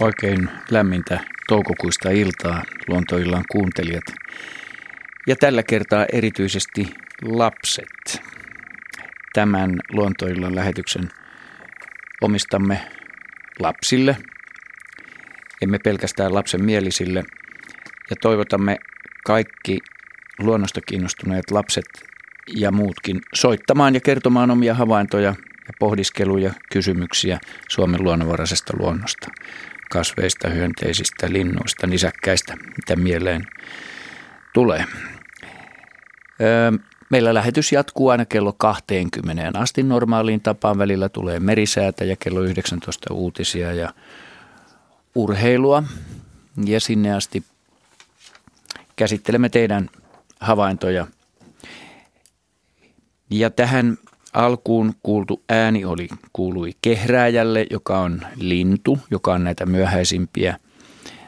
[0.00, 4.04] Oikein lämmintä toukokuista iltaa luontoillan kuuntelijat.
[5.26, 8.22] Ja tällä kertaa erityisesti lapset.
[9.32, 11.08] Tämän luontoillan lähetyksen
[12.20, 12.80] omistamme
[13.58, 14.16] lapsille,
[15.62, 17.24] emme pelkästään lapsen mielisille.
[18.10, 18.78] Ja toivotamme
[19.24, 19.78] kaikki
[20.38, 21.84] luonnosta kiinnostuneet lapset
[22.56, 25.34] ja muutkin soittamaan ja kertomaan omia havaintoja
[25.68, 29.28] ja pohdiskeluja, kysymyksiä Suomen luonnonvaraisesta luonnosta,
[29.90, 33.46] kasveista, hyönteisistä, linnuista, nisäkkäistä, mitä mieleen
[34.54, 34.84] tulee.
[37.10, 40.78] Meillä lähetys jatkuu aina kello 20 asti normaaliin tapaan.
[40.78, 43.94] Välillä tulee merisäätä ja kello 19 uutisia ja
[45.14, 45.82] urheilua.
[46.64, 47.44] Ja sinne asti
[48.96, 49.90] käsittelemme teidän
[50.40, 51.06] havaintoja.
[53.30, 53.98] Ja tähän
[54.38, 60.56] alkuun kuultu ääni oli, kuului kehrääjälle, joka on lintu, joka on näitä myöhäisimpiä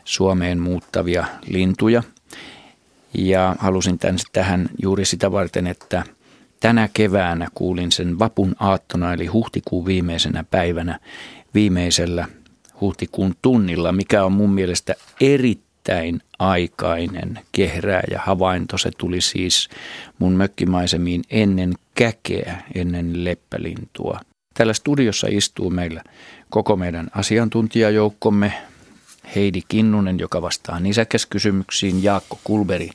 [0.05, 2.03] Suomeen muuttavia lintuja.
[3.15, 6.05] Ja halusin tämän, tähän juuri sitä varten, että
[6.61, 11.01] tänä keväänä kuulin sen vapun aattona, eli huhtikuun viimeisenä päivänä,
[11.55, 12.29] viimeisellä
[12.81, 18.79] huhtikuun tunnilla, mikä on mun mielestä erittäin aikainen kehrää ja havainto.
[18.79, 19.69] Se tuli siis
[20.19, 24.21] mun mökkimaisemiin ennen käkeä, ennen leppälintua.
[24.55, 26.03] Täällä studiossa istuu meillä
[26.51, 28.53] koko meidän asiantuntijajoukkomme.
[29.37, 32.91] Heidi Kinnunen, joka vastaa nisäkäskysymyksiin, Jaakko Kulberi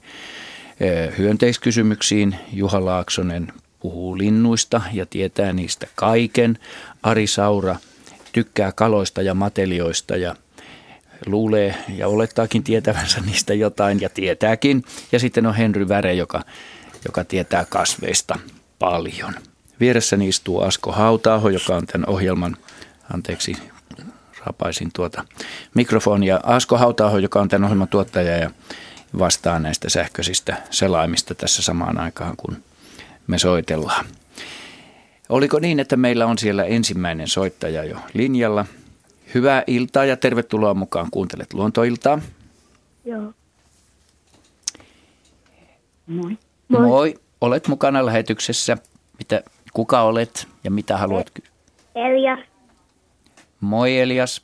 [1.17, 6.59] hyönteiskysymyksiin, Juha Laaksonen puhuu linnuista ja tietää niistä kaiken,
[7.03, 7.75] Ari Saura
[8.31, 10.35] tykkää kaloista ja matelioista ja
[11.25, 14.83] luulee ja olettaakin tietävänsä niistä jotain ja tietääkin.
[15.11, 16.41] Ja sitten on Henry Väre, joka,
[17.05, 18.39] joka tietää kasveista
[18.79, 19.33] paljon.
[19.79, 22.57] Vieressäni istuu Asko Hautaaho, joka on tämän ohjelman,
[23.13, 23.55] anteeksi,
[24.45, 25.25] rapaisin tuota
[25.73, 26.39] mikrofonia.
[26.43, 28.51] Asko Hautaaho, joka on tämän ohjelman tuottaja ja
[29.19, 32.57] vastaa näistä sähköisistä selaimista tässä samaan aikaan, kun
[33.27, 34.05] me soitellaan.
[35.29, 38.65] Oliko niin, että meillä on siellä ensimmäinen soittaja jo linjalla?
[39.33, 41.07] Hyvää iltaa ja tervetuloa mukaan.
[41.11, 42.19] Kuuntelet Luontoiltaa.
[43.05, 43.33] Joo.
[46.07, 46.37] Moi.
[46.67, 46.81] Moi.
[46.81, 47.19] Moi.
[47.41, 48.77] Olet mukana lähetyksessä.
[49.17, 51.51] Mitä, kuka olet ja mitä haluat kysyä?
[51.95, 52.39] Elias.
[53.61, 54.41] Moi Elias.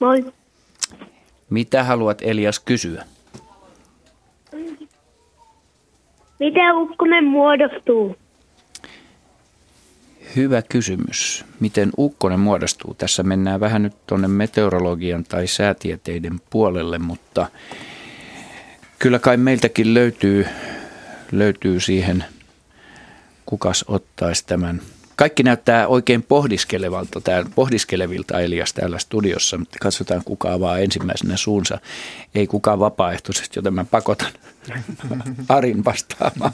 [0.00, 0.32] Moi.
[1.50, 3.04] Mitä haluat Elias kysyä?
[6.40, 8.16] Miten ukkonen muodostuu?
[10.36, 11.44] Hyvä kysymys.
[11.60, 12.94] Miten ukkonen muodostuu?
[12.94, 17.46] Tässä mennään vähän nyt tuonne meteorologian tai säätieteiden puolelle, mutta
[19.02, 20.46] kyllä kai meiltäkin löytyy,
[21.32, 22.24] löytyy siihen,
[23.46, 24.80] kukas ottaisi tämän.
[25.16, 29.60] Kaikki näyttää oikein pohdiskelevalta, täällä, pohdiskelevilta Elias täällä studiossa.
[29.80, 31.78] Katsotaan kuka avaa ensimmäisenä suunsa.
[32.34, 34.32] Ei kukaan vapaaehtoisesti, joten mä pakotan
[35.48, 36.52] Arin vastaamaan.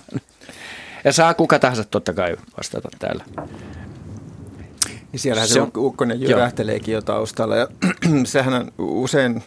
[1.05, 3.25] Ja saa kuka tahansa totta kai vastata täällä.
[5.13, 7.69] Niin siellähän se, se on, ukkonen jyrähteleekin jo taustalla ja
[8.25, 9.43] sehän on usein,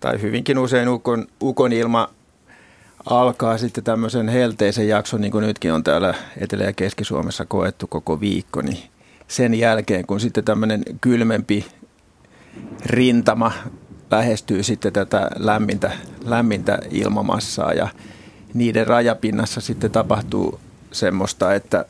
[0.00, 2.19] tai hyvinkin usein ukon, ukon ilma
[3.06, 8.20] alkaa sitten tämmöisen helteisen jakson, niin kuin nytkin on täällä Etelä- ja Keski-Suomessa koettu koko
[8.20, 8.82] viikko, niin
[9.28, 11.66] sen jälkeen, kun sitten tämmöinen kylmempi
[12.86, 13.52] rintama
[14.10, 15.90] lähestyy sitten tätä lämmintä,
[16.24, 17.88] lämmintä ilmamassaa ja
[18.54, 20.60] niiden rajapinnassa sitten tapahtuu
[20.92, 21.84] semmoista, että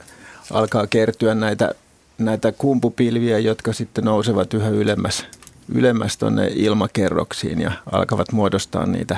[0.52, 1.74] alkaa kertyä näitä,
[2.18, 5.26] näitä kumpupilviä, jotka sitten nousevat yhä ylemmäs,
[5.74, 9.16] ylemmäs tuonne ilmakerroksiin ja alkavat muodostaa niitä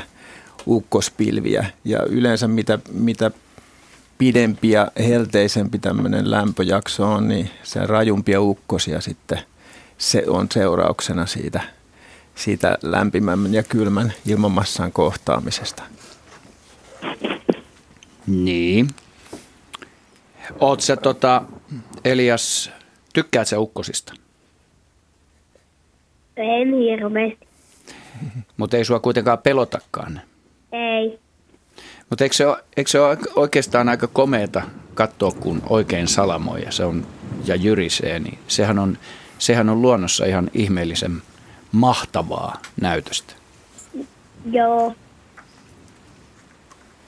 [0.66, 1.66] ukkospilviä.
[1.84, 3.30] Ja yleensä mitä, mitä
[4.18, 9.38] pidempi ja helteisempi tämmöinen lämpöjakso on, niin se rajumpia ukkosia sitten
[9.98, 11.60] se on seurauksena siitä,
[12.34, 15.82] siitä lämpimämmän ja kylmän ilmamassan kohtaamisesta.
[18.26, 18.88] Niin,
[20.60, 21.42] Oot sä tota,
[22.04, 22.70] Elias,
[23.12, 24.14] tykkäät sä ukkosista?
[26.36, 27.46] En hirveästi.
[28.56, 30.20] Mutta ei sua kuitenkaan pelotakaan.
[30.72, 31.18] Ei.
[32.10, 34.62] Mutta eikö se, ole, eikö se ole oikeastaan aika komeeta
[34.94, 37.06] katsoa, kun oikein salamoi ja, se on,
[37.44, 38.98] ja jyrisee, niin sehän on,
[39.38, 41.22] sehän on luonnossa ihan ihmeellisen
[41.72, 43.32] mahtavaa näytöstä.
[44.50, 44.94] Joo.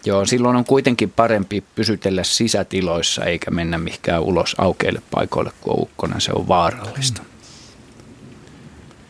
[0.07, 5.83] Joo, silloin on kuitenkin parempi pysytellä sisätiloissa eikä mennä mihinkään ulos aukeille paikoille, kun on
[5.83, 6.21] ukkonen.
[6.21, 7.23] Se on vaarallista.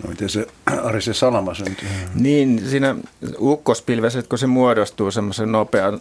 [0.05, 0.47] No miten se
[0.85, 1.89] Ari se salama syntyy?
[2.15, 2.97] Niin, siinä
[3.41, 6.01] ukkospilvessä, kun se muodostuu semmoisen nopean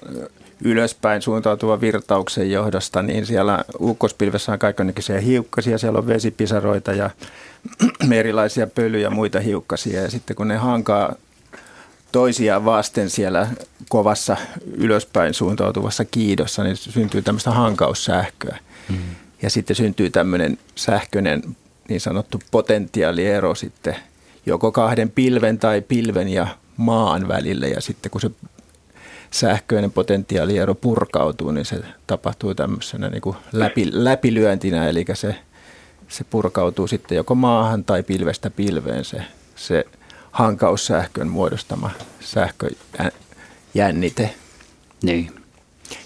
[0.64, 7.10] ylöspäin suuntautuvan virtauksen johdosta, niin siellä ukkospilvessä on kaikenlaisia hiukkasia, siellä on vesipisaroita ja
[8.20, 10.02] erilaisia pölyjä ja muita hiukkasia.
[10.02, 11.16] Ja sitten kun ne hankaa
[12.12, 13.48] toisiaan vasten siellä
[13.90, 14.38] kovassa
[14.74, 18.58] ylöspäin suuntautuvassa kiidossa, niin syntyy tämmöistä hankaussähköä.
[18.90, 18.98] Mm.
[19.42, 21.44] Ja sitten syntyy tämmöinen sähköinen
[21.90, 23.96] niin sanottu potentiaaliero sitten
[24.46, 26.48] joko kahden pilven tai pilven ja
[26.78, 27.68] maan välillä.
[27.68, 28.32] Ja sitten kun se
[29.32, 35.36] sähköinen potentiaaliero purkautuu, niin se tapahtuu tämmöisenä niin kuin läpi, läpilyöntinä, eli se,
[36.08, 39.22] se purkautuu sitten joko maahan tai pilvestä pilveen se,
[39.56, 39.86] se
[40.32, 44.34] hankaussähkön muodostama sähköjännite.
[45.04, 45.32] Niin.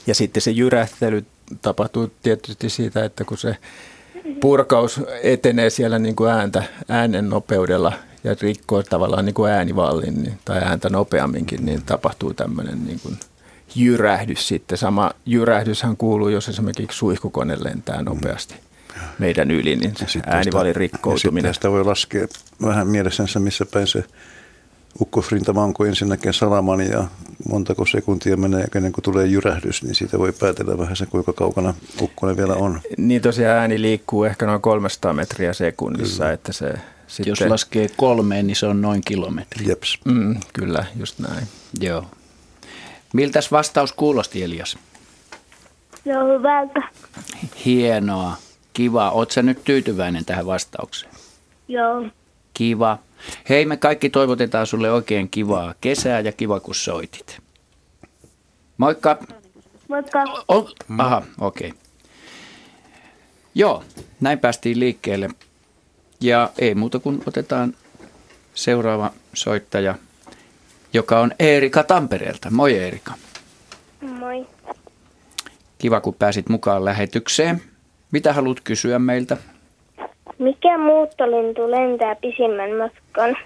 [0.08, 1.26] Ja sitten se jyrähtely
[1.62, 3.58] tapahtuu tietysti siitä, että kun se
[4.40, 7.94] purkaus etenee siellä niin kuin ääntä, äänen nopeudella
[8.24, 13.18] ja rikkoo tavallaan niin kuin äänivallin niin, tai ääntä nopeamminkin, niin tapahtuu tämmöinen niin kuin
[13.76, 14.78] jyrähdys sitten.
[14.78, 18.56] Sama jyrähdyshän kuuluu, jos esimerkiksi suihkukone lentää nopeasti
[19.20, 19.94] meidän yli, niin
[20.26, 21.54] äänivallin rikkoutuminen.
[21.54, 22.28] Sitä voi laskea
[22.62, 24.04] vähän mielessänsä, missä päin se
[25.02, 27.08] ukkosrintama on, kun ensin näkee salaman ja
[27.50, 31.74] montako sekuntia menee ennen kuin tulee jyrähdys, niin siitä voi päätellä vähän se, kuinka kaukana
[32.02, 32.82] ukkonen vielä on.
[32.98, 36.34] Niin tosiaan ääni liikkuu ehkä noin 300 metriä sekunnissa, kyllä.
[36.34, 36.74] että se
[37.08, 37.32] sitten...
[37.32, 39.68] Jos laskee kolmeen, niin se on noin kilometri.
[39.68, 40.00] Jeps.
[40.06, 41.48] Mm, kyllä, just näin.
[41.80, 42.06] Joo.
[43.14, 44.78] Miltäs vastaus kuulosti, Elias?
[46.06, 46.82] Joo, hyvältä.
[47.66, 48.38] Hienoa.
[48.74, 49.12] Kiva.
[49.12, 51.12] Oletko nyt tyytyväinen tähän vastaukseen?
[51.68, 52.06] Joo.
[52.54, 52.98] Kiva.
[53.50, 57.40] Hei, me kaikki toivotetaan sulle oikein kivaa kesää ja kiva, kun soitit.
[58.78, 59.18] Moikka.
[59.88, 60.24] Moikka.
[60.48, 61.70] Oh, aha, okei.
[61.70, 61.80] Okay.
[63.56, 63.84] Joo,
[64.20, 65.30] näin päästiin liikkeelle.
[66.22, 67.74] Ja ei muuta kuin otetaan
[68.54, 69.96] seuraava soittaja,
[70.94, 72.50] joka on Eerika Tampereelta.
[72.52, 73.14] Moi Eerika.
[74.02, 74.48] Moi.
[75.78, 77.64] Kiva, kun pääsit mukaan lähetykseen.
[78.12, 79.38] Mitä haluat kysyä meiltä?
[80.40, 83.38] Mikä muuttolintu lentää pisimmän matkan?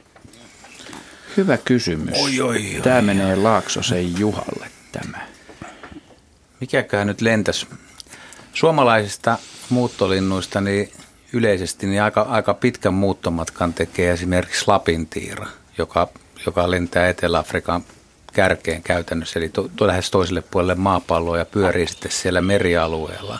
[1.37, 2.23] Hyvä kysymys.
[2.23, 2.81] Oi, oi, oi.
[2.83, 5.17] Tämä menee Laaksosen Juhalle tämä.
[6.59, 7.67] Mikäkään nyt lentäs?
[8.53, 9.37] Suomalaisista
[9.69, 10.91] muuttolinnuista niin
[11.33, 15.47] yleisesti niin aika, aika pitkän muuttomatkan tekee esimerkiksi lapintiira,
[15.77, 16.07] joka,
[16.45, 17.83] joka lentää Etelä-Afrikan
[18.33, 23.39] kärkeen käytännössä, eli to, to, lähes toiselle puolelle maapalloa ja pyörii sitten siellä merialueella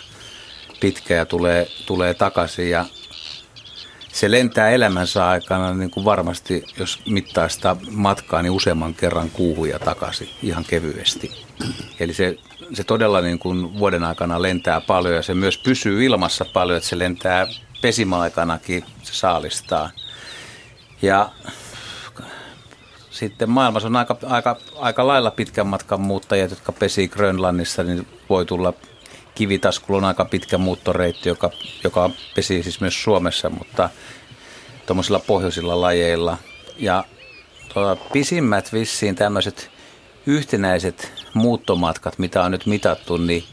[0.80, 2.70] pitkä ja tulee, tulee takaisin.
[2.70, 2.84] Ja
[4.12, 9.68] se lentää elämänsä aikana niin kuin varmasti, jos mittaa sitä matkaa, niin useamman kerran kuuhun
[9.68, 11.46] ja takaisin ihan kevyesti.
[12.00, 12.36] Eli se,
[12.74, 16.88] se todella niin kuin vuoden aikana lentää paljon ja se myös pysyy ilmassa paljon, että
[16.88, 17.46] se lentää
[17.82, 19.90] pesimäaikanakin, se saalistaa.
[21.02, 21.30] Ja
[23.10, 28.46] sitten maailmassa on aika, aika, aika lailla pitkän matkan muuttajat, jotka pesii Grönlannissa, niin voi
[28.46, 28.72] tulla
[29.34, 31.50] Kivitaskulla on aika pitkä muuttoreitti, joka,
[31.84, 33.90] joka pesii siis myös Suomessa, mutta
[34.86, 36.38] tuommoisilla pohjoisilla lajeilla.
[36.76, 37.04] Ja
[37.74, 39.70] tuota, pisimmät vissiin tämmöiset
[40.26, 43.44] yhtenäiset muuttomatkat, mitä on nyt mitattu, niin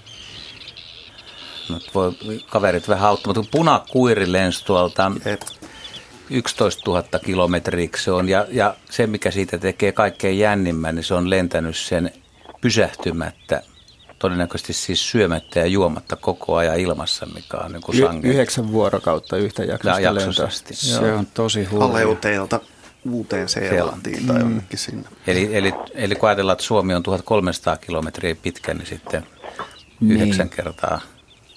[1.69, 2.13] no, voi
[2.50, 5.12] kaverit vähän auttaa, mutta punakuiri lensi tuolta
[6.29, 11.13] 11 000 kilometriä se on, ja, ja se mikä siitä tekee kaikkein jännimmän, niin se
[11.13, 12.12] on lentänyt sen
[12.62, 13.62] pysähtymättä
[14.19, 19.38] todennäköisesti siis syömättä ja juomatta koko ajan ilmassa, mikä on niin kuin y- Yhdeksän vuorokautta
[19.38, 20.75] yhtä jaksosta jaksoisesti.
[20.75, 21.85] Se on tosi hurja.
[21.85, 22.59] Aleuteilta
[23.05, 24.41] uuteen Seelantiin tai mm.
[24.41, 25.09] jonnekin sinne.
[25.27, 29.23] Eli, eli, eli kun ajatellaan, että Suomi on 1300 kilometriä pitkä, niin sitten
[29.99, 30.21] niin.
[30.21, 31.01] yhdeksän kertaa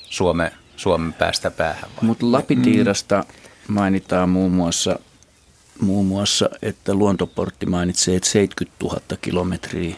[0.03, 1.91] Suome, Suomen päästä päähän.
[2.01, 3.25] Mutta Lapitiirasta
[3.69, 3.75] mm.
[3.75, 4.99] mainitaan muun muassa,
[5.81, 9.97] muun muassa, että luontoportti mainitsee, että 70 000 kilometriä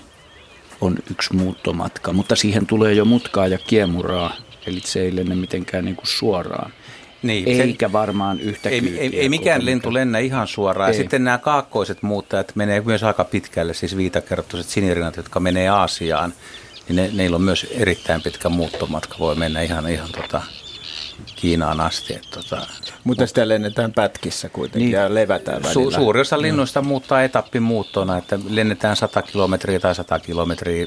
[0.84, 4.36] on yksi muuttomatka, mutta siihen tulee jo mutkaa ja kiemuraa,
[4.66, 6.72] eli se ei lennä mitenkään niin kuin suoraan.
[7.22, 10.90] Niin, Eikä se, varmaan yhtä Ei, ei, ei mikään lentu lennä ihan suoraan.
[10.90, 10.96] Ei.
[10.96, 16.34] Ja sitten nämä kaakkoiset muuttajat menee myös aika pitkälle, siis viitakertoiset sinirinat, jotka menee Aasiaan,
[16.88, 20.42] niin ne, neillä on myös erittäin pitkä muuttomatka, voi mennä ihan, ihan tota,
[21.36, 22.14] Kiinaan asti.
[22.14, 22.66] Että tota,
[23.04, 25.90] Mutta sitä lennetään pätkissä kuitenkin niin, ja levätään välillä.
[25.90, 26.88] Su- suuri osa linnuista no.
[26.88, 30.86] muuttaa etappimuuttona, että lennetään 100 kilometriä tai 100 kilometriä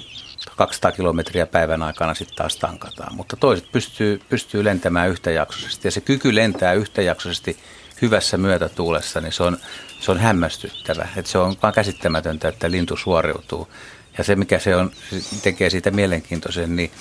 [0.55, 3.15] 200 kilometriä päivän aikana sitten taas tankataan.
[3.15, 7.57] Mutta toiset pystyy, pystyy lentämään yhtäjaksoisesti ja se kyky lentää yhtäjaksoisesti
[8.01, 9.57] hyvässä myötätuulessa, niin se on,
[10.00, 11.07] se on hämmästyttävä.
[11.15, 13.67] Että se on vaan käsittämätöntä, että lintu suoriutuu.
[14.17, 14.91] Ja se, mikä se on,
[15.41, 16.91] tekee siitä mielenkiintoisen, niin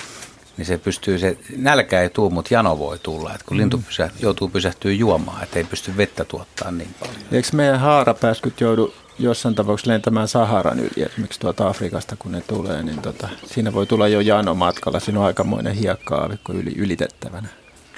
[0.56, 3.34] niin se pystyy, se nälkä ei tule, mutta jano voi tulla.
[3.34, 3.60] Että kun mm.
[3.60, 7.16] lintu pysä, joutuu pysähtyä juomaan, että ei pysty vettä tuottaa niin paljon.
[7.32, 12.82] Eikö meidän haarapääskyt joudu jossain tapauksessa lentämään Saharan yli, esimerkiksi tuolta Afrikasta kun ne tulee,
[12.82, 15.00] niin tota, siinä voi tulla jo jano matkalla.
[15.00, 17.48] Siinä on aikamoinen hiekka-aavikko yli, ylitettävänä.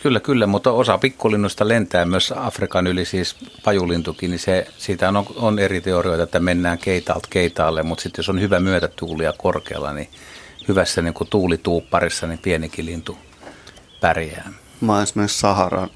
[0.03, 5.27] Kyllä, kyllä, mutta osa pikkulinnusta lentää myös Afrikan yli, siis pajulintukin, niin se, siitä on,
[5.37, 9.93] on eri teorioita, että mennään keitaalta keitaalle, mutta sitten jos on hyvä myötätuuli ja korkealla,
[9.93, 10.09] niin
[10.69, 13.19] hyvässä niin kuin tuulituupparissa, niin pienikin lintu
[14.01, 14.53] pärjää.
[14.81, 15.91] Mä oon esimerkiksi Saharan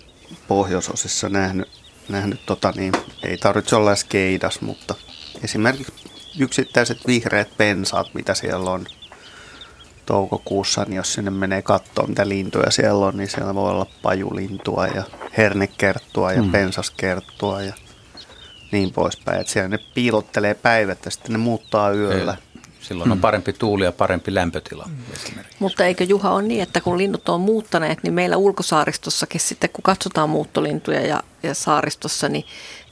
[0.48, 1.68] pohjoisosissa nähnyt,
[2.08, 4.94] nähnyt tota niin, ei tarvitse olla edes keidas, mutta
[5.44, 5.92] esimerkiksi
[6.38, 8.86] yksittäiset vihreät pensaat, mitä siellä on
[10.06, 14.86] toukokuussa, niin jos sinne menee katsoa, mitä lintuja siellä on, niin siellä voi olla pajulintua
[14.86, 15.02] ja
[15.36, 16.52] hernekerttua ja mm.
[16.52, 17.72] pensaskerttua ja
[18.72, 19.40] niin poispäin.
[19.40, 22.32] Että siellä ne piilottelee päivät ja sitten ne muuttaa yöllä.
[22.32, 22.51] Ei
[22.92, 23.12] Silloin mm.
[23.12, 24.96] on parempi tuuli ja parempi lämpötila mm.
[25.58, 29.82] Mutta eikö Juha ole niin, että kun linnut on muuttaneet, niin meillä ulkosaaristossakin sitten kun
[29.82, 32.44] katsotaan muuttolintuja ja, ja saaristossa, niin,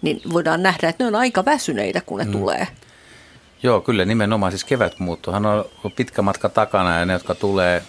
[0.02, 2.32] niin voidaan nähdä, että ne on aika väsyneitä, kun ne mm.
[2.32, 2.68] tulee.
[3.62, 4.52] Joo, kyllä nimenomaan.
[4.52, 5.64] Siis kevätmuuttohan on
[5.96, 7.82] pitkä matka takana ja ne, jotka tulee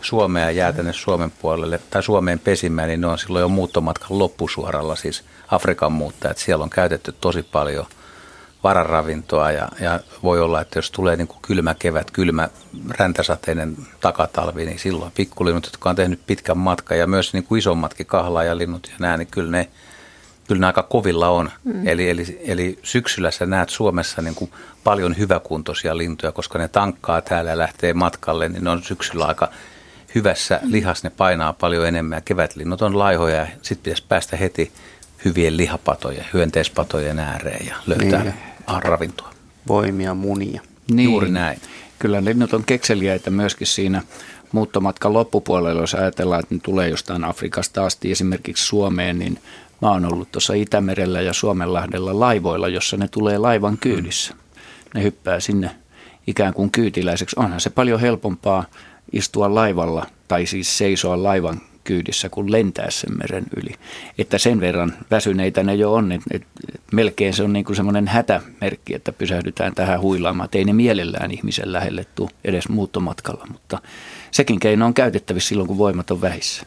[0.00, 4.18] Suomeen ja jää tänne Suomen puolelle tai Suomeen pesimään, niin ne on silloin jo muuttomatkan
[4.18, 6.38] loppusuoralla, siis Afrikan muuttajat.
[6.38, 7.86] Siellä on käytetty tosi paljon–
[8.64, 12.48] vararavintoa ja, ja voi olla, että jos tulee niin kuin kylmä kevät, kylmä
[12.90, 18.06] räntäsateinen takatalvi, niin silloin pikkulinnut, jotka on tehnyt pitkän matkan ja myös niin kuin isommatkin
[18.06, 19.68] kahlaajalinnut ja nämä, niin kyllä ne,
[20.48, 21.50] kyllä ne aika kovilla on.
[21.64, 21.88] Mm.
[21.88, 24.52] Eli, eli, eli syksyllä sä näet Suomessa niin kuin
[24.84, 29.48] paljon hyväkuntoisia lintuja, koska ne tankkaa täällä ja lähtee matkalle, niin ne on syksyllä aika
[30.14, 30.72] hyvässä mm.
[30.72, 32.22] lihas, ne painaa paljon enemmän.
[32.22, 34.72] Kevätlinnut on laihoja ja sitten pitäisi päästä heti
[35.24, 39.30] hyvien lihapatojen, hyönteispatojen ääreen ja löytää niin ravintoa.
[39.68, 40.60] Voimia, munia.
[40.92, 41.10] Niin.
[41.10, 41.60] Juuri näin.
[41.98, 44.02] Kyllä linnut on kekseliäitä myöskin siinä
[44.52, 49.38] muuttomatkan loppupuolella, jos ajatellaan, että ne tulee jostain Afrikasta asti esimerkiksi Suomeen, niin
[49.82, 54.34] mä oon ollut tuossa Itämerellä ja Suomenlahdella laivoilla, jossa ne tulee laivan kyydissä.
[54.94, 55.70] Ne hyppää sinne
[56.26, 57.36] ikään kuin kyytiläiseksi.
[57.38, 58.64] Onhan se paljon helpompaa
[59.12, 63.74] istua laivalla tai siis seisoa laivan kyydissä kuin lentää sen meren yli.
[64.18, 66.48] Että sen verran väsyneitä ne jo on, että, että
[66.92, 70.44] melkein se on niin kuin semmoinen hätämerkki, että pysähdytään tähän huilaamaan.
[70.44, 73.78] Että ei ne mielellään ihmisen lähelle tule edes muuttomatkalla, mutta
[74.30, 76.66] sekin keino on käytettävissä silloin, kun voimat on vähissä.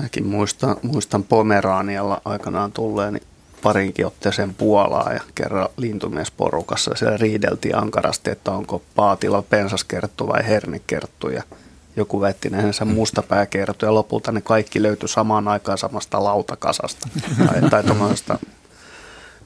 [0.00, 3.20] Mäkin muistan, muistan Pomeraanialla aikanaan tulleeni
[3.62, 6.94] parinkin otteeseen Puolaa ja kerran lintumiesporukassa.
[6.94, 11.28] Siellä riideltiin ankarasti, että onko paatilla pensaskerttu vai hernekerttu.
[11.28, 11.42] Ja
[11.96, 17.08] joku väitti nähneensä mustapääkertoja ja lopulta ne kaikki löytyi samaan aikaan samasta lautakasasta
[17.46, 18.38] tai, tai tuommoista,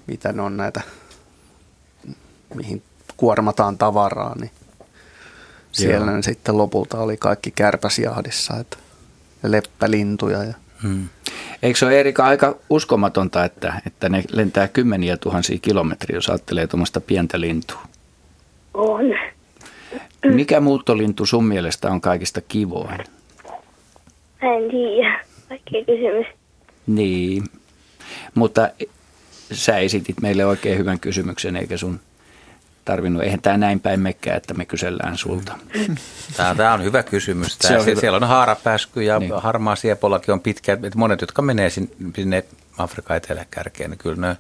[0.07, 0.81] mitä ne on näitä,
[2.55, 2.83] mihin
[3.17, 4.50] kuormataan tavaraa, niin
[5.73, 8.76] siellä ne sitten lopulta oli kaikki kärpäsjahdissa, että
[9.43, 10.45] ja leppälintuja.
[10.45, 10.55] Ja.
[10.83, 11.09] Hmm.
[11.62, 16.67] Eikö se ole Erika aika uskomatonta, että, että ne lentää kymmeniä tuhansia kilometriä, jos ajattelee
[16.67, 17.83] tuommoista pientä lintua?
[18.75, 19.00] On.
[20.25, 23.00] Mikä muuttolintu sun mielestä on kaikista kivoin?
[24.42, 25.20] En tiedä.
[25.50, 26.26] Vaikea kysymys.
[26.87, 27.44] Niin,
[28.35, 28.68] mutta
[29.52, 32.00] sä esitit meille oikein hyvän kysymyksen, eikä sun
[32.85, 33.23] tarvinnut.
[33.23, 35.52] Eihän tämä näin päin mekkää, että me kysellään sulta.
[36.37, 37.58] Tämä, tämä on hyvä kysymys.
[37.58, 38.00] Tämä, on hyvä.
[38.00, 39.32] Siellä on haarapääsky ja niin.
[39.37, 40.73] harmaa siepolakin on pitkä.
[40.73, 42.44] Että monet, jotka menee sinne
[42.78, 44.37] Afrikan eteläkärkeen, niin kyllä ne,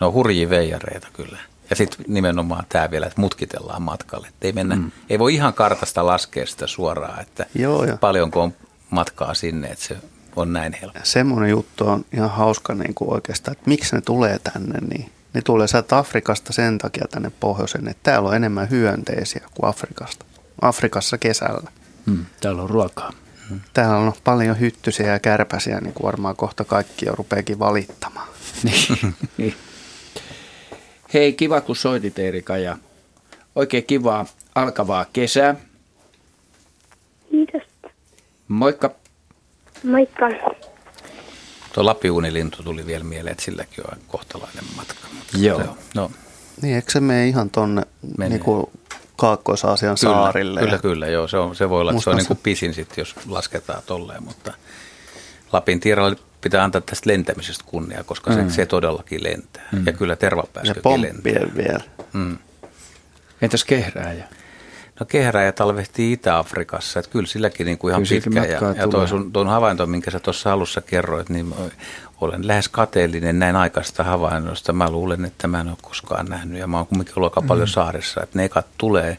[0.00, 1.38] ne on hurjia veijareita kyllä.
[1.70, 4.28] Ja sitten nimenomaan tämä vielä, että mutkitellaan matkalle.
[4.28, 4.90] Että ei, mennä, mm.
[5.10, 7.96] ei voi ihan kartasta laskea sitä suoraan, että Joo, jo.
[7.96, 8.54] paljonko on
[8.90, 9.96] matkaa sinne, että se
[10.36, 11.00] on näin helppo.
[11.02, 15.42] Semmoinen juttu on ihan hauska niin kuin oikeastaan, että miksi ne tulee tänne, niin ne
[15.42, 20.24] tulee sieltä Afrikasta sen takia tänne pohjoisen, että täällä on enemmän hyönteisiä kuin Afrikasta.
[20.62, 21.70] Afrikassa kesällä.
[22.06, 23.12] Mm, täällä on ruokaa.
[23.50, 23.60] Mm.
[23.74, 28.28] Täällä on paljon hyttysiä ja kärpäsiä, niin kuin varmaan kohta kaikki jo rupeakin valittamaan.
[29.36, 29.54] niin.
[31.14, 32.76] Hei, kiva kun soitit Erika ja
[33.54, 35.54] oikein kivaa alkavaa kesää.
[37.30, 37.62] Kiitos.
[38.48, 38.90] Moikka.
[39.82, 40.28] Moikka.
[41.72, 45.08] Tuo lapiuunilintu tuli vielä mieleen, että silläkin on kohtalainen matka.
[45.38, 45.62] Joo.
[45.62, 46.10] Se on, no.
[46.62, 47.82] Niin, eikö se mene ihan tuonne
[48.18, 48.40] niin
[49.16, 50.60] Kaakkois-Aasian kyllä, saarille?
[50.60, 51.28] Kyllä, kyllä, joo.
[51.28, 54.22] Se, on, se voi olla, että se on niin kuin pisin sitten, jos lasketaan tolleen,
[54.22, 54.52] mutta
[55.52, 58.50] Lapin tiiralla pitää antaa tästä lentämisestä kunnia, koska se, mm.
[58.50, 59.68] se todellakin lentää.
[59.72, 59.86] Mm.
[59.86, 61.54] Ja kyllä tervapääskykin lentää.
[61.56, 61.84] vielä.
[62.12, 62.38] Mm.
[63.42, 64.24] Entäs kehrääjä?
[65.00, 68.66] No kehrääjä talvehtii Itä-Afrikassa, että kyllä silläkin niin kuin ihan kyllä pitkä.
[68.66, 71.54] Ja, ja tuo sun, tuon havainto, minkä sä tuossa alussa kerroit, niin
[72.20, 74.72] olen lähes kateellinen näin aikaista havainnosta.
[74.72, 77.46] Mä luulen, että mä en ole koskaan nähnyt ja mä oon kumminkin ollut aika mm.
[77.46, 79.18] paljon saarissa, että ne ekat tulee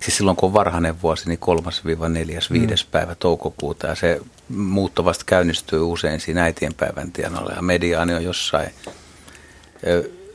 [0.00, 2.90] siis silloin kun on varhainen vuosi, niin kolmas viiva neljäs, viides mm.
[2.90, 8.70] päivä toukokuuta ja se muutto vasta käynnistyy usein siinä äitienpäivän tienoilla ja mediaani on jossain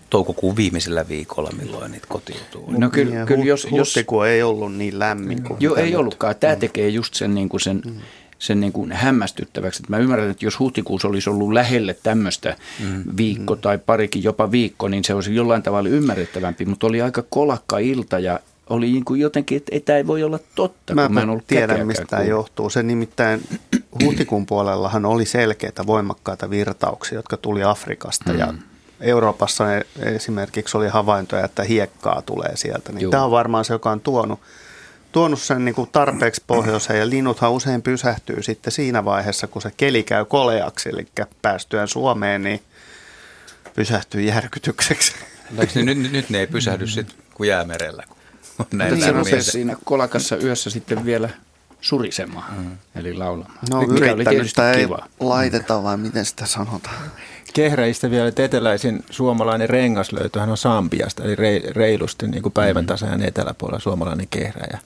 [0.09, 2.71] toukokuun viimeisellä viikolla, milloin niitä kotiutuu.
[2.77, 3.95] No kyllä, ja kyllä jos, jos...
[4.29, 5.95] ei ollut niin lämmin kuin Joo, ei nyt.
[5.95, 6.35] ollutkaan.
[6.35, 6.59] Tämä mm.
[6.59, 7.91] tekee just sen, niin kuin sen, mm.
[8.39, 9.81] sen niin kuin hämmästyttäväksi.
[9.83, 13.03] Että mä ymmärrän, että jos huhtikuussa olisi ollut lähelle tämmöistä mm.
[13.17, 13.61] viikko mm.
[13.61, 16.65] tai parikin, jopa viikko, niin se olisi jollain tavalla ymmärrettävämpi.
[16.65, 18.39] Mutta oli aika kolakka ilta ja
[18.73, 21.47] oli niin kuin jotenkin, että tämä ei voi olla totta, mä kun mä en ollut
[21.47, 22.69] tiedän, mistä tämä johtuu.
[22.69, 23.41] Se nimittäin
[24.03, 28.39] huhtikuun puolellahan oli selkeitä voimakkaita virtauksia, jotka tuli Afrikasta mm.
[28.39, 28.53] ja
[29.01, 29.65] Euroopassa
[29.99, 32.91] esimerkiksi oli havaintoja, että hiekkaa tulee sieltä.
[32.91, 34.39] Niin tämä on varmaan se, joka on tuonut,
[35.11, 39.71] tuonut sen niin kuin tarpeeksi pohjoiseen ja linnuthan usein pysähtyy sitten siinä vaiheessa, kun se
[39.77, 41.07] keli käy koleaksi, eli
[41.41, 42.61] päästyään Suomeen, niin
[43.75, 45.13] pysähtyy järkytykseksi.
[45.51, 48.17] nyt, nyt, nyt ne ei pysähdy sitten kuin jäämerellä, kun
[48.73, 51.29] näin niin, siinä kolakassa yössä sitten vielä
[51.81, 52.77] surisemaan, mm.
[52.95, 53.57] eli laulamaan.
[53.69, 55.07] No yrittämistä ei kiva.
[55.19, 56.95] laiteta vai miten sitä sanotaan?
[57.53, 61.35] Kehräistä vielä, että eteläisin suomalainen rengaslöytöhän on Sambiasta, eli
[61.69, 64.79] reilusti niin kuin päivän tasajan eteläpuolella suomalainen kehräjä.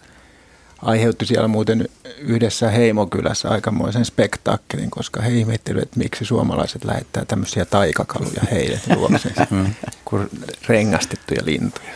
[0.82, 7.66] Aiheutti siellä muuten yhdessä heimokylässä aikamoisen spektaakkelin, koska he ihmettelivät, että miksi suomalaiset lähettää tämmöisiä
[7.66, 9.74] taikakaluja heille luoksensa, mm.
[10.06, 10.30] kuin
[10.68, 11.90] rengastettuja lintuja.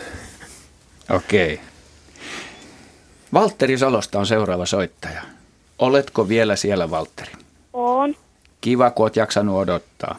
[1.12, 1.54] Okei.
[1.54, 1.66] Okay.
[3.32, 5.22] Valtteri Salosta on seuraava soittaja.
[5.78, 7.32] Oletko vielä siellä, Valtteri?
[7.72, 8.14] On.
[8.60, 10.18] Kiva, kun olet jaksanut odottaa.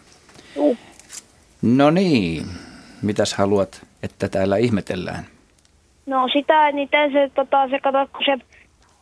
[0.55, 0.77] Juu.
[1.61, 2.45] No niin,
[3.01, 5.25] mitäs haluat, että täällä ihmetellään?
[6.05, 8.37] No sitä, miten se, tota, se, kato, se,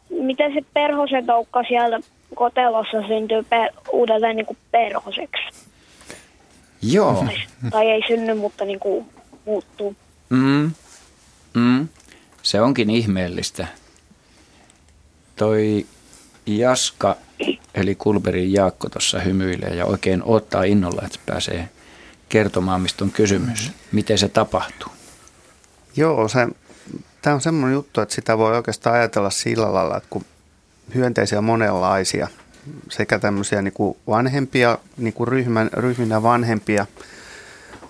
[0.10, 2.00] miten se perhosen toukka siellä
[2.36, 5.67] kotelossa syntyy per, uudelleen niin kuin perhoseksi.
[6.81, 7.24] Joo.
[7.25, 7.36] Tai,
[7.69, 9.05] tai ei synny, mutta niin kuin
[9.45, 9.95] muuttuu.
[10.29, 10.71] Mm.
[11.53, 11.88] Mm.
[12.43, 13.67] Se onkin ihmeellistä.
[15.36, 15.86] Toi
[16.46, 17.15] Jaska,
[17.75, 21.70] eli Kulberin Jaakko tuossa hymyilee ja oikein ottaa innolla, että pääsee
[22.29, 23.61] kertomaan, mistä on kysymys.
[23.61, 23.75] Mm-hmm.
[23.92, 24.92] Miten se tapahtuu?
[25.96, 26.48] Joo, se,
[27.22, 30.25] tämä on semmoinen juttu, että sitä voi oikeastaan ajatella sillä lailla, että kun
[30.96, 32.27] hyönteisiä on monenlaisia,
[32.90, 36.85] sekä tämmöisiä niin kuin vanhempia, niin kuin ryhmän, ryhminä vanhempia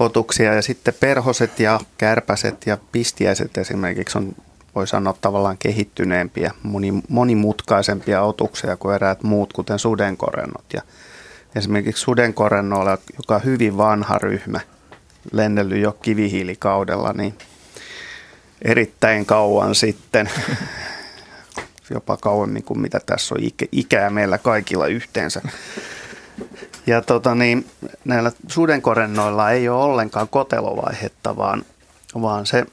[0.04, 4.36] otuksia ja sitten perhoset ja kärpäset ja pistiäiset esimerkiksi on
[4.76, 6.52] voi sanoa tavallaan kehittyneempiä,
[7.10, 10.66] monimutkaisempia otuksia kuin eräät muut, kuten sudenkorennot.
[10.74, 10.82] Ja
[11.56, 14.60] esimerkiksi sudenkorennoilla, joka on hyvin vanha ryhmä,
[15.32, 17.38] lennellyt jo kivihiilikaudella, niin
[18.62, 20.30] erittäin kauan sitten,
[21.94, 25.42] jopa kauemmin kuin mitä tässä on ikää meillä kaikilla yhteensä.
[26.88, 27.66] Ja tota niin,
[28.06, 31.66] näillä sudenkorennoilla ei ole ollenkaan kotelovaihetta, vaan,
[32.22, 32.66] vaan se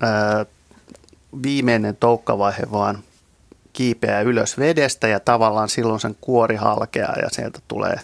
[0.00, 0.46] ää,
[1.42, 2.98] viimeinen toukkavaihe vaan
[3.72, 8.00] kiipeää ylös vedestä ja tavallaan silloin sen kuori halkeaa ja sieltä tulee,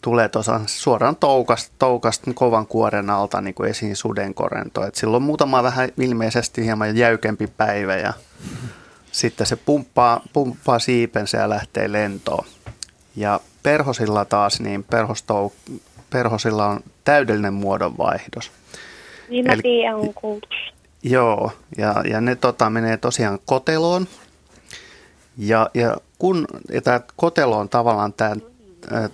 [0.00, 0.30] tulee
[0.66, 4.86] suoraan toukasta, toukasta kovan kuoren alta niin kuin esiin sudenkorento.
[4.86, 8.12] Et silloin muutama vähän ilmeisesti hieman jäykempi päivä ja
[9.12, 12.44] sitten se pumppaa, pumppaa siipensä ja lähtee lentoon.
[13.16, 15.52] Ja perhosilla taas, niin perhostou,
[16.10, 18.50] perhosilla on täydellinen muodonvaihdos.
[19.28, 20.48] Niin mä Eli, tiedän, on kuultu.
[21.02, 24.08] Joo, ja, ja ne tota, menee tosiaan koteloon.
[25.38, 28.36] Ja, ja kun ja tämä kotelo on tavallaan tämä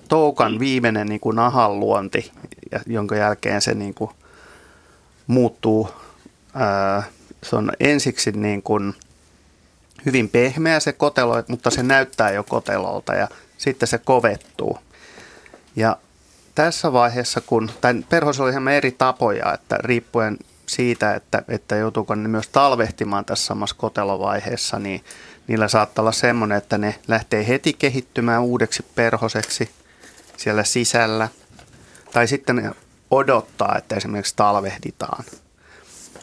[0.08, 2.32] toukan viimeinen niin kuin nahan luonti,
[2.86, 4.10] jonka jälkeen se niin kuin
[5.26, 5.88] muuttuu.
[6.54, 7.02] Ää,
[7.42, 8.94] se on ensiksi niin kuin
[10.06, 13.28] hyvin pehmeä se kotelo, mutta se näyttää jo kotelolta ja
[13.64, 14.78] sitten se kovettuu.
[15.76, 15.96] Ja
[16.54, 17.70] tässä vaiheessa, kun,
[18.08, 23.46] perhossa oli ihan eri tapoja, että riippuen siitä, että, että joutuuko ne myös talvehtimaan tässä
[23.46, 25.04] samassa kotelovaiheessa, niin
[25.46, 29.70] niillä saattaa olla semmoinen, että ne lähtee heti kehittymään uudeksi perhoseksi
[30.36, 31.28] siellä sisällä.
[32.12, 32.70] Tai sitten ne
[33.10, 35.24] odottaa, että esimerkiksi talvehditaan.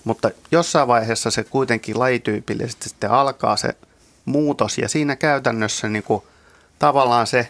[0.04, 3.75] Mutta jossain vaiheessa se kuitenkin lajityypillisesti sitten alkaa se
[4.25, 6.23] muutos ja siinä käytännössä niin kuin
[6.82, 7.48] tavallaan se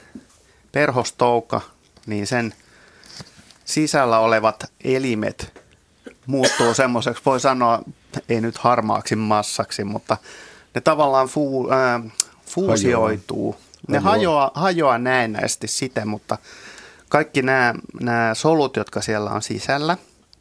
[0.72, 1.62] perhostouka,
[2.06, 2.54] niin sen
[3.65, 5.62] sisällä olevat elimet
[6.26, 7.82] muuttuu semmoiseksi, voi sanoa,
[8.30, 10.17] ei nyt harmaaksi massaksi, mutta
[10.76, 12.12] ne tavallaan fu, äh,
[12.46, 13.56] fuusioituu.
[13.88, 16.38] Ne hajoaa, hajoaa näennäisesti siten, mutta
[17.10, 19.98] kaikki nämä, nämä solut, jotka siellä on sisällä,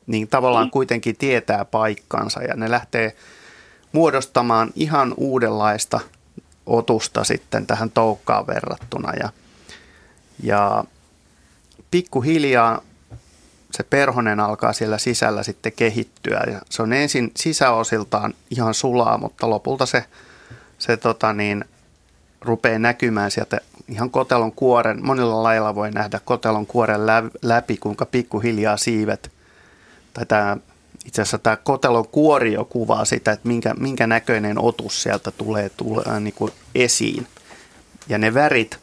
[0.07, 0.71] niin tavallaan mm.
[0.71, 3.17] kuitenkin tietää paikkansa ja ne lähtee
[3.93, 6.01] muodostamaan ihan uudenlaista
[6.71, 9.13] otusta sitten tähän toukkaan verrattuna.
[9.13, 9.29] Ja,
[10.43, 10.85] ja
[11.91, 12.81] pikkuhiljaa
[13.71, 16.43] se perhonen alkaa siellä sisällä sitten kehittyä.
[16.47, 20.05] Ja se on ensin sisäosiltaan ihan sulaa, mutta lopulta se,
[20.79, 21.65] se tota niin,
[22.41, 25.07] rupeaa näkymään sieltä ihan kotelon kuoren.
[25.07, 27.01] Monilla lailla voi nähdä kotelon kuoren
[27.43, 29.33] läpi, kuinka pikkuhiljaa siivet,
[30.15, 30.57] tai tämä,
[31.05, 35.69] itse asiassa tämä kotelon kuori jo kuvaa sitä, että minkä, minkä näköinen otus sieltä tulee,
[35.69, 37.27] tulee äh, niin kuin esiin.
[38.09, 38.79] Ja ne värit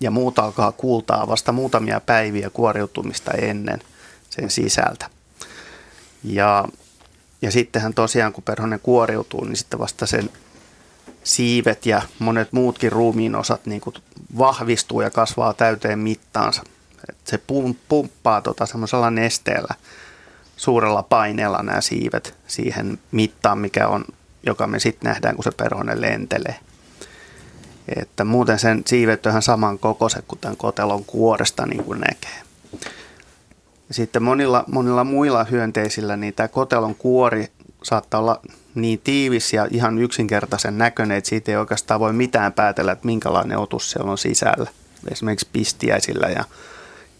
[0.00, 3.80] ja muut alkaa kuultaa vasta muutamia päiviä kuoriutumista ennen
[4.30, 5.06] sen sisältä.
[6.24, 6.68] Ja,
[7.42, 10.30] ja sittenhän tosiaan, kun perhonen kuoriutuu, niin sitten vasta sen
[11.24, 13.80] siivet ja monet muutkin ruumiin osat niin
[14.38, 16.62] vahvistuu ja kasvaa täyteen mittaansa.
[17.08, 17.40] Et se
[17.88, 19.74] pumppaa tota semmoisella nesteellä
[20.60, 24.04] suurella paineella nämä siivet siihen mittaan, mikä on,
[24.46, 26.56] joka me sitten nähdään, kun se perhonen lentelee.
[27.96, 32.42] Että muuten sen siivet on ihan saman kokoiset kuin tämän kotelon kuoresta niin kuin näkee.
[33.90, 37.46] Sitten monilla, monilla muilla hyönteisillä niin tämä kotelon kuori
[37.82, 38.40] saattaa olla
[38.74, 43.58] niin tiivis ja ihan yksinkertaisen näköinen, että siitä ei oikeastaan voi mitään päätellä, että minkälainen
[43.58, 44.70] otus siellä on sisällä.
[45.12, 46.44] Esimerkiksi pistiäisillä ja,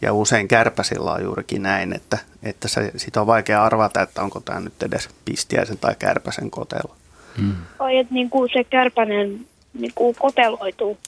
[0.02, 4.40] ja usein kärpäsillä on juurikin näin, että, että se, siitä on vaikea arvata, että onko
[4.40, 6.96] tämä nyt edes pistiäisen tai kärpäsen kotelo.
[7.38, 7.54] Hmm.
[7.78, 10.98] Oi, että niin kuin se kärpänen niin kuin koteloituu.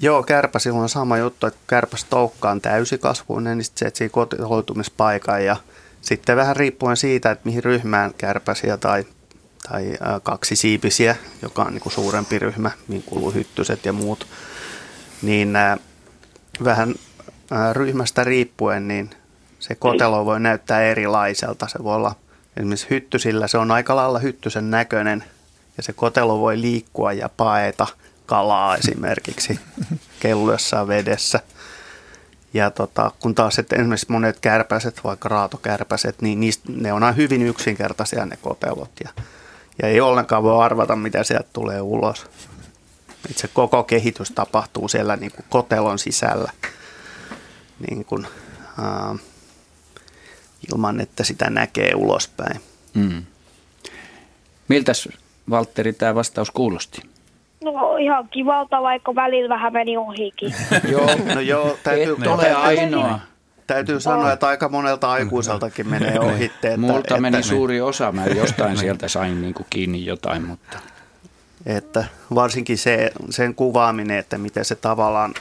[0.00, 5.44] Joo, kärpäsillä on sama juttu, että kärpäs toukka on täysikasvuinen, niin sitten se etsii koteloitumispaikan
[5.44, 5.56] ja
[6.00, 9.04] sitten vähän riippuen siitä, että mihin ryhmään kärpäsiä tai,
[9.68, 14.26] tai kaksi siipisiä, joka on niin kuin suurempi ryhmä, mihin kuuluu hyttyset ja muut,
[15.22, 15.52] niin
[16.64, 16.94] vähän
[17.72, 19.10] ryhmästä riippuen, niin
[19.58, 21.68] se kotelo voi näyttää erilaiselta.
[21.68, 22.14] Se voi olla
[22.56, 25.24] esimerkiksi hyttysillä, se on aika lailla hyttysen näköinen
[25.76, 27.86] ja se kotelo voi liikkua ja paeta
[28.26, 29.60] kalaa esimerkiksi
[30.20, 31.40] kelluessaan vedessä–
[32.54, 37.42] ja tota, kun taas että esimerkiksi monet kärpäset, vaikka raatokärpäset, niin niistä, ne on hyvin
[37.42, 38.90] yksinkertaisia ne kotelot.
[39.04, 39.10] Ja,
[39.82, 42.26] ja ei ollenkaan voi arvata, mitä sieltä tulee ulos.
[43.30, 46.52] Itse koko kehitys tapahtuu siellä niin kuin kotelon sisällä
[47.88, 48.26] niin kuin,
[48.78, 49.20] äh,
[50.72, 52.60] ilman, että sitä näkee ulospäin.
[52.94, 53.22] Mm.
[54.68, 55.08] Miltäs
[55.50, 57.02] Valtteri tämä vastaus kuulosti?
[57.64, 60.54] No ihan kivalta, vaikka välillä vähän meni ohikin.
[60.92, 63.18] joo, no joo, täytyy, Et ole ainoa.
[63.66, 66.44] Täytyy sanoa, että aika monelta aikuiseltakin menee ohi.
[66.44, 70.42] Että, Multa että, meni että, suuri osa, mä jostain sieltä sain niin kuin kiinni jotain,
[70.42, 70.78] mutta...
[71.66, 75.34] Että varsinkin se, sen kuvaaminen, että miten se tavallaan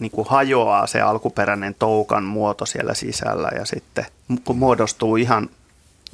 [0.00, 4.06] niin kuin hajoaa se alkuperäinen toukan muoto siellä sisällä ja sitten
[4.44, 5.50] kun muodostuu ihan,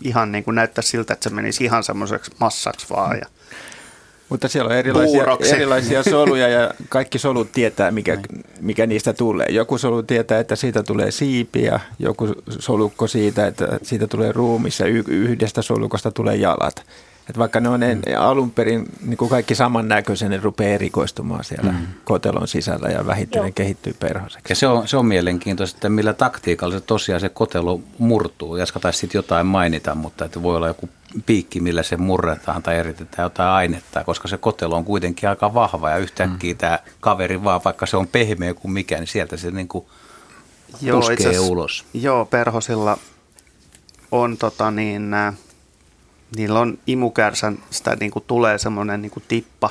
[0.03, 3.27] ihan niin kuin näyttää siltä, että se menisi ihan semmoiseksi massaksi vaan ja
[4.29, 8.18] mutta siellä on erilaisia, erilaisia soluja ja kaikki solut tietää, mikä,
[8.61, 9.46] mikä niistä tulee.
[9.51, 15.62] Joku solu tietää, että siitä tulee siipiä, joku solukko siitä, että siitä tulee ruumissa, yhdestä
[15.62, 16.87] solukosta tulee jalat.
[17.30, 18.00] Et vaikka ne on mm.
[18.18, 21.86] alun perin niin kuin kaikki samannäköisiä, ne rupeaa erikoistumaan siellä mm.
[22.04, 24.52] kotelon sisällä ja vähitellen kehittyy perhoseksi.
[24.52, 28.56] Ja se on, se on mielenkiintoista, että millä taktiikalla se tosiaan se kotelo murtuu.
[28.56, 30.88] Jaska taisi sitten jotain mainita, mutta että voi olla joku
[31.26, 35.90] piikki, millä se murretaan tai eritetään jotain ainetta, koska se kotelo on kuitenkin aika vahva
[35.90, 36.58] ja yhtäkkiä mm.
[36.58, 39.84] tämä kaveri vaan, vaikka se on pehmeä kuin mikä, niin sieltä se niin kuin
[40.80, 41.84] joo, puskee ulos.
[41.94, 42.98] Joo, perhosilla
[44.10, 45.34] on tota niin, äh,
[46.36, 49.70] niillä on imukärsän, sitä niin kuin tulee semmoinen niin kuin tippa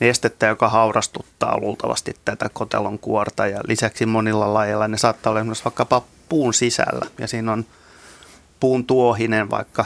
[0.00, 5.64] nestettä, joka haurastuttaa luultavasti tätä kotelon kuorta ja lisäksi monilla lajeilla ne saattaa olla esimerkiksi
[5.64, 7.64] vaikkapa puun sisällä ja siinä on
[8.60, 9.84] puun tuohinen vaikka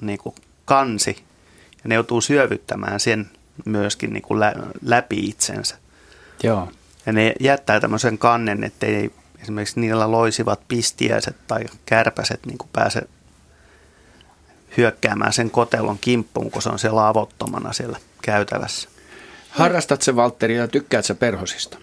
[0.00, 1.24] niin kuin kansi
[1.72, 3.30] ja ne joutuu syövyttämään sen
[3.64, 5.76] myöskin niin kuin lä- läpi itsensä.
[6.42, 6.68] Joo.
[7.06, 9.10] Ja ne jättää tämmöisen kannen, ettei
[9.42, 13.02] esimerkiksi niillä loisivat pistiäiset tai kärpäset niin kuin pääse
[14.76, 18.88] hyökkäämään sen kotelon kimppuun, kun se on siellä avottomana siellä käytävässä.
[19.50, 21.78] Harrastat se Valtteri ja tykkäät sä perhosista?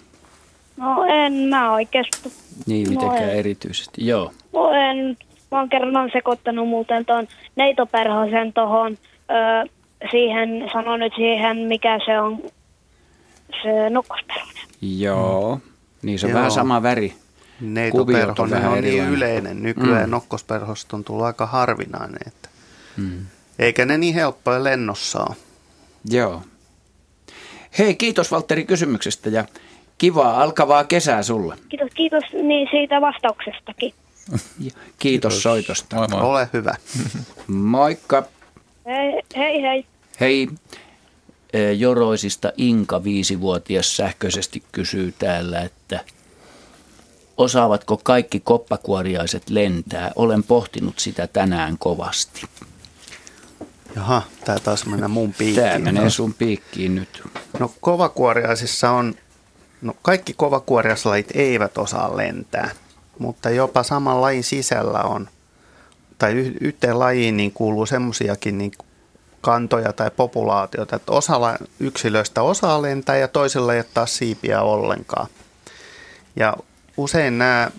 [0.77, 2.35] No en mä oikeastaan.
[2.65, 4.31] Niin, mitenkään no erityisesti, joo.
[4.53, 5.17] No en.
[5.51, 8.97] Mä oon kerran sekoittanut muuten tuon neitoperhosen tuohon,
[10.11, 12.41] siihen, sano nyt siihen, mikä se on,
[13.63, 14.63] se nokkosperhonen.
[14.81, 15.59] Joo,
[16.01, 16.37] niin se on joo.
[16.37, 17.13] vähän sama väri.
[17.61, 19.63] Neitoperhonen on, on niin yleinen.
[19.63, 20.11] Nykyään mm.
[20.11, 22.19] nokkosperhosta on tullut aika harvinainen.
[22.27, 22.49] Että
[22.97, 23.25] mm.
[23.59, 25.35] Eikä ne niin helppoja lennossa ole.
[26.09, 26.41] Joo.
[27.77, 29.45] Hei, kiitos Valtteri kysymyksestä ja
[29.97, 31.57] kivaa alkavaa kesää sulle.
[31.69, 33.93] Kiitos, kiitos niin siitä vastauksestakin.
[34.59, 35.95] Kiitos, kiitos soitosta.
[35.95, 36.21] Moi moi.
[36.21, 36.75] Ole hyvä.
[37.47, 38.23] Moikka.
[38.85, 39.61] Hei, hei.
[39.61, 39.85] Hei.
[40.19, 40.49] hei.
[41.77, 45.99] Joroisista Inka, viisivuotias, sähköisesti kysyy täällä, että
[47.37, 50.11] osaavatko kaikki koppakuoriaiset lentää?
[50.15, 52.41] Olen pohtinut sitä tänään kovasti.
[53.95, 55.67] Jaha, tämä taas mennä mun piikkiin.
[55.67, 57.23] Tämä menee sun piikkiin nyt.
[57.59, 59.15] No kovakuoriaisissa on,
[59.81, 62.69] no kaikki kovakuoriaislajit eivät osaa lentää,
[63.19, 65.27] mutta jopa saman lajin sisällä on,
[66.17, 68.71] tai yhteen lajiin niin kuuluu semmoisiakin niin
[69.41, 75.27] kantoja tai populaatioita, että osa yksilöistä osaa lentää ja toisilla ei taas siipiä ollenkaan.
[76.35, 76.57] Ja
[76.97, 77.71] usein nämä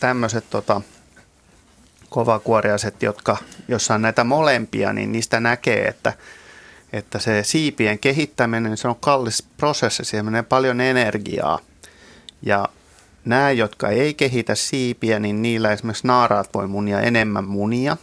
[0.00, 0.80] tämmöiset tota,
[2.10, 3.36] kovakuoriaiset, jotka,
[3.68, 6.12] jossa on näitä molempia, niin niistä näkee, että,
[6.92, 11.58] että se siipien kehittäminen, se on kallis prosessi, siihen menee paljon energiaa.
[12.42, 12.68] Ja
[13.24, 17.96] nämä, jotka ei kehitä siipiä, niin niillä esimerkiksi naaraat voi munia enemmän munia.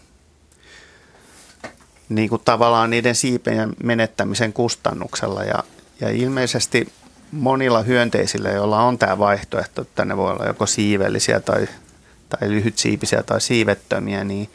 [2.10, 5.44] Niin kuin tavallaan niiden siipien menettämisen kustannuksella.
[5.44, 5.64] Ja,
[6.02, 6.94] ja ilmeisesti
[7.32, 11.68] monilla hyönteisillä, joilla on tämä vaihtoehto, että ne voi olla joko siivellisiä tai,
[12.30, 14.50] tai lyhytsiipisiä tai siivettömiä, niin,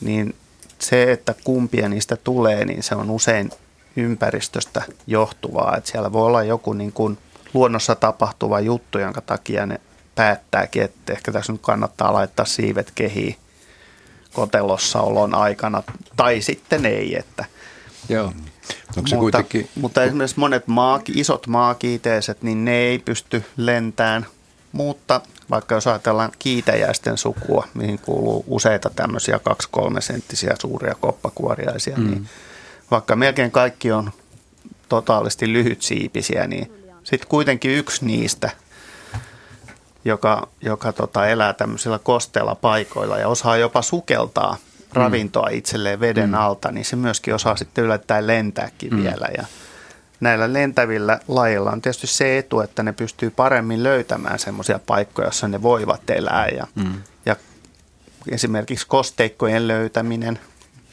[0.00, 0.34] niin
[0.78, 3.50] se, että kumpia niistä tulee, niin se on usein
[3.96, 5.76] ympäristöstä johtuvaa.
[5.76, 7.18] Että siellä voi olla joku niin kuin
[7.54, 9.80] luonnossa tapahtuva juttu, jonka takia ne
[10.14, 13.36] päättääkin, että ehkä tässä nyt kannattaa laittaa siivet kehiin
[14.32, 15.82] kotelossa olon aikana,
[16.16, 17.16] tai sitten ei.
[17.18, 17.44] Että
[18.08, 18.32] Joo.
[18.96, 19.68] Onko se mutta, kuitenkin...
[19.74, 24.26] mutta esimerkiksi monet maa, isot maakiiteiset, niin ne ei pysty lentään,
[24.72, 29.40] mutta vaikka jos ajatellaan kiitäjäisten sukua, mihin kuuluu useita tämmöisiä
[29.76, 32.10] 2-3 senttisiä suuria koppakuoriaisia, mm.
[32.10, 32.28] niin
[32.90, 34.10] vaikka melkein kaikki on
[34.88, 36.72] totaalisti lyhytsiipisiä, niin
[37.04, 38.50] sitten kuitenkin yksi niistä,
[40.04, 44.56] joka, joka tota elää tämmöisillä kosteilla paikoilla ja osaa jopa sukeltaa
[44.96, 45.00] Mm.
[45.00, 46.34] ravintoa itselleen veden mm.
[46.34, 49.02] alta, niin se myöskin osaa sitten yllättäen lentääkin mm.
[49.02, 49.28] vielä.
[49.36, 49.44] Ja
[50.20, 55.48] näillä lentävillä lajilla on tietysti se etu, että ne pystyy paremmin löytämään semmoisia paikkoja, joissa
[55.48, 56.48] ne voivat elää.
[56.48, 57.02] Ja, mm.
[57.26, 57.36] ja
[58.28, 60.38] esimerkiksi kosteikkojen löytäminen,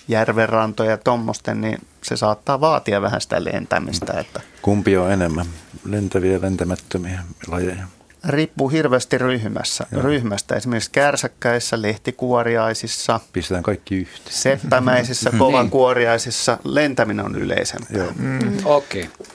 [0.08, 4.14] järvenrantoja ja tuommoisten, niin se saattaa vaatia vähän sitä lentämistä.
[4.20, 5.46] Että Kumpi on enemmän,
[5.86, 7.88] lentäviä ja lentämättömiä lajeja?
[8.28, 9.88] Riippuu hirveästi ryhmässä.
[9.92, 10.02] Joo.
[10.02, 10.56] ryhmästä.
[10.56, 13.20] Esimerkiksi kärsäkkäissä, lehtikuoriaisissa.
[13.34, 14.36] Pistetään kaikki yhteen.
[14.36, 15.40] Seppämäisissä, niin.
[15.40, 18.14] kovankuoriaisissa lentäminen on yleisempää.
[18.16, 18.58] Mm.
[18.66, 19.04] Okei.
[19.04, 19.33] Okay.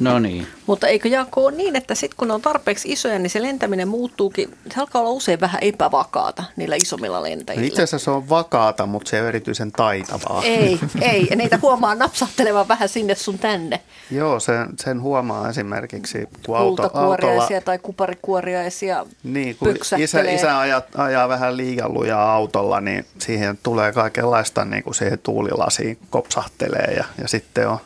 [0.00, 0.46] No niin.
[0.66, 3.88] Mutta eikö Jaakko ole niin, että sitten kun ne on tarpeeksi isoja, niin se lentäminen
[3.88, 7.62] muuttuukin, se alkaa olla usein vähän epävakaata niillä isommilla lentäjillä.
[7.62, 10.42] No itse asiassa se on vakaata, mutta se ei ole erityisen taitavaa.
[10.44, 10.80] Ei,
[11.12, 11.26] ei.
[11.30, 13.80] Ja niitä huomaa napsahtelevan vähän sinne sun tänne.
[14.10, 17.48] Joo, sen, sen huomaa esimerkiksi, kun auto, autolla...
[17.64, 23.92] tai kuparikuoriaisia Niin, kun isä, isä ajaa, ajaa vähän liian lujaa autolla, niin siihen tulee
[23.92, 27.78] kaikenlaista niin kuin siihen tuulilasiin kopsahtelee ja, ja sitten on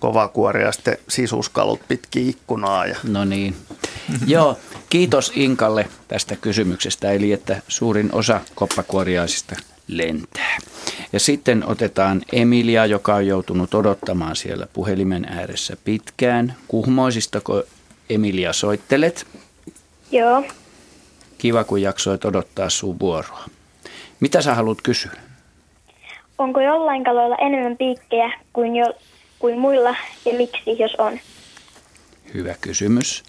[0.00, 2.86] kovakuori ja sitten sisuskalut pitkin ikkunaa.
[2.86, 2.96] Ja.
[3.08, 3.56] No niin.
[4.26, 4.58] Joo,
[4.90, 9.56] kiitos Inkalle tästä kysymyksestä, eli että suurin osa koppakuoriaisista
[9.88, 10.58] lentää.
[11.12, 16.56] Ja sitten otetaan Emilia, joka on joutunut odottamaan siellä puhelimen ääressä pitkään.
[16.68, 17.62] Kuhmoisistako
[18.10, 19.26] Emilia soittelet?
[20.12, 20.44] Joo.
[21.38, 23.44] Kiva, kun jaksoit odottaa sun vuoroa.
[24.20, 25.12] Mitä sä haluat kysyä?
[26.38, 28.86] Onko jollain kaloilla enemmän piikkejä kuin jo,
[29.40, 31.18] kuin muilla ja miksi, jos on?
[32.34, 33.24] Hyvä kysymys.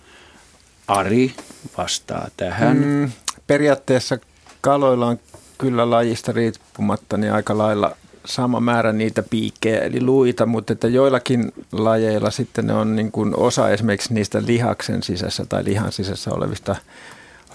[0.88, 1.34] Ari
[1.78, 2.78] vastaa tähän.
[2.78, 3.12] Mm,
[3.48, 4.18] periaatteessa
[4.62, 5.20] kaloilla on
[5.58, 7.96] kyllä lajista riippumatta niin aika lailla
[8.26, 13.36] sama määrä niitä piikkejä eli luita, mutta että joillakin lajeilla sitten ne on niin kuin
[13.38, 16.76] osa esimerkiksi niistä lihaksen sisässä tai lihan sisässä olevista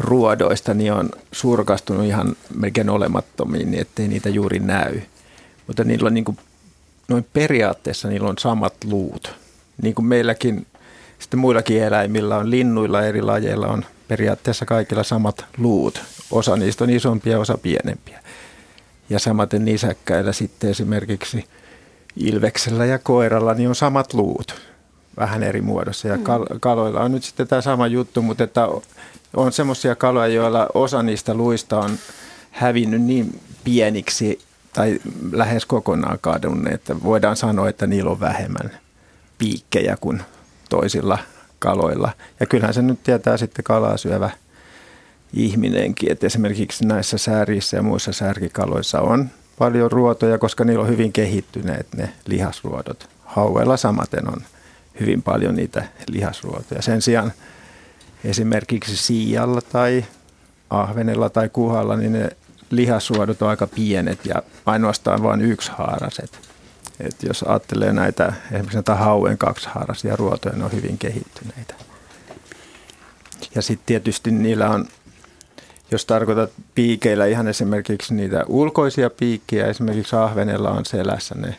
[0.01, 5.01] ruodoista, niin on surkastunut ihan melkein olemattomiin, niin ettei niitä juuri näy.
[5.67, 6.39] Mutta niillä on niin kuin
[7.09, 9.35] noin periaatteessa niillä on samat luut.
[9.83, 10.67] Niin kuin meilläkin,
[11.19, 16.03] sitten muillakin eläimillä on, linnuilla eri lajeilla on periaatteessa kaikilla samat luut.
[16.31, 18.23] Osa niistä on isompia, osa pienempiä.
[19.11, 21.45] Ja samaten nisäkkäillä sitten esimerkiksi
[22.17, 24.55] ilveksellä ja koiralla niin on samat luut
[25.17, 26.09] vähän eri muodossa.
[26.09, 28.69] Ja kal- kaloilla on nyt sitten tämä sama juttu, mutta että
[29.37, 31.99] on semmoisia kaloja, joilla osa niistä luista on
[32.51, 34.39] hävinnyt niin pieniksi,
[34.77, 35.01] tai
[35.33, 36.75] lähes kokonaan kadunneet.
[36.75, 38.71] Että voidaan sanoa, että niillä on vähemmän
[39.39, 40.23] piikkejä kuin
[40.69, 41.19] toisilla
[41.59, 42.13] kaloilla.
[42.41, 44.31] Ja kyllähän se nyt tietää sitten kalaa syövä
[45.33, 51.13] ihminenkin, että esimerkiksi näissä sääriissä ja muissa särkikaloissa on paljon ruotoja, koska niillä on hyvin
[51.13, 53.09] kehittyneet ne lihasruodot.
[53.25, 54.41] Hauella samaten on
[55.01, 56.83] hyvin paljon niitä lihasruotoja.
[56.83, 57.33] Sen sijaan
[58.25, 60.05] esimerkiksi siijalla tai
[60.71, 62.31] ahvenella tai kuhalla, niin ne
[62.71, 66.41] lihassuodot on aika pienet ja ainoastaan vain yksi haaraset.
[67.01, 71.75] Et jos ajattelee näitä esimerkiksi näitä hauen kaksihaarasia ruotoja, ne on hyvin kehittyneitä.
[73.55, 74.87] Ja sitten tietysti niillä on
[75.91, 81.57] jos tarkoitat piikeillä ihan esimerkiksi niitä ulkoisia piikkejä, esimerkiksi ahvenella on selässä ne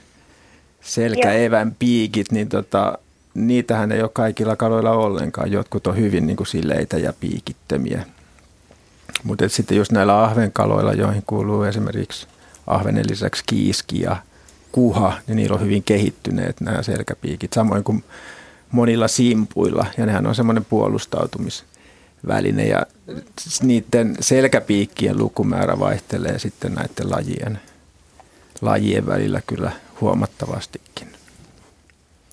[0.82, 2.98] selkäevän piikit, niin tota,
[3.34, 5.52] niitähän ei ole kaikilla kaloilla ollenkaan.
[5.52, 8.06] Jotkut on hyvin niin kuin sileitä ja piikittömiä.
[9.24, 12.28] Mutta sitten just näillä ahvenkaloilla, joihin kuuluu esimerkiksi
[12.67, 14.17] ahvenen lisäksi kiiski ja
[14.72, 18.04] kuha, niin niillä on hyvin kehittyneet nämä selkäpiikit, samoin kuin
[18.72, 22.86] monilla simpuilla, ja nehän on semmoinen puolustautumisväline, ja
[23.62, 27.60] niiden selkäpiikkien lukumäärä vaihtelee sitten näiden lajien,
[28.62, 31.08] lajien välillä kyllä huomattavastikin.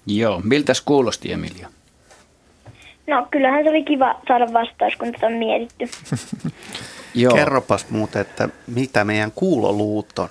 [0.06, 1.68] Joo, miltäs kuulosti Emilia?
[3.06, 5.88] No kyllähän se oli kiva saada vastaus, kun tätä on mietitty.
[7.14, 7.34] Joo.
[7.34, 10.28] Kerropas muuten, että mitä meidän kuuloluut on.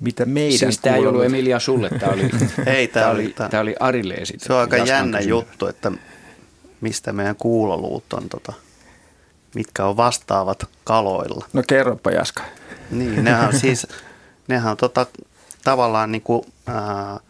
[0.00, 2.30] Mitä meidän Siis tämä ei ollut Emilia sulle, tämä oli,
[2.76, 4.46] ei, tämä, oli, tämä, tämä oli Arille esitetty.
[4.46, 5.30] Se on aika jännä kysymys.
[5.30, 5.92] juttu, että
[6.80, 8.52] mistä meidän kuuloluut on, tota,
[9.54, 11.46] mitkä on vastaavat kaloilla.
[11.52, 12.42] No kerropa Jaska.
[12.90, 13.86] Niin, nehän on siis,
[14.48, 15.06] nehän on tota,
[15.64, 17.20] tavallaan niin kuin, ää,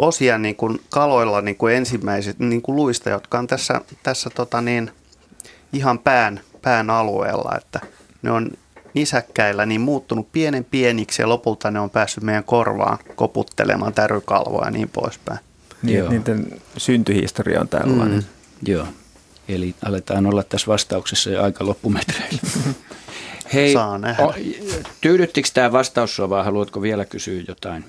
[0.00, 4.60] osia niin kuin kaloilla niin kuin ensimmäiset niin kuin luista, jotka on tässä, tässä tota
[4.60, 4.90] niin,
[5.72, 7.80] ihan pään, pään alueella, että
[8.22, 8.50] ne on
[8.94, 14.70] nisäkkäillä niin muuttunut pienen pieniksi ja lopulta ne on päässyt meidän korvaan koputtelemaan tärykalvoa ja
[14.70, 15.38] niin poispäin.
[15.82, 16.08] Niin, Joo.
[16.08, 18.18] Niiden syntyhistoria on tällainen.
[18.18, 18.24] Mm.
[18.66, 18.86] Joo,
[19.48, 22.40] eli aletaan olla tässä vastauksessa jo aika loppumetreillä.
[23.54, 24.34] Hei, o,
[25.00, 27.84] tyydyttikö tämä vastaus sinua vai haluatko vielä kysyä jotain?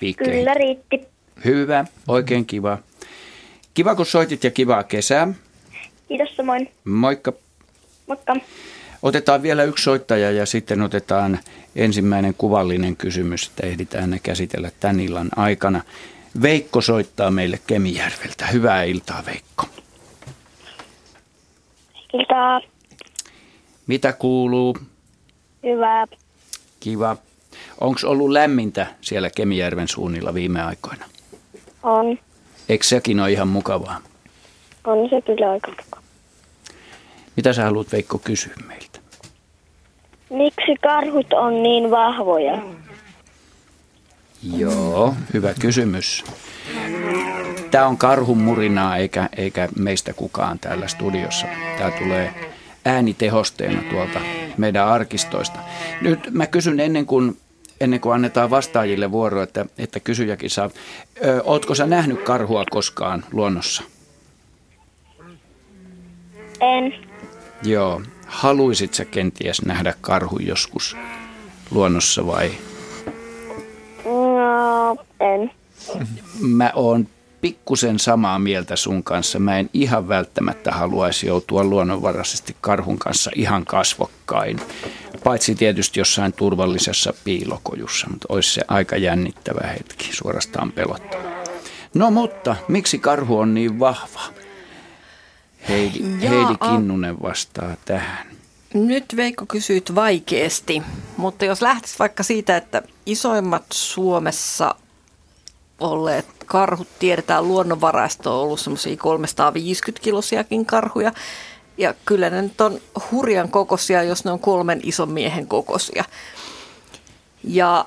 [0.00, 0.38] Piikkeihin?
[0.38, 1.15] Kyllä riitti.
[1.44, 2.78] Hyvä, oikein kiva.
[3.74, 5.28] Kiva kun soitit ja kivaa kesää.
[6.08, 6.70] Kiitos samoin.
[6.84, 7.32] Moikka.
[8.06, 8.36] Moikka.
[9.02, 11.38] Otetaan vielä yksi soittaja ja sitten otetaan
[11.76, 15.82] ensimmäinen kuvallinen kysymys, että ehditään ne käsitellä tämän illan aikana.
[16.42, 18.46] Veikko soittaa meille Kemijärveltä.
[18.46, 19.66] Hyvää iltaa Veikko.
[22.12, 22.60] Iltaa.
[23.86, 24.78] Mitä kuuluu?
[25.62, 26.06] Hyvää.
[26.80, 27.16] Kiva.
[27.80, 31.04] Onko ollut lämmintä siellä Kemijärven suunnilla viime aikoina?
[31.86, 32.18] On.
[32.68, 34.00] Eikö sekin ole ihan mukavaa?
[34.84, 36.02] On se kyllä aika mukavaa.
[37.36, 38.98] Mitä sä haluat Veikko kysyä meiltä?
[40.30, 42.62] Miksi karhut on niin vahvoja?
[44.56, 46.24] Joo, hyvä kysymys.
[47.70, 51.46] Tämä on karhun murinaa eikä, eikä meistä kukaan täällä studiossa.
[51.78, 52.34] Tämä tulee
[52.84, 54.20] äänitehosteena tuolta
[54.56, 55.58] meidän arkistoista.
[56.00, 57.36] Nyt mä kysyn ennen kuin,
[57.80, 60.70] ennen kuin annetaan vastaajille vuoro, että, että kysyjäkin saa.
[61.24, 63.82] Ö, ootko sä nähnyt karhua koskaan luonnossa?
[66.60, 66.94] En.
[67.62, 68.02] Joo.
[68.26, 70.96] Haluisit sä kenties nähdä karhu joskus
[71.70, 72.50] luonnossa vai?
[74.04, 75.50] No, en.
[76.40, 77.08] Mä oon
[77.46, 79.38] pikkusen samaa mieltä sun kanssa.
[79.38, 84.60] Mä en ihan välttämättä haluaisi joutua luonnonvaraisesti karhun kanssa ihan kasvokkain.
[85.24, 91.22] Paitsi tietysti jossain turvallisessa piilokojussa, mutta olisi se aika jännittävä hetki, suorastaan pelottava.
[91.94, 94.20] No mutta, miksi karhu on niin vahva?
[95.68, 98.26] Heidi, Heidi Kinnunen vastaa tähän.
[98.74, 100.82] Nyt Veikko kysyit vaikeasti,
[101.16, 104.74] mutta jos lähtisit vaikka siitä, että isoimmat Suomessa
[105.80, 111.12] olleet karhut tiedetään luonnonvaraista on ollut semmoisia 350 kilosiakin karhuja.
[111.78, 116.04] Ja kyllä ne nyt on hurjan kokoisia, jos ne on kolmen ison miehen kokoisia.
[117.44, 117.84] Ja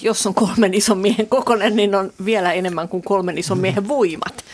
[0.00, 4.44] jos on kolmen ison miehen kokonen, niin on vielä enemmän kuin kolmen ison miehen voimat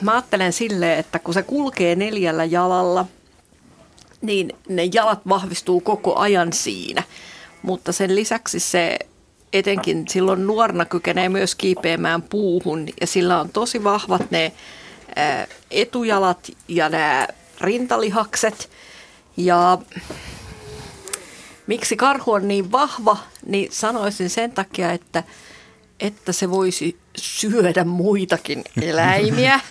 [0.00, 3.06] mä ajattelen silleen, että kun se kulkee neljällä jalalla,
[4.22, 7.02] niin ne jalat vahvistuu koko ajan siinä.
[7.62, 8.98] Mutta sen lisäksi se
[9.52, 14.52] etenkin silloin nuorena kykenee myös kiipeämään puuhun ja sillä on tosi vahvat ne
[15.70, 17.28] etujalat ja nämä
[17.60, 18.70] rintalihakset.
[19.36, 19.78] Ja
[21.66, 25.24] miksi karhu on niin vahva, niin sanoisin sen takia, että,
[26.00, 29.60] että se voisi syödä muitakin eläimiä.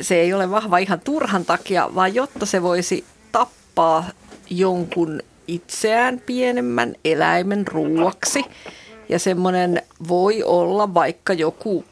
[0.00, 4.10] Se ei ole vahva ihan turhan takia, vaan jotta se voisi tappaa
[4.50, 8.44] jonkun itseään pienemmän eläimen ruuaksi.
[9.12, 11.84] Ja semmoinen voi olla vaikka joku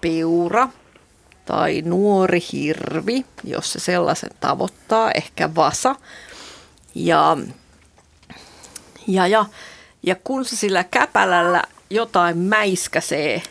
[0.00, 0.68] peura
[1.46, 5.96] tai nuori hirvi, jos se sellaisen tavoittaa, ehkä vasa.
[6.94, 7.36] Ja,
[9.06, 9.44] ja, ja,
[10.02, 13.42] ja kun se sillä käpälällä jotain mäiskäsee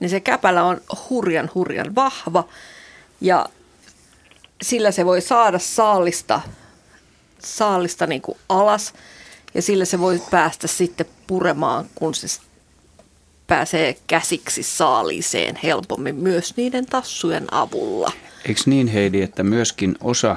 [0.00, 2.44] niin se käpälä on hurjan hurjan vahva
[3.20, 3.46] ja
[4.62, 6.40] sillä se voi saada saalista,
[7.38, 8.94] saalista niin kuin alas
[9.54, 12.26] ja sillä se voi päästä sitten puremaan, kun se
[13.46, 18.12] pääsee käsiksi saaliiseen helpommin myös niiden tassujen avulla.
[18.48, 20.36] Eikö niin Heidi, että myöskin osa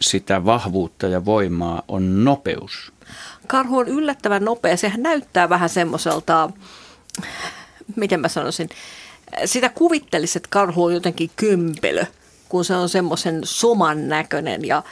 [0.00, 2.92] sitä vahvuutta ja voimaa on nopeus.
[3.46, 4.76] Karhu on yllättävän nopea.
[4.76, 6.50] Sehän näyttää vähän semmoiselta,
[7.96, 8.68] miten mä sanoisin,
[9.44, 12.04] sitä kuvittelisi, että karhu on jotenkin kömpelö,
[12.48, 14.82] kun se on semmoisen soman näköinen ja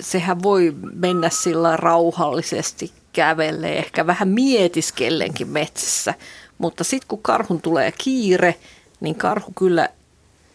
[0.00, 6.14] sehän voi mennä sillä rauhallisesti kävelee, ehkä vähän mietiskellenkin metsässä.
[6.58, 8.54] Mutta sitten kun karhun tulee kiire,
[9.00, 9.88] niin karhu kyllä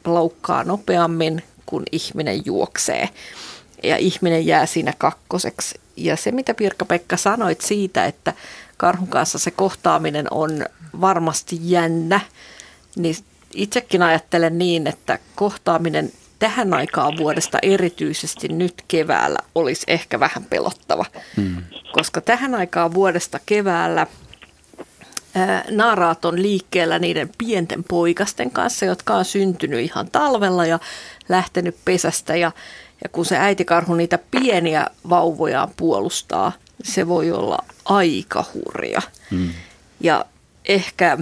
[0.06, 3.10] laukkaa nopeammin, kun ihminen juoksee.
[3.84, 5.80] Ja ihminen jää siinä kakkoseksi.
[5.98, 8.34] Ja se, mitä Pirkka-Pekka sanoit siitä, että
[8.78, 10.66] karhun kanssa se kohtaaminen on
[11.02, 12.20] varmasti jännä,
[12.96, 13.16] niin
[13.54, 21.06] itsekin ajattelen niin, että kohtaaminen tähän aikaan vuodesta erityisesti nyt keväällä olisi ehkä vähän pelottava.
[21.36, 21.64] Hmm.
[21.92, 24.08] Koska tähän aikaan vuodesta keväällä
[25.72, 30.80] naaraat on liikkeellä niiden pienten poikasten kanssa, jotka on syntynyt ihan talvella ja
[31.30, 32.36] lähtenyt pesästä.
[32.36, 32.52] Ja,
[33.04, 36.52] ja kun se äitikarhu niitä pieniä vauvojaan puolustaa,
[36.84, 39.02] se voi olla aika hurja.
[39.32, 39.50] Hmm.
[40.00, 40.26] Ja
[40.66, 41.18] ehkä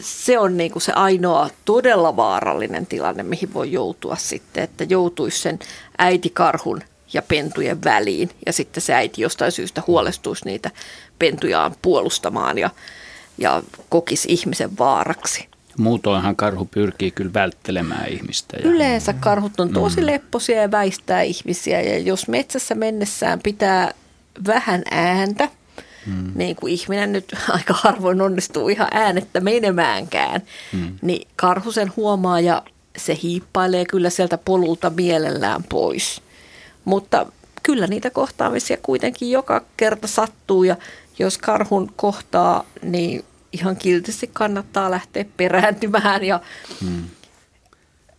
[0.00, 5.38] se on niin kuin se ainoa todella vaarallinen tilanne, mihin voi joutua sitten, että joutuisi
[5.38, 5.58] sen
[5.98, 6.82] äitikarhun
[7.12, 10.70] ja pentujen väliin ja sitten se äiti jostain syystä huolestuisi niitä
[11.18, 12.70] pentujaan puolustamaan ja,
[13.38, 15.48] ja kokisi ihmisen vaaraksi.
[15.78, 18.56] Muutoinhan karhu pyrkii kyllä välttelemään ihmistä.
[18.56, 18.68] Ja...
[18.68, 20.06] Yleensä karhut on tosi mm.
[20.06, 23.94] lepposia ja väistää ihmisiä ja jos metsässä mennessään pitää
[24.46, 25.48] vähän ääntä,
[26.08, 26.32] mm.
[26.34, 30.42] niin kuin ihminen nyt aika harvoin onnistuu ihan äänettä menemäänkään,
[30.72, 30.98] mm.
[31.02, 32.62] niin karhu sen huomaa ja
[32.96, 36.22] se hiippailee kyllä sieltä polulta mielellään pois.
[36.84, 37.26] Mutta
[37.62, 40.76] kyllä niitä kohtaamisia kuitenkin joka kerta sattuu ja
[41.18, 46.40] jos karhun kohtaa, niin ihan kiltisti kannattaa lähteä perääntymään ja
[46.80, 47.04] hmm.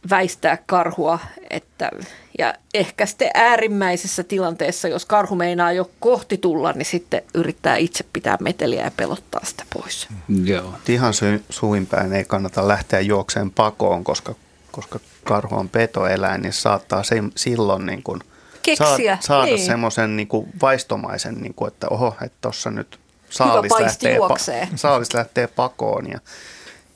[0.09, 1.19] väistää karhua.
[1.49, 1.91] Että,
[2.39, 8.05] ja ehkä sitten äärimmäisessä tilanteessa, jos karhu meinaa jo kohti tulla, niin sitten yrittää itse
[8.13, 10.07] pitää meteliä ja pelottaa sitä pois.
[10.43, 10.73] Joo.
[10.87, 14.35] Ihan sy- suinpäin ei kannata lähteä juokseen pakoon, koska,
[14.71, 18.19] koska karhu on petoeläin, niin saattaa se, silloin niin kuin–
[18.61, 18.87] keksiä.
[18.87, 19.65] Saada, saada niin.
[19.65, 25.13] semmoisen niin kuin vaistomaisen, niin kuin, että oho, että tuossa nyt saalis lähtee, pa- saalis
[25.13, 26.09] lähtee pakoon.
[26.11, 26.19] Ja,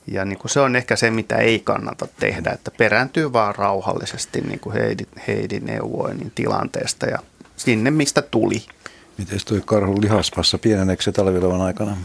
[0.06, 4.40] ja niin kuin se on ehkä se, mitä ei kannata tehdä, että perääntyy vaan rauhallisesti,
[4.40, 7.18] niin kuin Heidi, Heidi neuvoi, niin tilanteesta ja
[7.56, 8.62] sinne, mistä tuli.
[9.18, 11.96] Miten tuo karhu lihasmassa pieneneekö se talvilevan aikana?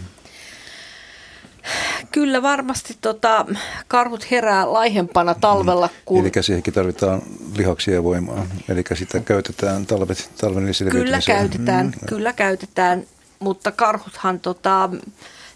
[2.12, 3.45] Kyllä varmasti tota,
[3.88, 5.89] karhut herää laihempana talvella.
[6.06, 6.22] Kun...
[6.22, 7.22] Eli siihenkin tarvitaan
[7.58, 8.45] lihaksia ja voimaa.
[8.70, 12.08] Eli sitä käytetään talvet, talven Kyllä käytetään, mm.
[12.08, 13.04] kyllä käytetään,
[13.39, 14.89] mutta karhuthan tota,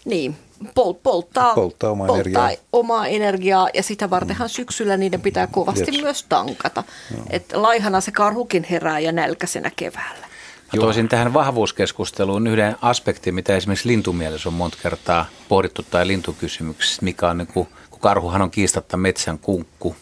[0.04, 0.36] niin,
[0.74, 2.66] pol, polttaa, polttaa, omaa, polttaa energiaa.
[2.72, 6.02] omaa energiaa ja sitä vartenhan syksyllä niiden pitää kovasti yes.
[6.02, 6.84] myös tankata.
[7.30, 10.26] Et laihana se karhukin herää ja nälkäisenä keväällä.
[10.72, 17.04] Mä toisin tähän vahvuuskeskusteluun yhden aspektin, mitä esimerkiksi lintumielessä on monta kertaa pohdittu tai lintukysymyksissä,
[17.04, 19.96] mikä on niin kuin, kun karhuhan on kiistatta metsän kunkku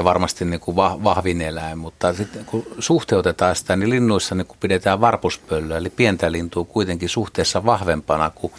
[0.00, 4.58] ja varmasti niin kuin vahvin eläin, mutta sitten kun suhteutetaan sitä, niin linnuissa niin kuin
[4.60, 8.52] pidetään varpuspöllöä, eli pientä lintua kuitenkin suhteessa vahvempana kuin,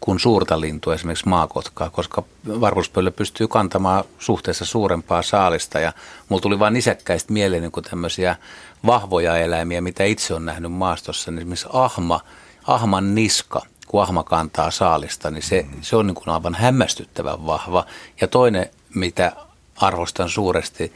[0.00, 2.22] kuin suurta lintua, esimerkiksi maakotkaa, koska
[2.60, 5.92] varpuspöllö pystyy kantamaan suhteessa suurempaa saalista ja
[6.28, 8.36] mulla tuli vain nisäkkäistä mieleen niin kuin tämmöisiä
[8.86, 12.20] vahvoja eläimiä, mitä itse on nähnyt maastossa, niin esimerkiksi ahma,
[12.66, 17.84] ahman niska, kun ahma kantaa saalista, niin se, se on niin kuin aivan hämmästyttävän vahva.
[18.20, 19.32] Ja toinen, mitä
[19.80, 20.92] arvostan suuresti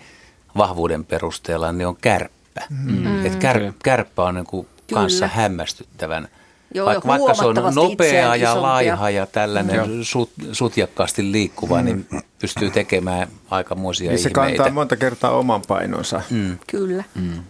[0.57, 2.61] vahvuuden perusteella, niin on kärppä.
[2.71, 3.27] Mm.
[3.27, 6.29] Et kär, kärppä on niin kuin kanssa hämmästyttävän
[6.75, 12.05] Joo, vaikka, vaikka se on nopea ja laiha ja tällainen sut, sutjakkaasti liikkuva, niin mm.
[12.11, 14.57] niin pystyy tekemään aikamoisia niin se ihmeitä.
[14.57, 16.23] kantaa monta kertaa oman painonsa.
[16.31, 16.59] Mm.
[16.67, 17.05] Kyllä.
[17.15, 17.45] Mm.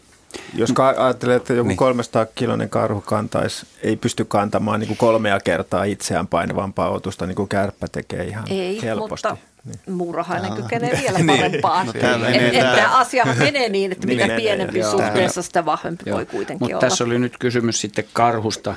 [0.55, 1.76] Jos ajattelee, että joku niin.
[1.76, 7.37] 300 kilonen karhu kantaisi, ei pysty kantamaan niin kuin kolmea kertaa itseään painavampaa otusta, niin
[7.37, 9.28] kuin kärppä tekee ihan ei, helposti.
[9.28, 9.96] Mutta niin.
[9.96, 11.26] muurahainen kykenee vielä niin.
[11.26, 11.86] parempaan.
[11.86, 11.92] no,
[12.32, 14.90] et, tämä asia menee niin, että mitä pienempi joo.
[14.90, 16.16] suhteessa, sitä vahvempi joo.
[16.16, 16.88] voi kuitenkin Mutta olla.
[16.88, 18.74] tässä oli nyt kysymys sitten karhusta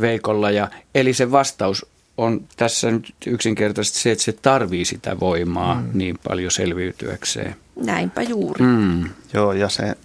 [0.00, 0.50] Veikolla.
[0.50, 5.90] Ja, eli se vastaus on tässä nyt yksinkertaisesti se, että se tarvii sitä voimaa mm.
[5.92, 7.56] niin paljon selviytyäkseen.
[7.76, 8.64] Näinpä juuri.
[8.64, 9.10] Mm.
[9.34, 9.96] Joo, ja se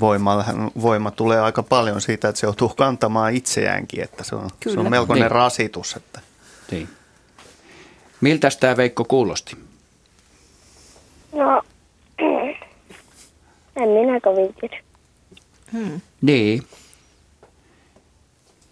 [0.00, 0.44] voima,
[0.82, 4.90] voima tulee aika paljon siitä, että se joutuu kantamaan itseäänkin, että se on, se on
[4.90, 5.30] melkoinen niin.
[5.30, 5.96] rasitus.
[5.96, 6.20] Että.
[6.70, 6.88] Niin.
[8.26, 9.56] Miltä tämä Veikko kuulosti?
[11.32, 11.62] No,
[13.82, 14.54] en minä kovin
[15.72, 16.00] hmm.
[16.22, 16.62] Niin.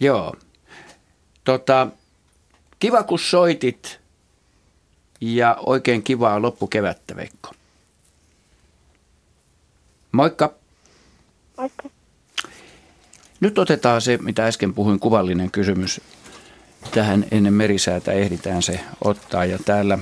[0.00, 0.34] Joo.
[1.44, 1.86] Tota,
[2.78, 4.00] kiva kun soitit
[5.20, 7.50] ja oikein kivaa loppukevättä Veikko.
[10.12, 10.54] Moikka.
[11.56, 11.90] Vaikka.
[13.40, 16.00] Nyt otetaan se, mitä äsken puhuin, kuvallinen kysymys.
[16.90, 19.44] Tähän ennen merisäätä ehditään se ottaa.
[19.44, 19.98] Ja täällä,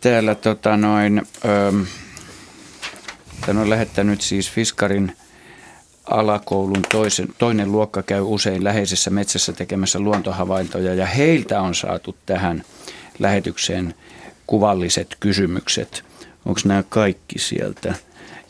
[0.00, 1.72] täällä tota noin, ö,
[3.46, 5.16] tämän on lähettänyt siis Fiskarin
[6.10, 12.64] alakoulun toisen, toinen luokka käy usein läheisessä metsässä tekemässä luontohavaintoja ja heiltä on saatu tähän
[13.18, 13.94] lähetykseen
[14.46, 16.04] kuvalliset kysymykset.
[16.46, 17.94] Onko nämä kaikki sieltä?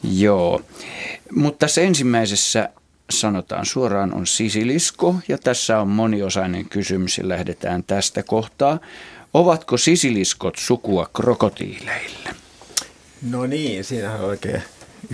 [0.03, 0.63] Joo.
[1.33, 2.69] Mutta tässä ensimmäisessä
[3.11, 8.79] sanotaan suoraan on sisilisko ja tässä on moniosainen kysymys ja lähdetään tästä kohtaa.
[9.35, 12.31] Ovatko sisiliskot sukua krokotiileille?
[13.31, 14.63] No niin, siinä on oikein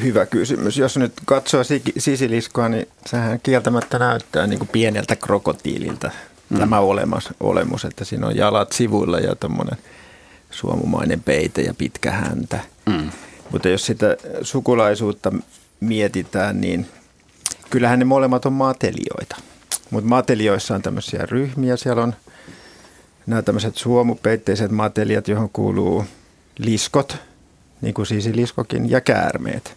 [0.03, 0.77] hyvä kysymys.
[0.77, 1.63] Jos nyt katsoo
[1.99, 6.11] sisiliskoa, niin sehän kieltämättä näyttää niin kuin pieneltä krokotiililta
[6.51, 6.59] mm.
[6.59, 9.79] tämä olemus, olemus, että siinä on jalat sivuilla ja tämmöinen
[10.51, 12.61] suomumainen peite ja pitkä häntä.
[12.87, 13.11] Mm.
[13.51, 15.33] Mutta jos sitä sukulaisuutta
[15.81, 16.87] mietitään, niin
[17.75, 19.37] kyllähän ne molemmat on matelioita.
[19.91, 21.77] Mutta matelioissa on tämmöisiä ryhmiä.
[21.77, 22.15] Siellä on
[23.27, 26.05] nämä tämmöiset suomupeitteiset mateliat, johon kuuluu
[26.59, 27.17] liskot,
[27.81, 29.77] niin kuin sisiliskokin, ja käärmeet.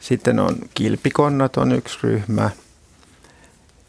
[0.00, 2.50] Sitten on kilpikonnat on yksi ryhmä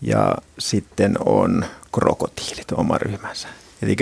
[0.02, 3.48] ja sitten on krokotiilit oma ryhmänsä.
[3.82, 3.96] Eli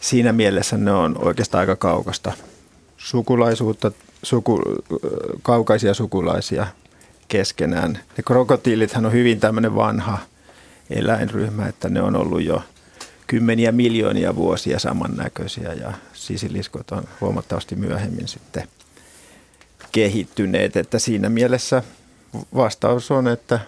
[0.00, 2.32] siinä mielessä ne on oikeastaan aika kaukasta
[2.96, 4.60] sukulaisuutta, suku,
[5.42, 6.66] kaukaisia sukulaisia
[7.28, 7.92] keskenään.
[7.92, 10.18] Ne krokotiilithan on hyvin tämmöinen vanha
[10.90, 12.62] eläinryhmä, että ne on ollut jo
[13.26, 18.68] kymmeniä miljoonia vuosia samannäköisiä ja sisiliskot on huomattavasti myöhemmin sitten
[19.92, 21.82] kehittyneet, että siinä mielessä
[22.54, 23.60] vastaus on, että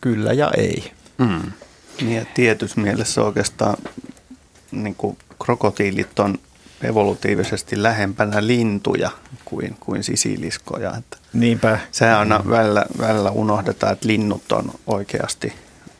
[0.00, 0.92] kyllä ja ei.
[1.18, 1.52] Mm.
[2.00, 3.76] Niin ja tietyssä mielessä oikeastaan
[4.72, 4.96] niin
[5.44, 6.38] krokotiilit on
[6.84, 9.10] evolutiivisesti lähempänä lintuja
[9.44, 10.94] kuin, kuin sisiliskoja.
[10.98, 11.78] Että Niinpä.
[11.90, 15.52] Sehän aina välillä, välillä unohdetaan, että linnut on oikeasti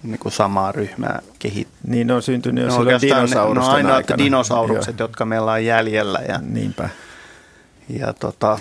[0.02, 1.88] niin kuin samaa ryhmää kehittynyt.
[1.88, 4.24] Niin ne on syntynyt jo no silloin dinosaurusten ne on aina aikana.
[4.24, 5.04] dinosaurukset, Joo.
[5.04, 6.18] jotka meillä on jäljellä.
[6.28, 6.88] Ja, Niinpä.
[7.88, 8.58] Ja tota,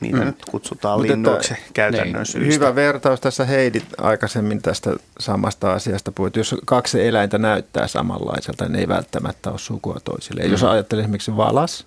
[0.00, 0.26] Niitä mm.
[0.26, 2.26] nyt kutsutaan Mutta linnuiksi käytännön niin.
[2.26, 2.54] syystä.
[2.54, 4.90] Hyvä vertaus tässä Heidi aikaisemmin tästä
[5.20, 6.36] samasta asiasta puhuit.
[6.36, 10.42] Jos kaksi eläintä näyttää samanlaiselta, niin ne ei välttämättä ole sukua toisille.
[10.42, 10.50] Mm.
[10.50, 11.86] Jos ajattelee esimerkiksi valas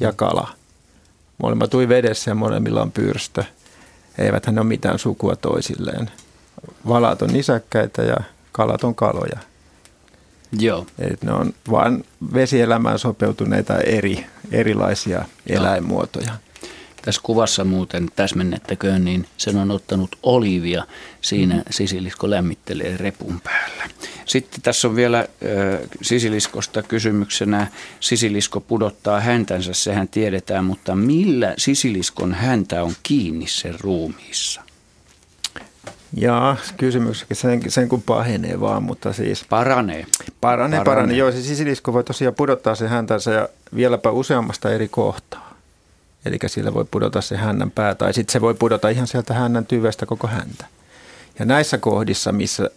[0.00, 0.48] ja kala.
[1.42, 3.44] Molemmat tui vedessä ja molemmilla on pyrstö.
[4.18, 6.10] Eiväthän ne ole mitään sukua toisilleen.
[6.88, 8.16] Valat on nisäkkäitä ja
[8.52, 9.38] kalat on kaloja.
[10.58, 10.86] Joo.
[10.98, 16.32] Eli ne on vain vesielämään sopeutuneita eri, erilaisia eläinmuotoja.
[17.04, 20.84] Tässä kuvassa muuten täsmennettäköön, niin sen on ottanut olivia.
[21.20, 21.70] Siinä mm-hmm.
[21.70, 23.84] sisilisko lämmittelee repun päällä.
[24.24, 25.26] Sitten tässä on vielä äh,
[26.02, 27.66] sisiliskosta kysymyksenä.
[28.00, 34.62] Sisilisko pudottaa häntänsä, sehän tiedetään, mutta millä sisiliskon häntä on kiinni sen ruumiissa?
[36.16, 39.44] Jaa, kysymys sen, sen kun pahenee vaan, mutta siis...
[39.48, 40.06] Paranee.
[40.06, 40.84] Paranee, paranee.
[40.84, 41.16] paranee.
[41.16, 45.43] Joo, se sisilisko voi tosiaan pudottaa se häntänsä ja vieläpä useammasta eri kohtaa.
[46.24, 49.66] Eli sillä voi pudota se hännän pää tai sitten se voi pudota ihan sieltä hännän
[49.66, 50.66] tyvestä koko häntä.
[51.38, 52.70] Ja näissä kohdissa, missä,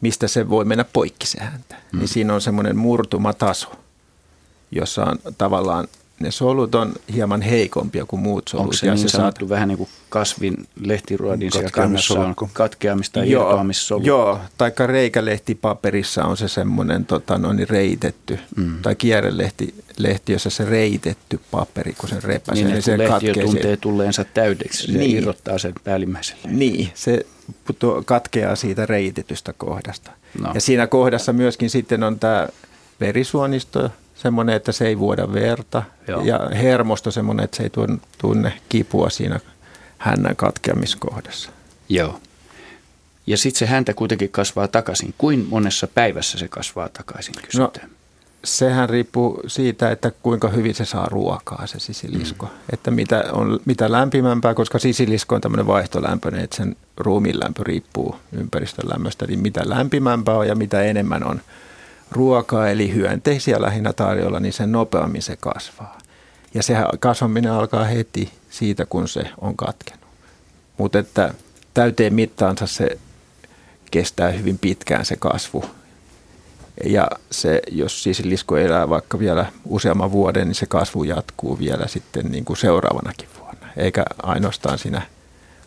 [0.00, 2.06] mistä se voi mennä poikki se häntä, niin mm.
[2.08, 3.72] siinä on semmoinen murtumataso,
[4.70, 5.88] jossa on tavallaan
[6.20, 8.64] ne solut on hieman heikompia kuin muut solut.
[8.64, 9.50] Onko se ja niin se sanottu saat...
[9.50, 14.06] vähän niin kuin kasvin lehtiruodin siellä kannassa on katkeamista ja irtoamissolut?
[14.06, 18.82] Joo, taikka reikälehtipaperissa on se semmoinen tota, no, niin reitetty, mm.
[18.82, 22.64] tai kierrelehti, lehti, jossa se reitetty paperi, kun se repäsee.
[22.64, 25.16] Niin, niin se lehti jo tuntee tulleensa täydeksi, se niin.
[25.16, 26.42] irrottaa sen päällimmäiselle.
[26.50, 27.26] Niin, se
[28.04, 30.10] katkeaa siitä reitetystä kohdasta.
[30.40, 30.50] No.
[30.54, 32.48] Ja siinä kohdassa myöskin sitten on tämä
[33.00, 33.90] verisuonisto,
[34.22, 35.82] semmoinen, että se ei vuoda verta.
[36.08, 36.22] Joo.
[36.24, 37.70] Ja hermosto semmoinen, että se ei
[38.18, 39.40] tunne kipua siinä
[39.98, 41.50] hännän katkeamiskohdassa.
[41.88, 42.20] Joo.
[43.26, 45.14] Ja sitten se häntä kuitenkin kasvaa takaisin.
[45.18, 47.88] Kuin monessa päivässä se kasvaa takaisin, kysytään.
[47.88, 47.96] No,
[48.44, 52.46] sehän riippuu siitä, että kuinka hyvin se saa ruokaa se sisilisko.
[52.46, 52.52] Mm.
[52.72, 58.16] Että mitä, on, mitä lämpimämpää, koska sisilisko on tämmöinen vaihtolämpöinen, että sen ruumiin lämpö riippuu
[58.32, 59.26] ympäristön lämmöstä.
[59.26, 61.40] Niin mitä lämpimämpää on ja mitä enemmän on
[62.12, 65.98] ruokaa, eli hyönteisiä lähinnä tarjolla, niin sen nopeammin se kasvaa.
[66.54, 70.04] Ja se kasvaminen alkaa heti siitä, kun se on katkenut.
[70.78, 71.34] Mutta että
[71.74, 72.98] täyteen mittaansa se
[73.90, 75.64] kestää hyvin pitkään se kasvu.
[76.84, 81.86] Ja se, jos siis lisko elää vaikka vielä useamman vuoden, niin se kasvu jatkuu vielä
[81.86, 85.02] sitten niin kuin seuraavanakin vuonna, eikä ainoastaan siinä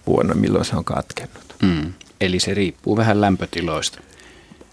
[0.07, 1.55] vuonna, milloin se on katkennut.
[1.61, 1.93] Mm.
[2.21, 3.99] Eli se riippuu vähän lämpötiloista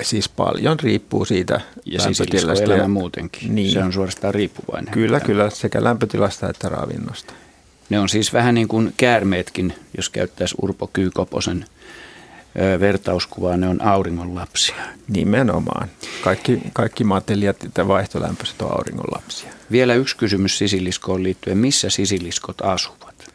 [0.02, 2.72] siis paljon riippuu siitä ja lämpötilasta.
[2.72, 3.54] Ja muutenkin.
[3.54, 3.72] Niin.
[3.72, 4.94] Se on suorastaan riippuvainen.
[4.94, 7.32] Kyllä, kyllä, sekä lämpötilasta että ravinnosta.
[7.90, 11.64] Ne on siis vähän niin kuin käärmeetkin, jos käyttäisi Urpo Kyykoposen
[12.80, 14.82] vertauskuvaa, ne on auringon lapsia.
[15.08, 15.88] Nimenomaan.
[16.24, 19.50] Kaikki, kaikki matelijat ja vaihtolämpöiset on auringon lapsia.
[19.70, 21.58] Vielä yksi kysymys sisiliskoon liittyen.
[21.58, 23.32] Missä sisiliskot asuvat?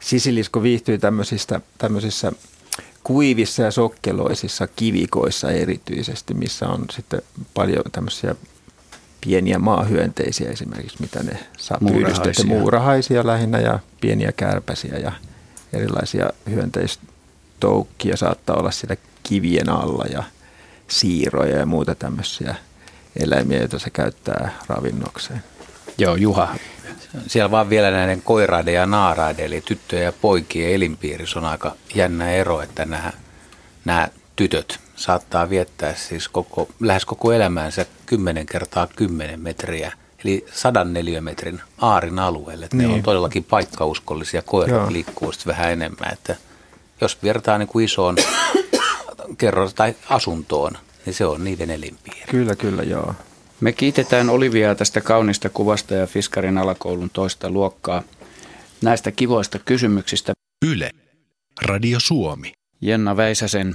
[0.00, 2.32] Sisilisko viihtyy tämmöisissä, tämmöisissä
[3.04, 7.22] kuivissa ja sokkeloisissa kivikoissa erityisesti, missä on sitten
[7.54, 8.34] paljon tämmöisiä
[9.20, 12.46] pieniä maahyönteisiä esimerkiksi, mitä ne saa muurahaisia.
[12.46, 15.12] muurahaisia lähinnä ja pieniä kärpäsiä ja
[15.72, 20.22] erilaisia hyönteistoukkia saattaa olla siellä kivien alla ja
[20.88, 22.54] siiroja ja muuta tämmöisiä
[23.22, 25.42] eläimiä, joita se käyttää ravinnokseen.
[25.98, 26.54] Joo, Juha.
[27.26, 32.32] Siellä vaan vielä näiden koiraiden ja naaraiden, eli tyttöjen ja poikien elinpiirissä on aika jännä
[32.32, 33.12] ero, että nämä,
[33.84, 39.92] nämä tytöt saattaa viettää siis koko, lähes koko elämäänsä 10 kertaa 10 metriä,
[40.24, 42.64] eli 104 metrin aarin alueelle.
[42.64, 42.88] Että niin.
[42.88, 44.92] Ne on todellakin paikkauskollisia, koirat Joo.
[44.92, 46.12] liikkuu vähän enemmän.
[46.12, 46.36] Että
[47.00, 48.16] jos vertaa niin kuin isoon
[49.38, 50.72] kerros tai asuntoon,
[51.06, 52.26] niin se on niiden elinpiiri.
[52.30, 53.14] Kyllä, kyllä, joo.
[53.60, 58.02] Me kiitetään Oliviaa tästä kaunista kuvasta ja Fiskarin alakoulun toista luokkaa
[58.82, 60.32] näistä kivoista kysymyksistä.
[60.66, 60.90] Yle,
[61.62, 62.52] Radio Suomi.
[62.80, 63.74] Jenna Väisäsen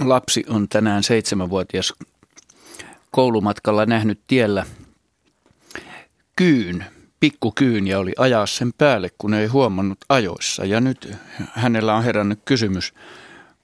[0.00, 1.94] lapsi on tänään seitsemänvuotias
[3.10, 4.66] koulumatkalla nähnyt tiellä
[6.36, 6.84] kyyn,
[7.20, 10.64] pikkukyyn ja oli ajaa sen päälle, kun ei huomannut ajoissa.
[10.64, 11.12] Ja nyt
[11.52, 12.94] hänellä on herännyt kysymys,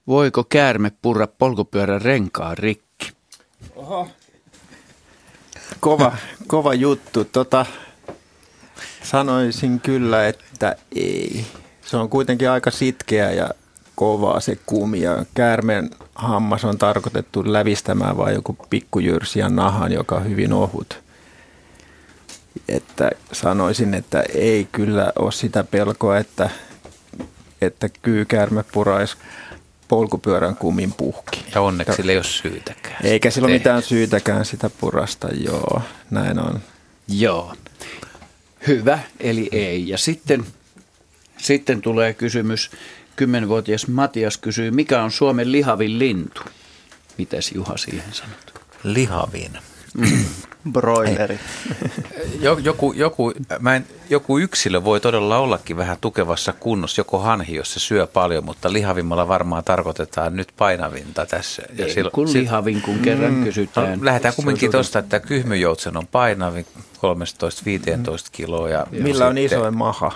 [0.07, 3.11] voiko käärme purra polkupyörän renkaan rikki?
[3.75, 4.09] Oho.
[5.79, 7.25] Kova, kova juttu.
[7.25, 7.65] Tota,
[9.03, 11.45] sanoisin kyllä, että ei.
[11.85, 13.49] Se on kuitenkin aika sitkeä ja
[13.95, 20.29] kovaa se kumi ja käärmeen hammas on tarkoitettu lävistämään vain joku pikkujyrsiä nahan, joka on
[20.29, 20.99] hyvin ohut.
[22.69, 26.49] Että sanoisin, että ei kyllä ole sitä pelkoa, että,
[27.61, 29.17] että kyykäärme puraisi
[29.87, 31.45] polkupyörän kumin puhki.
[31.55, 32.97] Ja onneksi sillä ei ole syytäkään.
[33.03, 35.81] Eikä sillä ole mitään syytäkään sitä purasta, joo,
[36.11, 36.59] näin on.
[37.07, 37.53] Joo,
[38.67, 39.87] hyvä, eli ei.
[39.87, 40.45] Ja sitten,
[41.37, 42.71] sitten tulee kysymys,
[43.15, 46.41] kymmenvuotias Matias kysyy, mikä on Suomen lihavin lintu?
[47.17, 48.61] Mitäs Juha siihen sanot?
[48.83, 49.51] Lihavin.
[50.71, 51.39] Broileri.
[52.63, 57.73] Joku, joku, mä en, joku yksilö voi todella ollakin vähän tukevassa kunnossa, joko hanhi, jos
[57.73, 61.63] se syö paljon, mutta lihavimmalla varmaan tarkoitetaan nyt painavinta tässä.
[61.77, 63.99] Ja Ei, silloin, kun lihavin, kun kerran mm, kysytään.
[63.99, 66.99] No, lähdetään kumminkin tuosta, että kyhmyjoutsen on painavin 13-15
[68.31, 68.69] kiloa.
[68.69, 70.11] Ja, Millä on isoin maha?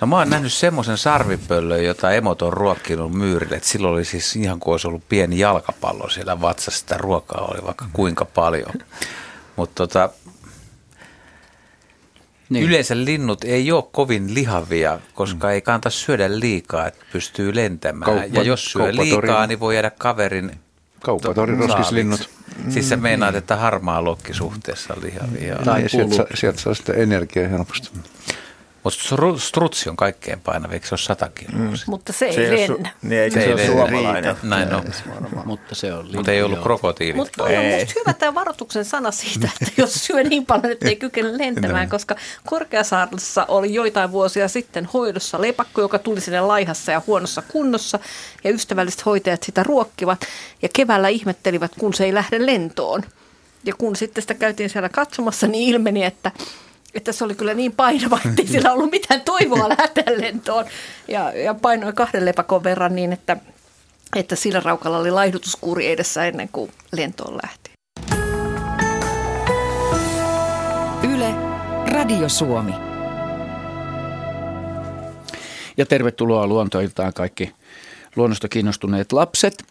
[0.00, 3.56] No mä oon nähnyt semmoisen sarvipöllön, jota emot on ruokkinut myyrille.
[3.56, 6.80] Et silloin oli siis ihan kuin olisi ollut pieni jalkapallo siellä vatsassa.
[6.80, 8.72] Sitä ruokaa oli vaikka kuinka paljon.
[9.56, 10.10] Mutta tota,
[12.48, 12.64] niin.
[12.64, 15.52] yleensä linnut ei ole kovin lihavia, koska mm.
[15.52, 18.12] ei kannata syödä liikaa, että pystyy lentämään.
[18.12, 20.50] Kauppa, ja jos syö liikaa, niin voi jäädä kaverin
[21.04, 22.30] Kauppatorin roskislinnut.
[22.68, 25.56] Siis sä meinaat, että harmaa lokki suhteessa lihavia.
[25.64, 25.88] Tai mm.
[25.88, 27.90] sieltä, sieltä saa sitten energiaa helposti.
[28.84, 31.58] Mutta strutsi on kaikkein painavin, eikö se ole 100 kiloa?
[31.58, 31.72] Mm.
[31.86, 32.90] Mutta se ei, se ei lennä.
[32.94, 34.36] Su- niin, eikä se, se ole suomalainen.
[34.42, 34.84] Näin on.
[35.44, 37.16] Mutta se on Mutta ei ollut krokotiilit.
[37.16, 40.96] Mutta on musta hyvä tämä varoituksen sana siitä, että jos syö niin paljon, että ei
[40.96, 42.16] kykene lentämään, koska
[42.46, 47.98] Korkeasaaressa oli joitain vuosia sitten hoidossa lepakko, joka tuli sinne laihassa ja huonossa kunnossa,
[48.44, 50.26] ja ystävälliset hoitajat sitä ruokkivat,
[50.62, 53.02] ja keväällä ihmettelivät, kun se ei lähde lentoon.
[53.64, 56.30] Ja kun sitten sitä käytiin siellä katsomassa, niin ilmeni, että
[56.94, 60.64] että se oli kyllä niin painava, että ei sillä ollut mitään toivoa lähteä lentoon.
[61.08, 63.36] Ja, ja painoi kahden lepakon verran niin, että,
[64.16, 67.70] että sillä raukalla oli laihdutuskuuri edessä ennen kuin lentoon lähti.
[71.14, 71.34] Yle,
[71.86, 72.74] Radio Suomi.
[75.76, 77.52] Ja tervetuloa luontoiltaan kaikki
[78.16, 79.64] luonnosta kiinnostuneet lapset.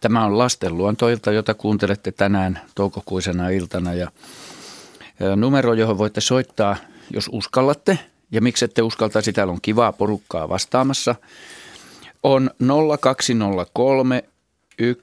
[0.00, 4.10] Tämä on lasten luontoilta, jota kuuntelette tänään toukokuisena iltana ja
[5.36, 6.76] numero, johon voitte soittaa,
[7.10, 7.98] jos uskallatte.
[8.30, 11.14] Ja miksi ette uskaltaisi, täällä on kivaa porukkaa vastaamassa.
[12.22, 12.50] On
[13.00, 14.24] 0203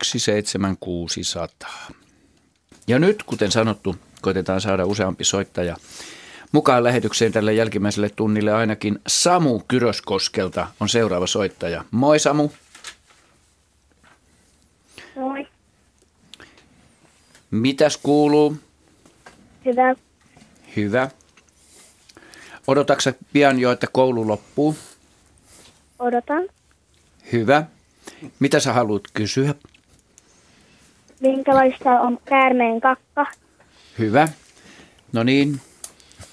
[0.03, 1.69] 17600.
[2.87, 5.75] Ja nyt, kuten sanottu, koitetaan saada useampi soittaja
[6.53, 11.85] mukaan lähetykseen tälle jälkimmäiselle tunnille ainakin Samu Kyröskoskelta on seuraava soittaja.
[11.91, 12.49] Moi Samu.
[15.15, 15.47] Moi.
[17.51, 18.57] Mitäs kuuluu?
[19.65, 19.95] Hyvä.
[20.75, 21.09] Hyvä.
[22.67, 24.75] Odotatko pian jo, että koulu loppuu?
[25.99, 26.43] Odotan.
[27.31, 27.63] Hyvä.
[28.39, 29.55] Mitä sä haluat kysyä?
[31.19, 33.25] Minkälaista on käärmeen kakka?
[33.99, 34.27] Hyvä.
[35.13, 35.61] No niin,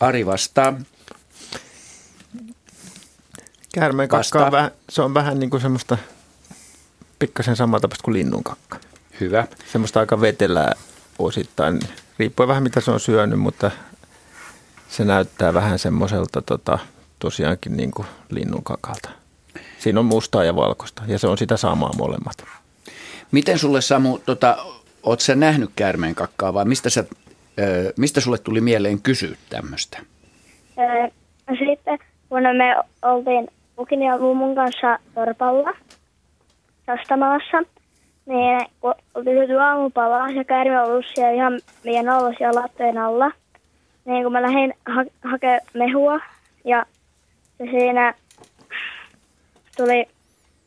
[0.01, 0.81] Ari vastaa.
[3.75, 5.99] Käärmeen kakka on vähän, se on vähän niin kuin semmoista
[7.19, 8.79] pikkasen samantapaista kuin linnun kakka.
[9.21, 9.47] Hyvä.
[9.73, 10.73] Semmoista aika vetelää
[11.19, 11.81] osittain,
[12.19, 13.71] riippuen vähän mitä se on syönyt, mutta
[14.91, 16.79] se näyttää vähän semmoiselta tota,
[17.19, 19.11] tosiaankin niin kuin linnun kakalta.
[19.79, 22.45] Siinä on mustaa ja valkoista ja se on sitä samaa molemmat.
[23.33, 24.57] Miten sulle Samu, tota,
[25.03, 27.05] oot sä nähnyt käärmeen kakkaa vai mistä, sä,
[27.59, 29.99] ö, mistä sulle tuli mieleen kysyä tämmöistä?
[31.59, 35.73] Sitten kun me oltiin Pukin ja mummun kanssa torpalla
[36.87, 37.63] Sastamaassa,
[38.27, 43.31] niin kun oltiin syöty aamupalaa ja käärme ollut siellä ihan meidän alla siellä lattojen alla,
[44.05, 46.21] niin kun mä lähdin ha- hakemaan mehua
[46.65, 46.87] ja
[47.59, 48.15] se siinä
[49.77, 50.09] tuli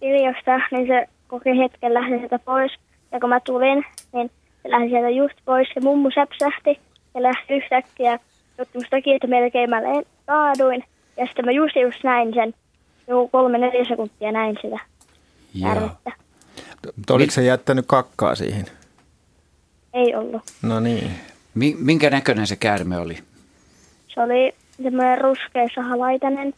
[0.02, 2.72] iljosta, niin se koki hetken lähti sieltä pois.
[3.12, 4.32] Ja kun mä tulin, niin
[4.64, 6.80] se lähti sieltä just pois ja mummu säpsähti
[7.16, 8.20] ja lähti yhtäkkiä.
[8.58, 9.82] Jotta musta takia, että melkein mä
[10.26, 10.84] kaaduin.
[11.18, 12.54] Ja sitten mä just just näin sen,
[13.08, 14.80] joku kolme neljä sekuntia näin sitä
[15.62, 16.12] kärmettä.
[17.10, 18.66] Oliko se jättänyt kakkaa siihen?
[19.94, 20.42] Ei ollut.
[20.62, 21.12] No niin.
[21.56, 23.18] Minkä näköinen se käärme oli?
[24.08, 26.54] Se oli semmoinen ruskea sahalaitainen.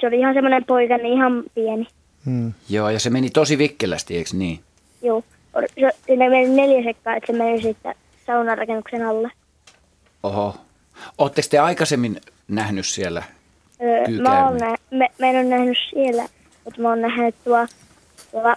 [0.00, 1.86] Se oli ihan semmoinen poika, niin ihan pieni.
[2.24, 2.52] Hmm.
[2.68, 4.60] Joo, ja se meni tosi vikkelästi, eikö niin?
[5.02, 5.22] Joo.
[5.80, 7.94] Se, siinä meni neljä sekkaa, että se meni sitten
[8.26, 9.30] saunarakennuksen alle.
[10.22, 10.54] Oho.
[11.18, 13.22] Oletteko te aikaisemmin nähnyt siellä
[13.82, 16.22] öö, mä, oon nä- me, mä en ole nähnyt siellä,
[16.64, 17.66] mutta mä oon nähnyt tuolla,
[18.30, 18.54] tuolla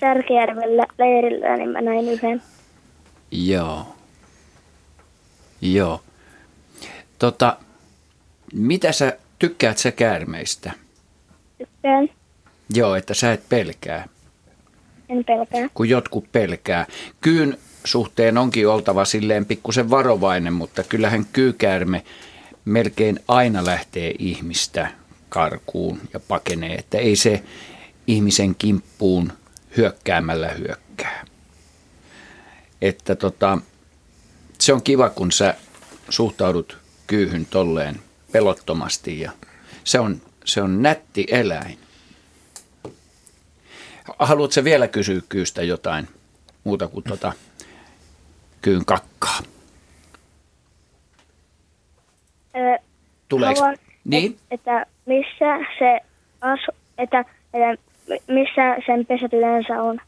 [0.00, 2.42] Särkijärvellä leirillä, niin mä näin yhden.
[3.30, 3.86] Joo.
[5.60, 6.02] Joo.
[7.18, 7.56] Tota,
[8.54, 10.72] mitä sä tykkäät sä käärmeistä?
[11.58, 12.08] Tykkään.
[12.74, 14.08] Joo, että sä et pelkää.
[15.08, 15.68] En pelkää.
[15.74, 16.86] Kun jotkut pelkää.
[17.20, 22.04] Kyyn suhteen onkin oltava silleen pikkusen varovainen, mutta kyllähän kyykäärme
[22.64, 24.90] melkein aina lähtee ihmistä
[25.28, 27.42] karkuun ja pakenee, että ei se
[28.06, 29.32] ihmisen kimppuun
[29.76, 31.24] hyökkäämällä hyökkää.
[32.82, 33.58] Että tota,
[34.60, 35.54] se on kiva, kun sä
[36.08, 38.00] suhtaudut kyyhyn tolleen
[38.32, 39.32] pelottomasti ja
[39.84, 41.78] se on, se on nätti eläin.
[44.18, 46.08] Haluatko vielä kysyä kyystä jotain
[46.64, 47.32] muuta kuin tota
[48.62, 49.38] kyyn kakkaa?
[53.28, 53.60] Tuleeko?
[53.60, 54.38] Haluan, niin?
[54.50, 56.00] Että missä se
[56.40, 57.84] asu, että, että
[58.32, 60.00] missä sen pesät yleensä on.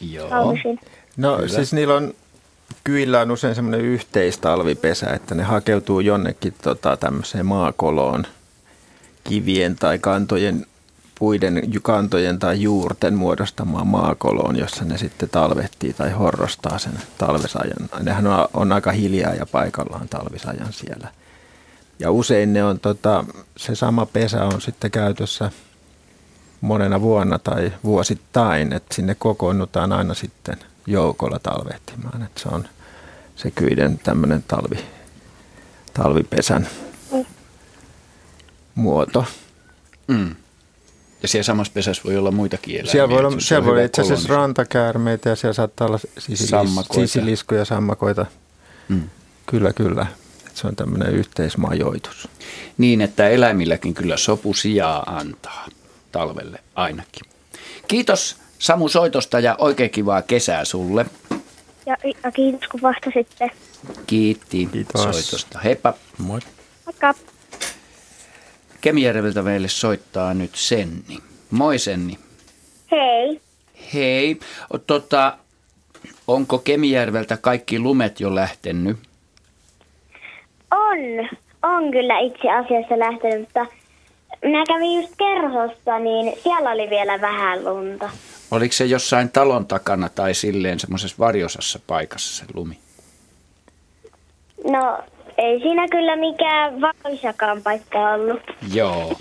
[0.00, 0.28] Joo.
[0.28, 0.80] Talvisin.
[1.16, 1.48] No Kyllä.
[1.48, 2.14] siis niillä on,
[2.88, 8.26] kyillä on usein semmoinen yhteistalvipesä, että ne hakeutuu jonnekin tota, tämmöiseen maakoloon
[9.24, 10.66] kivien tai kantojen
[11.18, 17.88] puiden kantojen tai juurten muodostamaan maakoloon, jossa ne sitten talvehtii tai horrostaa sen talvesajan.
[18.02, 21.08] Nehän on, on aika hiljaa ja paikallaan talvisajan siellä.
[21.98, 23.24] Ja usein ne on, tota,
[23.56, 25.50] se sama pesä on sitten käytössä
[26.60, 32.22] monena vuonna tai vuosittain, että sinne kokoonnutaan aina sitten joukolla talvehtimaan.
[32.22, 32.64] Että se on
[33.38, 34.78] se kyiden tämmöinen talvi,
[35.94, 36.68] talvipesän
[38.74, 39.24] muoto.
[40.06, 40.36] Mm.
[41.22, 42.92] Ja siellä samassa pesässä voi olla muitakin eläimiä.
[42.92, 48.26] Siellä voi, olla, siellä voi itse asiassa rantakäärmeitä ja siellä saattaa olla sisilis, sisiliskoja, sammakoita.
[48.88, 49.10] Mm.
[49.46, 50.06] Kyllä, kyllä
[50.54, 52.28] se on tämmöinen yhteismajoitus.
[52.78, 55.66] Niin, että eläimilläkin kyllä sopu sijaa antaa
[56.12, 57.22] talvelle ainakin.
[57.88, 61.06] Kiitos Samu soitosta ja oikein kivaa kesää sulle.
[61.88, 63.50] Ja, ja kiitos kun vastasitte.
[64.06, 65.02] Kiitti kiitos.
[65.02, 65.58] soitosta.
[65.58, 65.94] Heippa.
[66.18, 66.40] Moi.
[66.86, 67.14] Moikka.
[68.80, 71.18] Kemijärveltä meille soittaa nyt Senni.
[71.50, 72.18] Moi Senni.
[72.90, 73.40] Hei.
[73.94, 74.40] Hei.
[74.86, 75.38] Tota,
[76.26, 78.96] onko Kemijärveltä kaikki lumet jo lähtenyt?
[80.70, 81.28] On,
[81.62, 83.66] on kyllä itse asiassa lähtenyt, mutta
[84.44, 88.10] minä kävin just kerhosta, niin siellä oli vielä vähän lunta.
[88.50, 92.78] Oliko se jossain talon takana tai silleen semmoisessa varjosassa paikassa se lumi?
[94.70, 94.98] No,
[95.38, 98.40] ei siinä kyllä mikään valoisakaan paikka ollut.
[98.72, 99.18] Joo,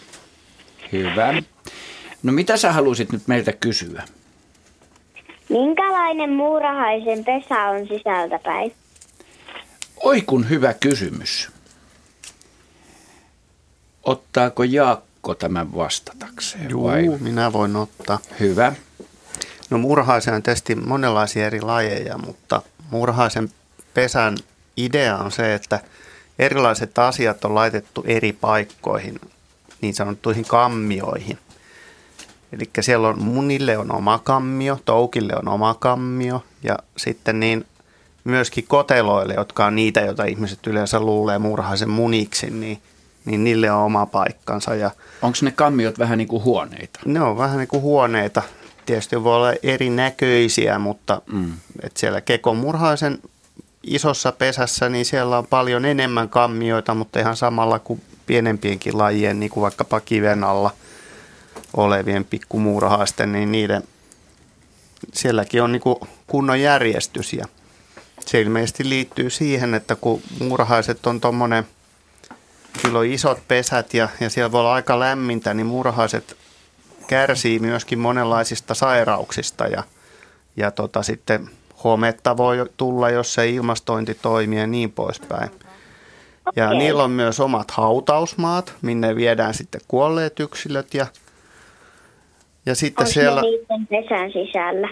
[0.92, 1.34] hyvä.
[2.24, 4.04] No mitä sä halusit nyt meiltä kysyä?
[5.50, 8.74] Minkälainen muurahaisen pesä on sisältäpäin?
[10.04, 11.50] Oi kun hyvä kysymys.
[14.04, 16.70] Ottaako Jaakko tämän vastatakseen?
[16.70, 17.08] Joo, vai?
[17.20, 18.20] minä voin ottaa.
[18.40, 18.74] Hyvä.
[19.70, 22.62] No murhaisen testi monenlaisia eri lajeja, mutta
[22.92, 23.50] murhaisen
[23.94, 24.38] pesän
[24.78, 25.80] idea on se, että
[26.40, 29.22] erilaiset asiat on laitettu eri paikkoihin,
[29.82, 31.38] niin sanottuihin kammioihin.
[32.52, 37.66] Eli siellä on munille on oma kammio, toukille on oma kammio ja sitten niin
[38.24, 42.82] myöskin koteloille, jotka on niitä, joita ihmiset yleensä luulee murhaisen muniksi, niin
[43.28, 44.76] niin niille on oma paikkansa.
[44.76, 44.92] Ja
[45.22, 47.00] Onko ne kammiot vähän niin kuin huoneita?
[47.06, 48.42] ne on vähän niin kuin huoneita.
[48.88, 51.54] Tietysti voi olla erinäköisiä, mutta mm.
[51.82, 53.20] et siellä kekomurhaisen
[53.84, 59.50] isossa pesässä, niin siellä on paljon enemmän kammioita, mutta ihan samalla kuin pienempienkin lajien, niin
[59.50, 60.72] kuin vaikkapa kiven alla
[61.74, 63.84] olevien pikkumuurahaisten, niin niiden,
[65.14, 65.96] sielläkin on niin kuin
[66.28, 67.34] kunnon järjestys.
[67.34, 67.46] Ja
[68.26, 71.68] se ilmeisesti liittyy siihen, että kun muurahaiset on tuommoinen,
[72.82, 76.38] kyllä on isot pesät ja, ja siellä voi olla aika lämmintä, niin muurahaiset
[77.08, 79.84] kärsii myöskin monenlaisista sairauksista ja,
[80.58, 81.50] ja tota, sitten
[81.84, 85.50] hometta voi tulla, jos se ilmastointi toimii ja niin poispäin.
[86.56, 86.78] Ja Okei.
[86.78, 91.06] niillä on myös omat hautausmaat, minne viedään sitten kuolleet yksilöt ja,
[92.66, 93.42] ja sitten Onko siellä...
[93.90, 94.90] pesän sisällä?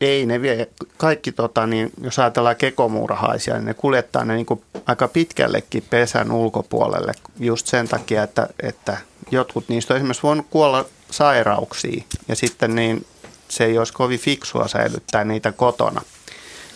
[0.00, 4.62] Ei, ne vie kaikki, tota, niin, jos ajatellaan kekomuurahaisia, niin ne kuljettaa ne niin kuin
[4.86, 8.96] aika pitkällekin pesän ulkopuolelle just sen takia, että, että
[9.30, 13.06] jotkut niistä on esimerkiksi voinut kuolla sairauksiin ja sitten niin
[13.48, 16.02] se ei olisi kovin fiksua säilyttää niitä kotona.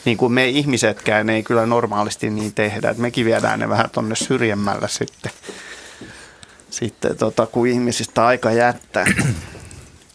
[0.04, 4.16] Niin kuin me ihmisetkään ei kyllä normaalisti niin tehdä, että mekin viedään ne vähän tonne
[4.16, 5.32] syrjemmällä sitten,
[6.70, 9.06] sitten tota, kun ihmisistä aika jättää.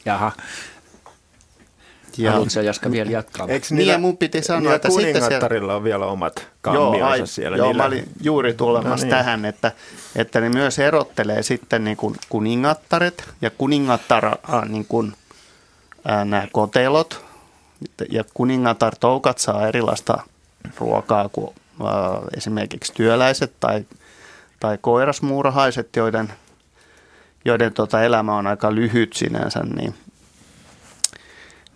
[0.06, 0.32] Jaha.
[2.18, 3.48] Ja, Haluatko Jaska vielä jatkaa?
[3.48, 6.46] Eikö Niin, ja mun piti sanoa, niillä että sitten siellä- kuningattarilla on vielä omat Joo,
[6.62, 7.58] kammionsa ai, siellä.
[7.58, 9.10] joo Niillä- mä olin juuri tulemassa No niin.
[9.10, 9.72] tähän, että,
[10.16, 14.36] että ne myös erottelee sitten niin kuin kuningattaret ja kuningattar äh,
[14.70, 15.14] niin kuin,
[16.12, 17.26] äh, nämä kotelot
[18.12, 20.18] ja kuningatar-toukat saa erilaista
[20.80, 21.50] ruokaa kuin
[21.82, 21.88] äh,
[22.38, 23.86] esimerkiksi työläiset tai,
[24.60, 26.34] tai koirasmuurahaiset, joiden,
[27.46, 29.94] joiden tota elämä on aika lyhyt sinänsä, niin,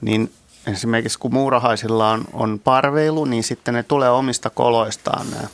[0.01, 0.33] niin
[0.67, 5.47] esimerkiksi kun muurahaisilla on, on parveilu, niin sitten ne tulee omista koloistaan nämä,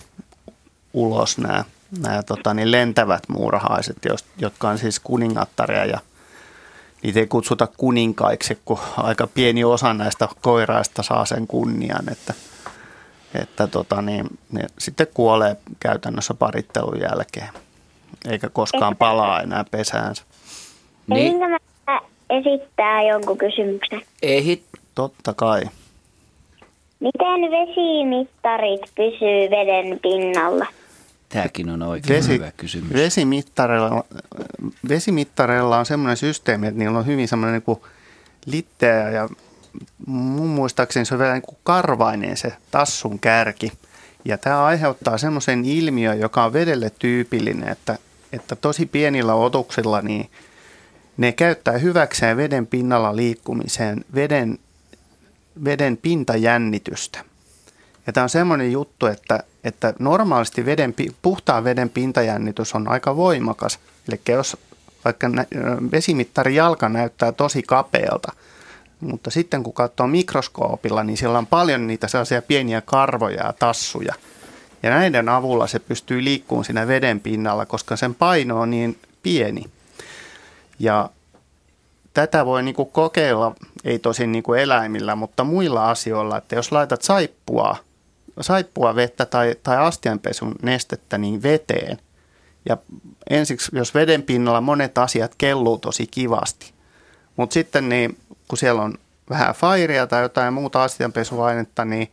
[0.94, 1.64] ulos nämä,
[2.00, 3.98] nämä tota, niin lentävät muurahaiset,
[4.38, 6.00] jotka on siis kuningattaria ja
[7.04, 12.34] niitä ei kutsuta kuninkaiksi, kun aika pieni osa näistä koiraista saa sen kunnian, että,
[13.42, 17.50] että tota, niin, ne sitten kuolee käytännössä parittelun jälkeen,
[18.30, 20.24] eikä koskaan palaa enää pesäänsä.
[21.08, 21.36] Niin,
[22.30, 24.02] esittää jonkun kysymyksen?
[24.22, 24.64] ehit.
[24.96, 25.62] Totta kai.
[27.00, 30.66] Miten vesimittarit pysyy veden pinnalla?
[31.30, 32.94] Tämäkin on oikein Vesi, hyvä kysymys.
[32.94, 34.04] vesimittareilla,
[34.90, 37.82] vesimittareilla on semmoinen systeemi, että niillä on hyvin semmoinen niin
[38.46, 39.30] litteä ja
[40.08, 43.72] mun muistaakseni se on vielä niin kuin karvainen se tassun kärki.
[44.26, 47.98] Ja tämä aiheuttaa semmoisen ilmiön, joka on vedelle tyypillinen, että,
[48.34, 50.30] että tosi pienillä otuksilla niin
[51.18, 54.60] ne käyttää hyväkseen veden pinnalla liikkumiseen veden,
[55.64, 57.20] veden pintajännitystä.
[58.08, 63.80] Ja tämä on semmoinen juttu, että, että normaalisti veden, puhtaan veden pintajännitys on aika voimakas.
[64.08, 64.58] Eli jos
[65.06, 65.30] vaikka
[65.92, 68.32] vesimittari jalka näyttää tosi kapealta,
[69.00, 74.14] mutta sitten kun katsoo mikroskoopilla, niin siellä on paljon niitä sellaisia pieniä karvoja ja tassuja.
[74.84, 79.64] Ja näiden avulla se pystyy liikkumaan siinä veden pinnalla, koska sen paino on niin pieni.
[80.80, 81.10] Ja
[82.14, 87.76] tätä voi niinku kokeilla, ei tosin niinku eläimillä, mutta muilla asioilla, että jos laitat saippua,
[88.42, 91.98] saippua vettä tai, tai astianpesun nestettä niin veteen,
[92.70, 92.78] ja
[93.30, 96.74] ensiksi, jos veden pinnalla monet asiat kelluu tosi kivasti,
[97.36, 98.18] mutta sitten niin,
[98.48, 98.94] kun siellä on
[99.30, 102.12] vähän fairia tai jotain muuta astianpesuainetta, niin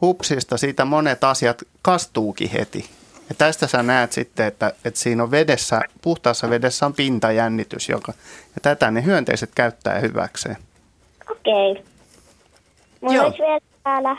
[0.00, 2.90] hupsista siitä monet asiat kastuukin heti.
[3.30, 8.12] Ja tästä sä näet sitten, että, että siinä on vedessä, puhtaassa vedessä on pintajännitys, joka,
[8.42, 10.56] ja tätä ne hyönteiset käyttää hyväkseen.
[11.30, 11.84] Okei.
[13.00, 13.24] Mulla Joo.
[13.26, 14.16] olisi vielä täällä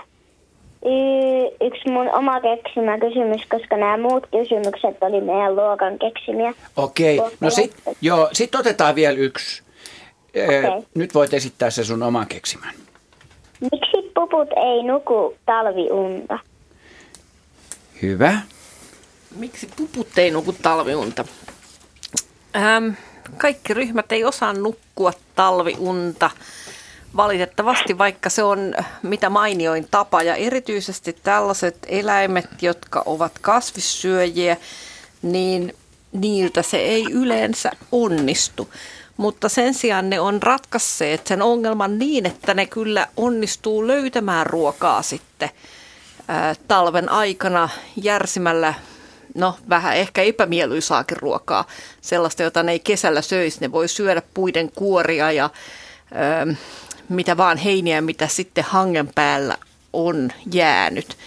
[0.86, 6.54] y- yksi mun oma keksimä kysymys, koska nämä muut kysymykset oli meidän luokan keksimiä.
[6.76, 9.64] Okei, no sit, joo, sit otetaan vielä yksi.
[10.30, 10.86] Okei.
[10.96, 12.74] Nyt voit esittää se sun oman keksimän.
[13.62, 16.40] Miksi puput ei nuku talviunta?
[18.02, 18.42] Hyvä.
[19.36, 21.26] Miksi puput ei nuku talviunta?
[22.56, 22.90] Ähm,
[23.38, 26.30] kaikki ryhmät ei osaa nukkua talviunta.
[27.16, 34.58] Valitettavasti, vaikka se on mitä mainioin tapa ja erityisesti tällaiset eläimet, jotka ovat kasvissyöjiä,
[35.22, 35.76] niin
[36.12, 38.70] niiltä se ei yleensä onnistu.
[39.18, 45.02] Mutta sen sijaan ne on ratkaisseet sen ongelman niin, että ne kyllä onnistuu löytämään ruokaa
[45.02, 45.50] sitten
[46.28, 48.74] ää, talven aikana järsimällä
[49.36, 51.68] no vähän ehkä epämieluisaakin ruokaa,
[52.02, 53.58] sellaista, jota ne ei kesällä söisi.
[53.62, 55.50] Ne voi syödä puiden kuoria ja
[56.50, 56.56] ö,
[57.10, 59.58] mitä vaan heiniä, mitä sitten hangen päällä
[59.94, 61.18] on jäänyt.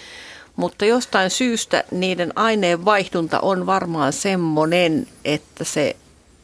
[0.57, 5.97] mutta jostain syystä niiden aineenvaihdunta on varmaan semmoinen, että se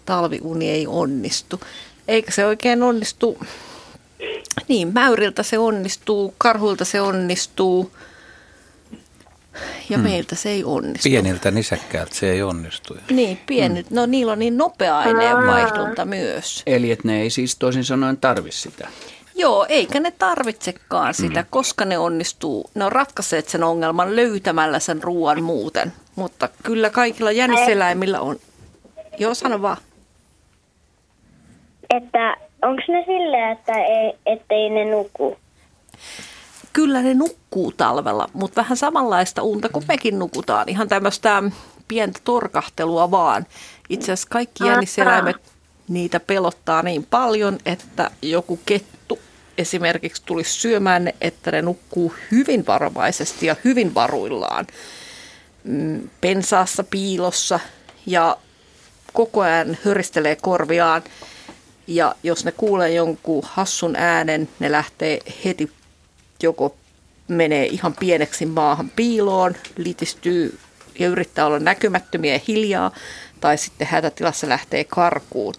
[0.07, 1.61] talviuni ei onnistu.
[2.09, 3.39] Eikä se oikein onnistu,
[4.69, 7.93] niin mäyriltä se onnistuu, karhuilta se onnistuu
[9.91, 10.09] ja hmm.
[10.09, 11.09] meiltä se ei onnistu.
[11.09, 12.97] Pieniltä nisäkkäältä se ei onnistu.
[13.11, 13.91] Niin, pienet.
[13.91, 13.97] Hmm.
[13.97, 16.63] No niillä on niin nopea aineenvaihdunta myös.
[16.67, 18.89] Eli että ne ei siis toisin sanoen tarvi sitä.
[19.35, 21.47] Joo, eikä ne tarvitsekaan sitä, mm.
[21.51, 25.93] koska ne onnistuu, ne on ratkaisseet sen ongelman löytämällä sen ruoan muuten.
[26.17, 28.37] Mutta kyllä kaikilla jänniseläimillä on.
[29.19, 29.77] Joo, sano vaan.
[31.91, 35.37] Että onko ne silleen, että ei, ettei ne nuku?
[36.73, 40.69] Kyllä ne nukkuu talvella, mutta vähän samanlaista unta kuin mekin nukutaan.
[40.69, 41.43] Ihan tämmöistä
[41.89, 43.47] pientä torkahtelua vaan.
[43.89, 45.37] Itse asiassa kaikki jänniseläimet,
[45.89, 49.19] niitä pelottaa niin paljon, että joku kettu
[49.59, 54.67] esimerkiksi tulisi syömään ne, että ne nukkuu hyvin varovaisesti ja hyvin varuillaan
[55.65, 57.61] mm, pensaassa, piilossa
[58.07, 58.37] ja
[59.13, 61.03] koko ajan höristelee korviaan.
[61.87, 65.73] Ja jos ne kuulee jonkun hassun äänen, ne lähtee heti
[66.43, 66.77] joko
[67.29, 70.59] menee ihan pieneksi maahan piiloon, litistyy
[70.99, 72.91] ja yrittää olla näkymättömiä ja hiljaa,
[73.41, 75.55] tai sitten hätätilassa lähtee karkuun.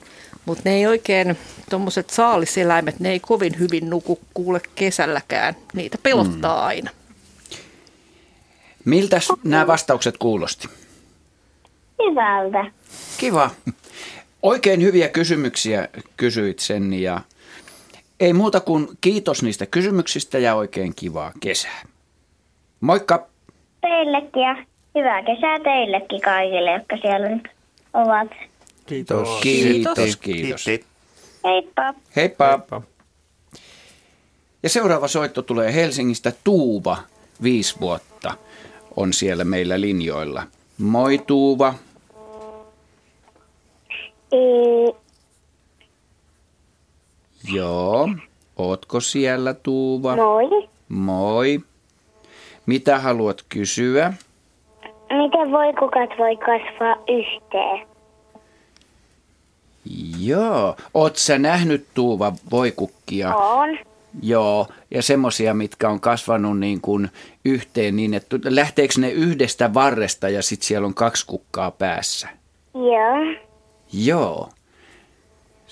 [0.46, 1.38] Mutta ne ei oikein,
[1.70, 5.56] tuommoiset saaliseläimet, ne ei kovin hyvin nuku kuule kesälläkään.
[5.74, 6.68] Niitä pelottaa mm.
[6.68, 6.90] aina.
[8.86, 10.68] Miltä nämä vastaukset kuulosti?
[12.00, 12.72] Hyvältä.
[13.18, 13.52] Kiva.
[14.44, 17.22] Oikein hyviä kysymyksiä kysyit sen ja
[18.22, 21.82] ei muuta kuin kiitos niistä kysymyksistä ja oikein kivaa kesää.
[22.82, 23.28] Moikka!
[23.82, 24.56] Teillekin ja
[24.96, 27.48] hyvää kesää teillekin kaikille, jotka siellä nyt
[27.94, 28.28] ovat.
[28.86, 29.40] Kiitos.
[29.42, 29.96] Kiitos.
[29.96, 30.18] Kiitos.
[30.20, 30.66] Kiitos.
[31.44, 31.94] Heippa.
[32.16, 32.48] Heippa.
[32.48, 32.82] Heippa.
[34.64, 36.32] Ja seuraava soitto tulee Helsingistä.
[36.44, 36.98] Tuuva,
[37.44, 38.34] viisi vuotta,
[38.96, 40.44] on siellä meillä linjoilla.
[40.78, 41.74] Moi Tuuva.
[47.54, 48.10] Joo.
[48.58, 50.16] Ootko siellä Tuuva?
[50.16, 50.70] Moi.
[50.90, 51.60] Moi.
[52.66, 54.14] Mitä haluat kysyä?
[55.10, 57.88] Miten voikukat voi kasvaa yhteen?
[60.20, 60.76] Joo.
[60.94, 63.36] Oot sä nähnyt Tuuva voikukkia?
[63.36, 63.78] On.
[64.22, 67.10] Joo, ja semmoisia, mitkä on kasvanut niin kuin
[67.46, 72.28] yhteen niin, että lähteekö ne yhdestä varresta ja sitten siellä on kaksi kukkaa päässä?
[72.74, 73.36] Joo.
[73.94, 74.50] Joo.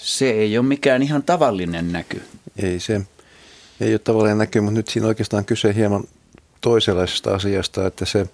[0.01, 2.21] Se ei ole mikään ihan tavallinen näky.
[2.57, 3.01] Ei se.
[3.81, 6.03] Ei ole tavallinen näky, mutta nyt siinä oikeastaan kyse hieman
[6.61, 8.25] toisenlaisesta asiasta, että se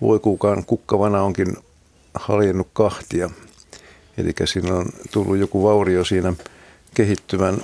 [0.00, 1.56] voikuukaan kukkavana onkin
[2.14, 3.30] haljennut kahtia.
[4.18, 6.32] Eli siinä on tullut joku vaurio siinä
[6.94, 7.62] kehittyvän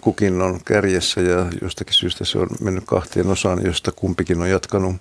[0.00, 4.96] kukinnon kärjessä ja jostakin syystä se on mennyt kahteen osaan, josta kumpikin on jatkanut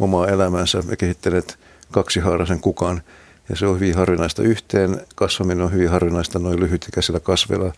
[0.00, 1.58] omaa elämänsä ja kehittäneet
[1.90, 3.02] kaksihaaraisen kukan.
[3.48, 5.00] Ja se on hyvin harvinaista yhteen.
[5.14, 7.72] Kasvaminen on hyvin harvinaista noin lyhytikäisillä kasveilla,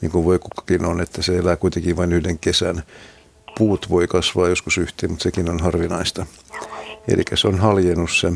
[0.00, 2.82] niin kuin voi kukakin on, että se elää kuitenkin vain yhden kesän.
[3.58, 6.26] Puut voi kasvaa joskus yhteen, mutta sekin on harvinaista.
[7.08, 8.32] Eli se on haljennut se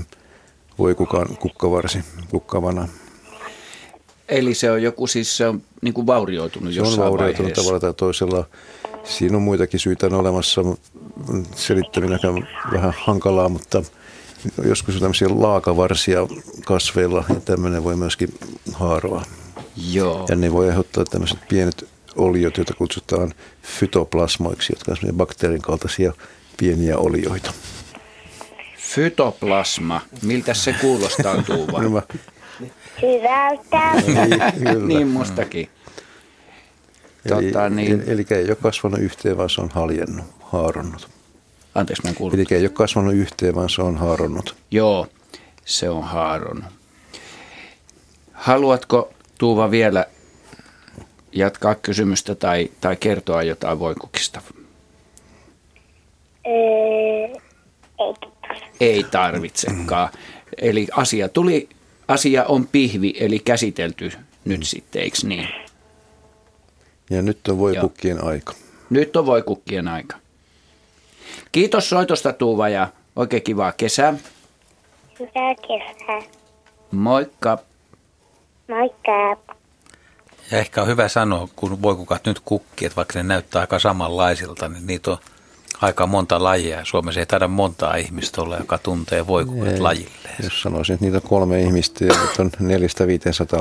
[0.79, 1.99] voi kukaan kukkavarsi
[2.31, 2.89] kukkavana.
[4.29, 7.63] Eli se on joku siis se on niin kuin vaurioitunut se jossain on vaurioitunut vaiheessa.
[7.63, 8.45] tavalla tai toisella.
[9.05, 10.63] Siinä on muitakin syitä on olemassa.
[11.57, 13.83] Selittäminen on vähän hankalaa, mutta
[14.65, 16.21] joskus on tämmöisiä laakavarsia
[16.65, 18.35] kasveilla ja tämmöinen voi myöskin
[18.73, 19.25] haaroa.
[19.93, 20.27] Joo.
[20.29, 26.13] Ja ne voi aiheuttaa tämmöiset pienet oliot, joita kutsutaan fytoplasmoiksi, jotka ovat bakteerin kaltaisia
[26.57, 27.53] pieniä olioita.
[28.79, 30.01] Fytoplasma.
[30.23, 31.83] Miltä se kuulostaa Tuuva?
[31.83, 32.03] No mä,
[33.03, 34.03] Hyvältä.
[34.59, 34.87] kyllä.
[34.87, 35.69] niin mustakin.
[37.25, 41.14] Eli, Tota, niin, eli ei ole kasvanut yhteen, vaan se on haljennut, haaronnut.
[41.75, 42.39] Anteeksi, mä en kuullut.
[42.39, 44.57] Eli ei ole kasvanut yhteen, vaan se on haaronnut.
[44.71, 45.07] Joo,
[45.65, 46.65] se on haaron.
[48.33, 50.07] Haluatko Tuuva vielä
[51.33, 54.43] jatkaa kysymystä tai, tai kertoa jotain voikukista?
[56.45, 57.35] Ei.
[58.01, 58.15] Ei.
[58.81, 60.09] Ei tarvitsekaan.
[60.59, 61.69] Eli asia tuli,
[62.09, 64.13] asia on pihvi, eli käsitelty
[64.45, 65.49] nyt sitten, eikö niin?
[67.11, 68.55] Ja nyt on voikukkien aika.
[68.91, 70.17] Nyt on voikukkien aika.
[71.55, 74.15] Kiitos soitosta Tuuva ja oikein kivaa kesää.
[75.21, 76.31] Hyvää kesää.
[76.91, 77.59] Moikka.
[78.69, 79.13] Moikka.
[80.51, 84.69] Ja ehkä on hyvä sanoa, kun voikukat nyt kukkii, että vaikka ne näyttää aika samanlaisilta,
[84.69, 85.19] niin niitä on
[85.81, 86.85] aika monta lajia.
[86.85, 89.81] Suomessa ei taida montaa ihmistä olla, joka tuntee voikukat Ei.
[89.81, 90.37] lajilleen.
[90.43, 92.51] Jos sanoisin, että niitä on kolme ihmistä ja nyt on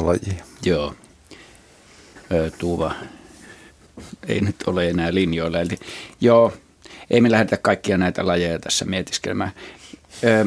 [0.01, 0.43] 400-500 lajia.
[0.65, 0.93] Joo.
[2.57, 2.91] Tuuva
[4.27, 5.59] ei nyt ole enää linjoilla.
[5.59, 5.77] Eli,
[6.21, 6.53] joo,
[7.09, 9.51] Ei me lähdetä kaikkia näitä lajeja tässä mietiskelemään.
[10.23, 10.45] Ö,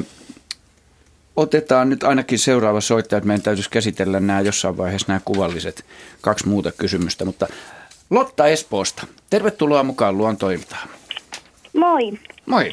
[1.36, 5.84] otetaan nyt ainakin seuraava soittaja, että meidän täytyisi käsitellä nämä jossain vaiheessa nämä kuvalliset
[6.20, 7.24] kaksi muuta kysymystä.
[7.24, 7.46] Mutta
[8.10, 10.88] Lotta Espoosta, tervetuloa mukaan luontoiltaan.
[11.76, 12.12] Moi.
[12.46, 12.72] Moi.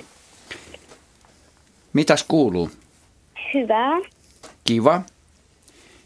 [1.93, 2.69] Mitäs kuuluu?
[3.53, 3.99] Hyvää.
[4.63, 5.01] Kiva.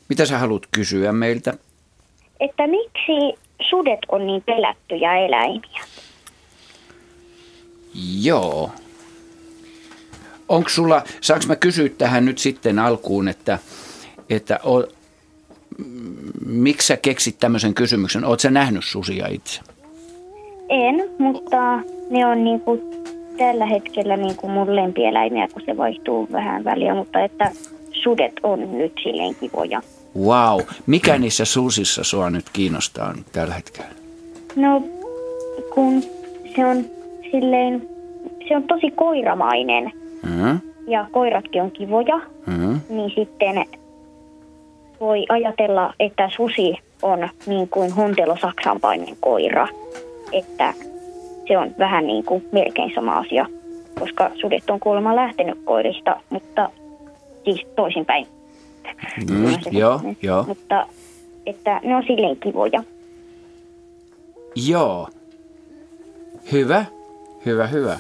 [0.09, 1.53] Mitä sä haluat kysyä meiltä?
[2.39, 3.39] Että miksi
[3.70, 5.84] sudet on niin pelättyjä eläimiä?
[8.22, 8.72] Joo.
[10.50, 13.60] Onko sulla, saanko mä kysyä tähän nyt sitten alkuun, että,
[14.30, 14.84] että o,
[16.45, 18.26] miksi sä keksit tämmöisen kysymyksen?
[18.26, 19.62] Oletko sä nähnyt susia itse?
[20.70, 21.80] En, mutta
[22.10, 22.84] ne on niinku
[23.38, 27.52] tällä hetkellä niinku mun lempieläimiä, kun se vaihtuu vähän väliä, mutta että
[28.04, 29.82] sudet on nyt silleen kivoja.
[30.20, 30.62] Wow.
[30.86, 33.91] Mikä niissä susissa sua nyt kiinnostaa tällä hetkellä?
[34.56, 34.84] No,
[35.74, 36.04] kun
[36.56, 36.97] se on
[37.32, 37.90] silleen,
[38.48, 39.92] se on tosi koiramainen
[40.24, 40.60] Mm-hmm.
[40.88, 42.80] ja koiratkin on kivoja, Mm-hmm.
[42.90, 43.66] niin sitten
[45.00, 49.68] voi ajatella, että susi on niin kuin huntelo saksanpainen koira.
[50.32, 50.74] Että
[51.48, 53.46] se on vähän niin kuin melkein sama asia,
[54.00, 56.70] koska sudet on kuulemma lähtenyt koirista, mutta
[57.44, 58.28] siis toisinpäin.
[59.30, 60.44] Mm, joo, joo.
[60.48, 60.88] Mutta
[61.46, 62.84] että ne on silleen kivoja.
[64.68, 65.08] Joo.
[66.52, 66.86] Hyvä,
[67.48, 68.00] hyvä, hyvä.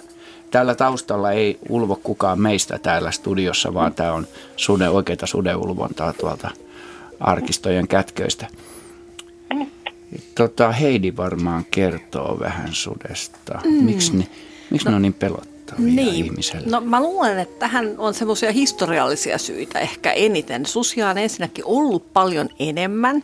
[0.51, 6.49] Täällä taustalla ei ulvo kukaan meistä täällä studiossa, vaan tämä on sude, oikeita sudeulvontaa tuolta
[7.19, 8.47] arkistojen kätköistä.
[10.35, 13.59] Tota, Heidi varmaan kertoo vähän sudesta.
[13.65, 13.71] Mm.
[13.83, 14.27] Miksi, ne,
[14.69, 16.25] miksi no, ne on niin pelottavia Niin.
[16.25, 16.67] ihmiselle?
[16.71, 20.65] No mä luulen, että tähän on semmoisia historiallisia syitä ehkä eniten.
[20.65, 23.23] Susia on ensinnäkin ollut paljon enemmän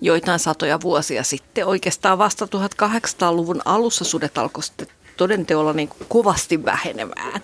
[0.00, 1.66] joitain satoja vuosia sitten.
[1.66, 2.48] Oikeastaan vasta
[2.82, 4.86] 1800-luvun alussa sudet alkoi sitten
[5.20, 7.40] todenteolla niin kovasti vähenemään.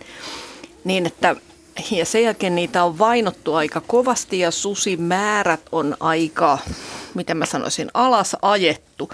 [0.85, 1.37] Niin että
[1.91, 6.59] ja sen jälkeen niitä on vainottu aika kovasti ja susimäärät on aika,
[7.15, 9.11] miten mä sanoisin, alas ajettu.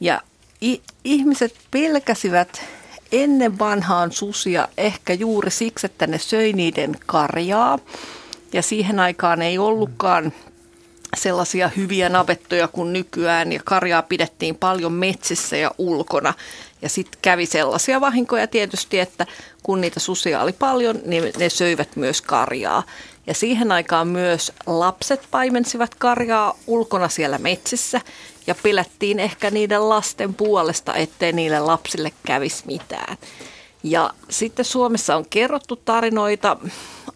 [0.00, 0.20] Ja
[0.62, 2.62] i- ihmiset pelkäsivät
[3.12, 7.78] ennen vanhaan susia ehkä juuri siksi, että ne söi niiden karjaa.
[8.52, 10.32] Ja siihen aikaan ei ollutkaan
[11.16, 16.34] sellaisia hyviä navettoja kuin nykyään ja karjaa pidettiin paljon metsissä ja ulkona.
[16.84, 19.26] Ja sitten kävi sellaisia vahinkoja tietysti, että
[19.62, 22.82] kun niitä susia oli paljon, niin ne söivät myös karjaa.
[23.26, 28.00] Ja siihen aikaan myös lapset paimensivat karjaa ulkona siellä metsissä
[28.46, 33.16] ja pelättiin ehkä niiden lasten puolesta, ettei niille lapsille kävisi mitään.
[33.82, 36.56] Ja sitten Suomessa on kerrottu tarinoita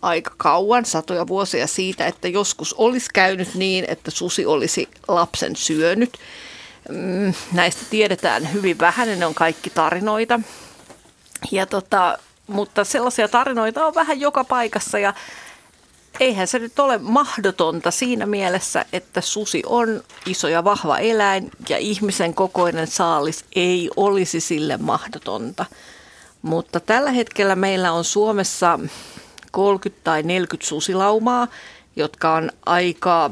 [0.03, 6.19] aika kauan, satoja vuosia siitä, että joskus olisi käynyt niin, että susi olisi lapsen syönyt.
[6.89, 10.41] Mm, Näistä tiedetään hyvin vähän, ne on kaikki tarinoita.
[11.53, 15.15] Ja tota, mutta sellaisia tarinoita on vähän joka paikassa ja
[16.21, 21.79] eihän se nyt ole mahdotonta siinä mielessä, että susi on iso ja vahva eläin ja
[21.79, 25.65] ihmisen kokoinen saalis ei olisi sille mahdotonta.
[26.43, 28.79] Mutta tällä hetkellä meillä on Suomessa
[29.51, 31.49] 30 tai 40 susilaumaa,
[31.97, 33.31] jotka on aika,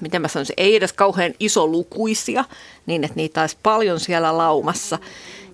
[0.00, 2.44] miten mä sanoisin, ei edes kauhean isolukuisia,
[2.86, 4.98] niin että niitä olisi paljon siellä laumassa.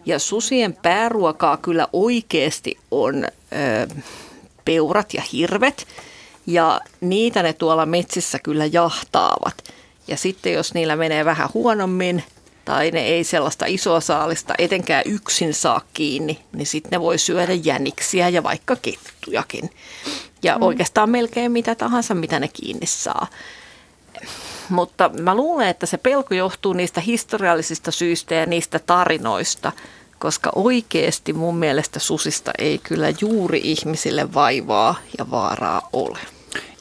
[0.07, 3.29] Ja susien pääruokaa kyllä oikeasti on ö,
[4.65, 5.87] peurat ja hirvet,
[6.47, 9.55] ja niitä ne tuolla metsissä kyllä jahtaavat.
[10.09, 12.25] Ja sitten jos niillä menee vähän huonommin,
[12.65, 17.53] tai ne ei sellaista isoa saalista etenkään yksin saa kiinni, niin sitten ne voi syödä
[17.53, 19.71] jäniksiä ja vaikka kettujakin.
[20.43, 20.63] Ja mm.
[20.63, 23.27] oikeastaan melkein mitä tahansa, mitä ne kiinni saa.
[24.71, 29.73] Mutta mä luulen, että se pelko johtuu niistä historiallisista syistä ja niistä tarinoista,
[30.19, 36.19] koska oikeasti mun mielestä susista ei kyllä juuri ihmisille vaivaa ja vaaraa ole.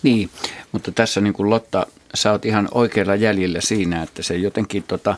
[0.04, 0.30] Niin,
[0.72, 5.16] mutta tässä niin kuin Lotta, sä oot ihan oikealla jäljellä siinä, että se jotenkin tota,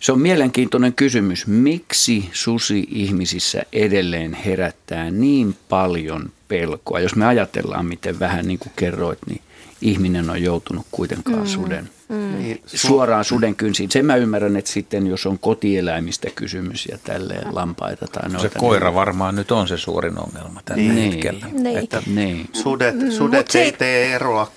[0.00, 1.46] se on mielenkiintoinen kysymys.
[1.46, 7.00] Miksi susi ihmisissä edelleen herättää niin paljon pelkoa?
[7.00, 9.40] Jos me ajatellaan, miten vähän niin kuin kerroit, niin
[9.80, 11.46] ihminen on joutunut kuitenkaan mm.
[11.46, 11.90] suden,
[12.38, 13.90] Niin, suoraan suden kynsiin.
[13.90, 18.48] Sen mä ymmärrän, että sitten jos on kotieläimistä kysymys ja tälleen lampaita tai noita.
[18.48, 21.12] Se koira varmaan nyt on se suurin ongelma tällä Niin.
[21.12, 21.46] hetkellä.
[21.52, 21.78] Niin.
[21.78, 22.48] Että Niin.
[22.52, 24.52] Sudet, Mm, sudet se- ei tee eroa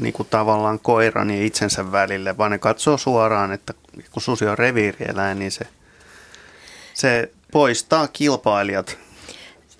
[0.00, 3.74] niin kuin tavallaan koiran ja itsensä välille, vaan ne katsoo suoraan, että
[4.10, 5.66] kun susi on reviirieläin, niin se,
[6.94, 8.98] se poistaa kilpailijat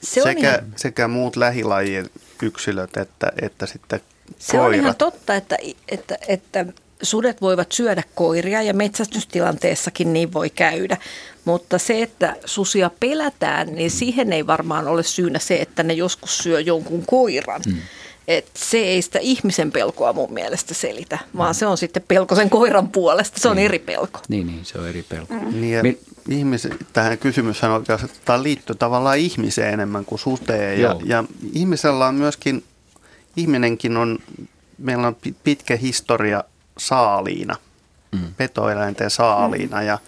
[0.00, 2.10] Se sekä, ihan, sekä muut lähilajien
[2.42, 4.00] yksilöt että, että sitten
[4.38, 4.80] se on koirat.
[4.80, 5.56] ihan totta, että,
[5.88, 6.66] että, että
[7.02, 10.96] sudet voivat syödä koiria ja metsästystilanteessakin niin voi käydä.
[11.44, 16.38] Mutta se, että susia pelätään, niin siihen ei varmaan ole syynä se, että ne joskus
[16.38, 17.60] syö jonkun koiran.
[17.66, 17.76] Hmm.
[18.28, 22.50] Et se ei sitä ihmisen pelkoa mun mielestä selitä, vaan se on sitten pelko sen
[22.50, 23.40] koiran puolesta.
[23.40, 23.64] Se on niin.
[23.64, 24.20] eri pelko.
[24.28, 25.34] Niin, niin, se on eri pelko.
[25.34, 25.60] Mm.
[25.60, 25.98] Niin, Mi-
[26.28, 30.80] ihmis, tähän kysymykseen oikeastaan tämä liittyy tavallaan ihmiseen enemmän kuin suteen.
[30.80, 32.64] Ja, ja ihmisellä on myöskin,
[33.36, 34.18] ihminenkin on,
[34.78, 36.44] meillä on pitkä historia
[36.78, 37.56] saaliina,
[38.12, 38.34] mm.
[38.36, 39.82] petoeläinten saaliina.
[39.82, 39.98] Ja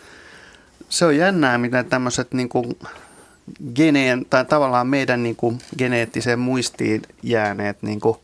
[0.89, 2.79] se on jännää, miten tämmöiset niin kuin
[3.75, 8.19] geneen, tai tavallaan meidän niin kuin geneettiseen muistiin jääneet niin kuin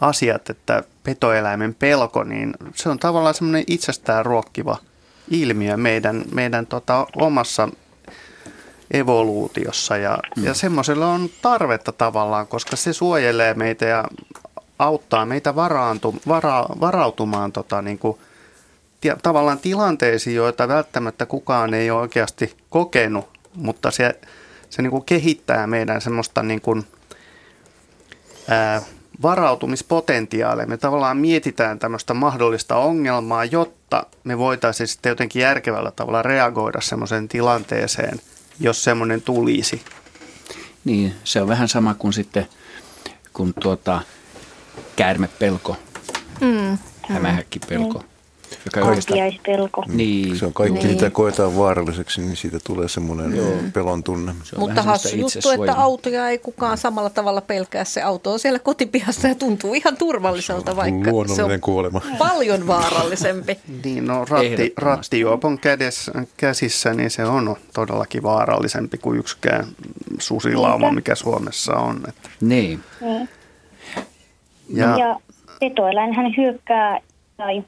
[0.00, 4.76] asiat, että petoeläimen pelko, niin se on tavallaan semmoinen itsestään ruokkiva
[5.30, 7.68] ilmiö meidän, meidän tota, omassa
[8.90, 10.44] evoluutiossa ja, mm.
[10.44, 14.04] ja semmoiselle on tarvetta tavallaan, koska se suojelee meitä ja
[14.78, 18.18] auttaa meitä varaantu, vara, varautumaan tota, niin kuin,
[19.00, 24.14] tia, tavallaan tilanteisiin, joita välttämättä kukaan ei ole oikeasti kokenut, mutta se
[24.70, 26.86] se niin kuin kehittää meidän semmoista niin kuin,
[28.48, 28.82] ää,
[29.22, 30.66] varautumispotentiaalia.
[30.66, 37.28] Me tavallaan mietitään tämmöistä mahdollista ongelmaa, jotta me voitaisiin sitten jotenkin järkevällä tavalla reagoida semmoiseen
[37.28, 38.20] tilanteeseen,
[38.60, 39.82] jos semmoinen tulisi.
[40.84, 42.48] Niin, se on vähän sama kuin sitten,
[43.32, 44.00] kun tuota,
[44.96, 45.76] käärmepelko,
[46.40, 46.78] mm,
[47.08, 47.98] hämähäkkipelko.
[47.98, 48.04] Mm.
[48.64, 49.84] Joka Kauppiaispelko.
[49.88, 50.36] Niin.
[50.36, 50.90] Se on kaikki, niin.
[50.94, 53.52] mitä koetaan vaaralliseksi, niin siitä tulee semmoinen Joo.
[53.74, 54.34] pelon tunne.
[54.56, 57.84] Mutta hassu juttu, että autoja ei kukaan samalla tavalla pelkää.
[57.84, 62.00] Se auto on siellä kotipihassa ja tuntuu ihan turvalliselta, vaikka se on kuolema.
[62.18, 63.58] paljon vaarallisempi.
[63.84, 69.66] niin, no ratti, rattijuopon kädessä, käsissä, niin se on todellakin vaarallisempi kuin yksikään
[70.18, 72.02] susilauma, mikä Suomessa on.
[72.08, 72.28] Että.
[72.40, 72.80] Niin.
[73.00, 73.28] niin.
[74.68, 75.20] Ja, ja
[75.60, 77.00] petoeläinhän hyökkää
[77.36, 77.62] tai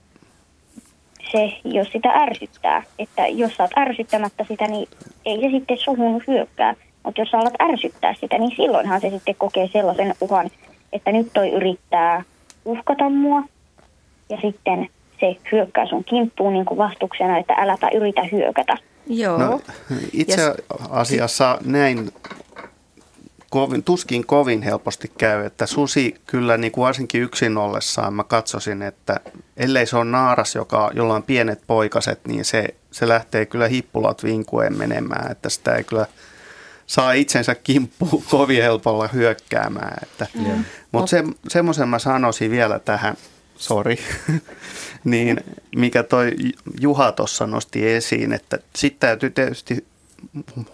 [1.33, 2.83] se, jos sitä ärsyttää.
[2.99, 4.89] Että jos sä oot ärsyttämättä sitä, niin
[5.25, 6.75] ei se sitten suhun hyökkää.
[7.03, 10.51] Mutta jos sä alat ärsyttää sitä, niin silloinhan se sitten kokee sellaisen uhan,
[10.93, 12.23] että nyt toi yrittää
[12.65, 13.43] uhkata mua.
[14.31, 14.89] Ja sitten
[15.21, 18.77] se hyökkää sun kimppuun niin kuin vastuksena, että äläpä yritä hyökätä.
[19.07, 19.39] Joo.
[19.39, 19.61] No,
[20.13, 20.55] itse
[20.91, 22.09] asiassa näin
[23.53, 28.83] kovin, tuskin kovin helposti käy, että susi kyllä niin kuin varsinkin yksin ollessaan mä katsosin,
[28.83, 29.21] että
[29.57, 34.25] ellei se on naaras, joka, jolla on pienet poikaset, niin se, se lähtee kyllä hippulat
[34.25, 36.07] vinkuen menemään, että sitä ei kyllä
[36.87, 39.99] saa itsensä kimppuun kovin helpolla hyökkäämään.
[40.03, 40.65] Että, mm.
[40.93, 43.17] Mutta se, semmoisen mä sanoisin vielä tähän,
[43.57, 43.99] sori,
[45.05, 45.41] niin
[45.77, 46.33] mikä toi
[46.81, 49.92] Juha tuossa nosti esiin, että sitten täytyy tietysti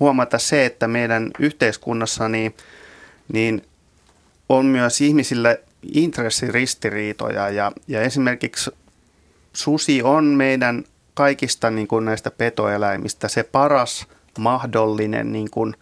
[0.01, 2.55] huomata se, että meidän yhteiskunnassa niin,
[3.33, 3.65] niin
[4.49, 5.61] on myös ihmisille
[5.95, 8.71] intressiristiriitoja ja, ja esimerkiksi
[9.53, 10.85] susi on meidän
[11.15, 14.07] kaikista niin kuin näistä petoeläimistä se paras
[14.39, 15.75] mahdollinen niin kuin,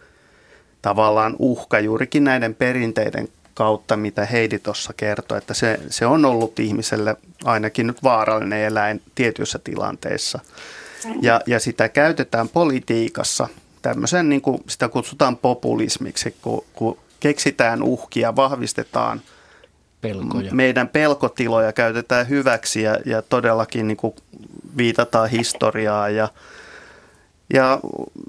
[0.81, 6.59] tavallaan uhka juurikin näiden perinteiden kautta, mitä Heidi tuossa kertoi, että se, se on ollut
[6.59, 7.15] ihmiselle
[7.45, 10.39] ainakin nyt vaarallinen eläin tietyissä tilanteissa.
[11.21, 13.47] Ja, ja sitä käytetään politiikassa
[13.81, 19.21] tämmöisen, niin kuin sitä kutsutaan populismiksi, kun, kun keksitään uhkia, vahvistetaan
[20.01, 20.53] Pelkoja.
[20.53, 24.15] meidän pelkotiloja, käytetään hyväksi ja, ja todellakin niin kuin
[24.77, 26.29] viitataan historiaa ja,
[27.53, 27.79] ja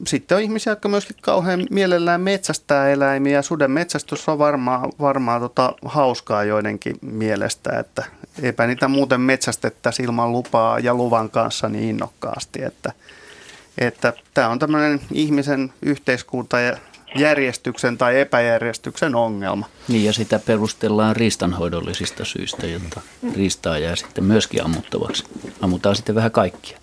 [0.07, 3.43] sitten on ihmisiä, jotka myöskin kauhean mielellään metsästää eläimiä.
[3.43, 8.05] Suden metsästys on varmaan, varmaan tota, hauskaa joidenkin mielestä, että
[8.43, 12.63] eipä niitä muuten metsästettäisi ilman lupaa ja luvan kanssa niin innokkaasti.
[12.63, 12.93] Että,
[13.79, 16.77] että tämä on tämmöinen ihmisen yhteiskunta ja
[17.15, 19.69] järjestyksen tai epäjärjestyksen ongelma.
[19.89, 23.01] Niin ja sitä perustellaan riistanhoidollisista syistä, jotta
[23.37, 25.25] riistaa jää sitten myöskin ammuttavaksi.
[25.61, 26.79] Ammutaan sitten vähän kaikkia.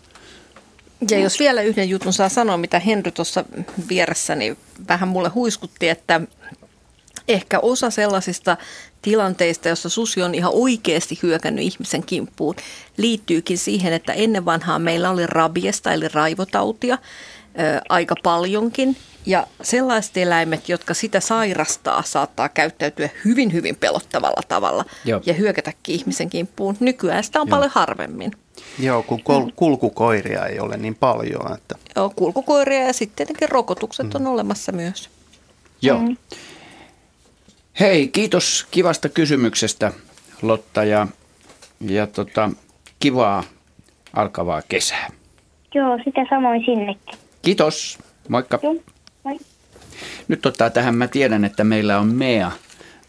[1.09, 3.45] Ja jos vielä yhden jutun saa sanoa, mitä Henry tuossa
[3.89, 4.57] vieressäni
[4.87, 6.21] vähän mulle huiskutti, että
[7.27, 8.57] ehkä osa sellaisista
[9.01, 12.55] tilanteista, jossa susi on ihan oikeasti hyökännyt ihmisen kimppuun,
[12.97, 18.97] liittyykin siihen, että ennen vanhaa meillä oli rabiesta eli raivotautia ö, aika paljonkin.
[19.25, 25.21] Ja sellaiset eläimet, jotka sitä sairastaa, saattaa käyttäytyä hyvin, hyvin pelottavalla tavalla Joo.
[25.25, 26.77] ja hyökätäkin ihmisen kimppuun.
[26.79, 27.55] Nykyään sitä on Joo.
[27.55, 28.31] paljon harvemmin.
[28.79, 31.53] Joo, kun kol- kulkukoiria ei ole niin paljon.
[31.53, 31.75] Että...
[31.95, 34.11] Joo, kulkukoiria ja sitten tietenkin rokotukset mm.
[34.15, 35.09] on olemassa myös.
[35.81, 35.99] Joo.
[35.99, 36.17] Mm.
[37.79, 39.91] Hei, kiitos kivasta kysymyksestä
[40.41, 41.07] Lotta ja,
[41.81, 42.51] ja tota,
[42.99, 43.43] kivaa
[44.13, 45.07] alkavaa kesää.
[45.73, 47.19] Joo, sitä samoin sinnekin.
[47.41, 47.99] Kiitos,
[48.29, 48.59] moikka.
[48.63, 48.75] Joo,
[49.23, 49.37] moi.
[50.27, 52.51] Nyt tota, tähän mä tiedän, että meillä on Mea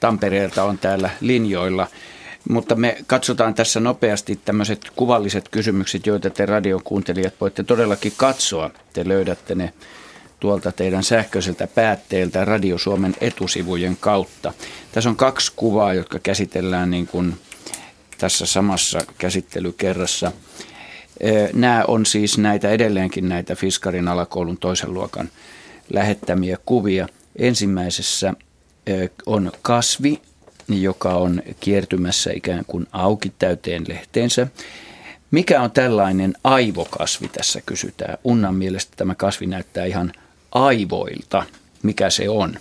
[0.00, 1.86] Tampereelta on täällä linjoilla.
[2.48, 8.70] Mutta me katsotaan tässä nopeasti tämmöiset kuvalliset kysymykset, joita te radiokuuntelijat voitte todellakin katsoa.
[8.92, 9.72] Te löydätte ne
[10.40, 14.52] tuolta teidän sähköiseltä päätteeltä Radio Suomen etusivujen kautta.
[14.92, 17.34] Tässä on kaksi kuvaa, jotka käsitellään niin kuin
[18.18, 20.32] tässä samassa käsittelykerrassa.
[21.52, 25.30] Nämä on siis näitä edelleenkin näitä Fiskarin alakoulun toisen luokan
[25.92, 27.08] lähettämiä kuvia.
[27.36, 28.34] Ensimmäisessä
[29.26, 30.22] on kasvi,
[30.68, 34.46] joka on kiertymässä ikään kuin auki täyteen lehteensä.
[35.30, 38.18] Mikä on tällainen aivokasvi tässä kysytään?
[38.24, 40.12] Unnan mielestä tämä kasvi näyttää ihan
[40.64, 41.42] aivoilta.
[41.82, 42.54] Mikä se on?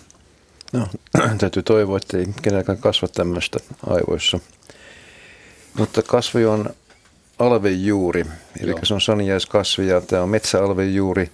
[0.73, 0.87] No,
[1.37, 4.39] täytyy toivoa, että ei kenelläkään kasva tämmöistä aivoissa.
[5.77, 6.69] Mutta kasvi on
[7.39, 8.25] alvejuuri,
[8.59, 8.79] eli Joo.
[8.83, 11.31] se on saniaiskasvi ja tämä on metsäalvejuuri,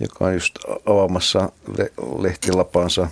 [0.00, 0.54] joka on just
[0.86, 3.08] avaamassa le- lehtilapansa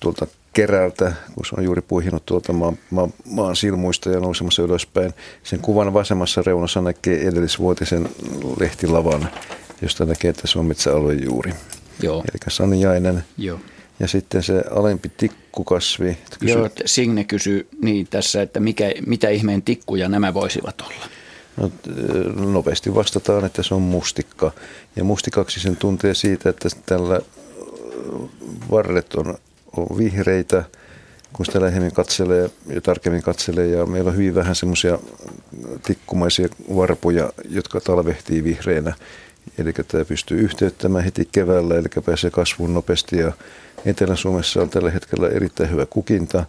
[0.00, 5.14] tuolta kerältä, kun se on juuri puihinut tuolta maan, maan, maan silmuista ja nousemassa ylöspäin.
[5.42, 8.08] Sen kuvan vasemmassa reunassa näkee edellisvuotisen
[8.60, 9.28] lehtilavan,
[9.82, 11.52] josta näkee, että se on metsäalvejuuri.
[12.02, 12.18] Joo.
[12.18, 13.24] Eli saniainen.
[13.38, 13.60] Joo.
[14.00, 16.18] Ja sitten se alempi tikkukasvi.
[16.40, 16.52] Kysy...
[16.52, 21.06] Joo, Signe kysyy niin tässä, että mikä, mitä ihmeen tikkuja nämä voisivat olla?
[21.56, 21.70] No,
[22.52, 24.52] nopeasti vastataan, että se on mustikka.
[24.96, 27.20] Ja mustikaksi sen tuntee siitä, että tällä
[28.70, 29.38] varret on,
[29.76, 30.64] on vihreitä,
[31.32, 33.66] kun sitä lähemmin katselee ja tarkemmin katselee.
[33.66, 34.98] Ja meillä on hyvin vähän semmoisia
[35.82, 38.94] tikkumaisia varpuja, jotka talvehtii vihreinä.
[39.58, 43.32] Eli tämä pystyy yhteyttämään heti keväällä, eli pääsee kasvuun nopeasti ja
[43.84, 46.44] Etelä-Suomessa on tällä hetkellä erittäin hyvä kukinta.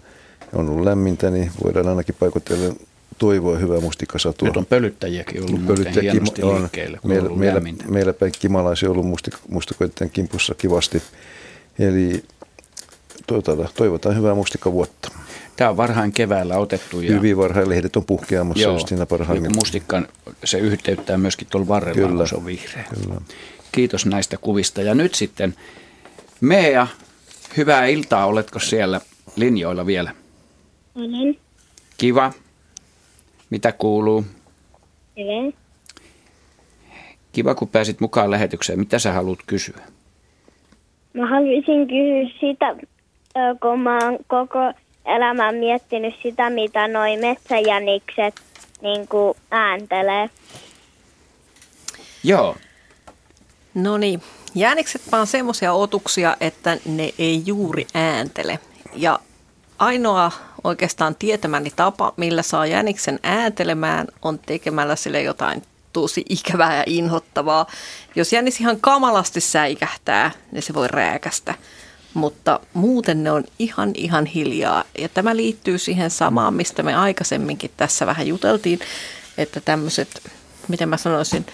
[0.53, 2.75] On ollut lämmintä, niin voidaan ainakin paikotella
[3.17, 4.47] toivoa hyvää mustikkasatua.
[4.47, 9.33] Nyt on pölyttäjiäkin ollut Pölyttäjä hienosti on, liikkeelle, meillä, meillä, meillä päin kimalaisia ollut mustik,
[9.49, 11.01] mustikoiden kimpussa kivasti.
[11.79, 12.23] Eli
[13.27, 15.11] toivotaan, toivotaan hyvää mustikkavuotta.
[15.55, 17.01] Tämä on varhain keväällä otettu.
[17.01, 19.55] Ja Hyvin varhain lehdet on puhkeamassa Joo, just siinä parhaimmillaan.
[19.55, 20.07] Mustikkan
[20.43, 22.85] se yhteyttää myöskin tuolla varrella, kyllä, kun se on vihreä.
[23.03, 23.21] Kyllä.
[23.71, 24.81] Kiitos näistä kuvista.
[24.81, 25.55] Ja nyt sitten
[26.41, 26.87] Mea
[27.57, 29.01] Hyvää iltaa, oletko siellä
[29.35, 30.11] linjoilla vielä?
[30.95, 31.37] Olen.
[31.97, 32.31] Kiva.
[33.49, 34.25] Mitä kuuluu?
[35.17, 35.57] Hyvä.
[37.31, 38.79] Kiva, kun pääsit mukaan lähetykseen.
[38.79, 39.81] Mitä sä haluat kysyä?
[41.13, 42.75] Mä haluaisin kysyä sitä,
[43.61, 44.73] kun mä oon koko
[45.05, 48.41] elämän miettinyt sitä, mitä noi metsäjänikset
[48.81, 50.29] niin kuin ääntelee.
[52.23, 52.55] Joo.
[53.73, 54.21] No niin,
[54.55, 58.59] Jäänikset vaan semmoisia otuksia, että ne ei juuri ääntele.
[58.93, 59.19] Ja
[59.79, 60.31] ainoa
[60.63, 65.63] oikeastaan tietämäni tapa, millä saa jäniksen ääntelemään, on tekemällä sille jotain
[65.93, 67.67] tosi ikävää ja inhottavaa.
[68.15, 71.53] Jos jänis ihan kamalasti säikähtää, niin se voi rääkästä.
[72.13, 74.83] Mutta muuten ne on ihan ihan hiljaa.
[74.97, 78.79] Ja tämä liittyy siihen samaan, mistä me aikaisemminkin tässä vähän juteltiin,
[79.37, 80.21] että tämmöiset,
[80.67, 81.45] miten mä sanoisin,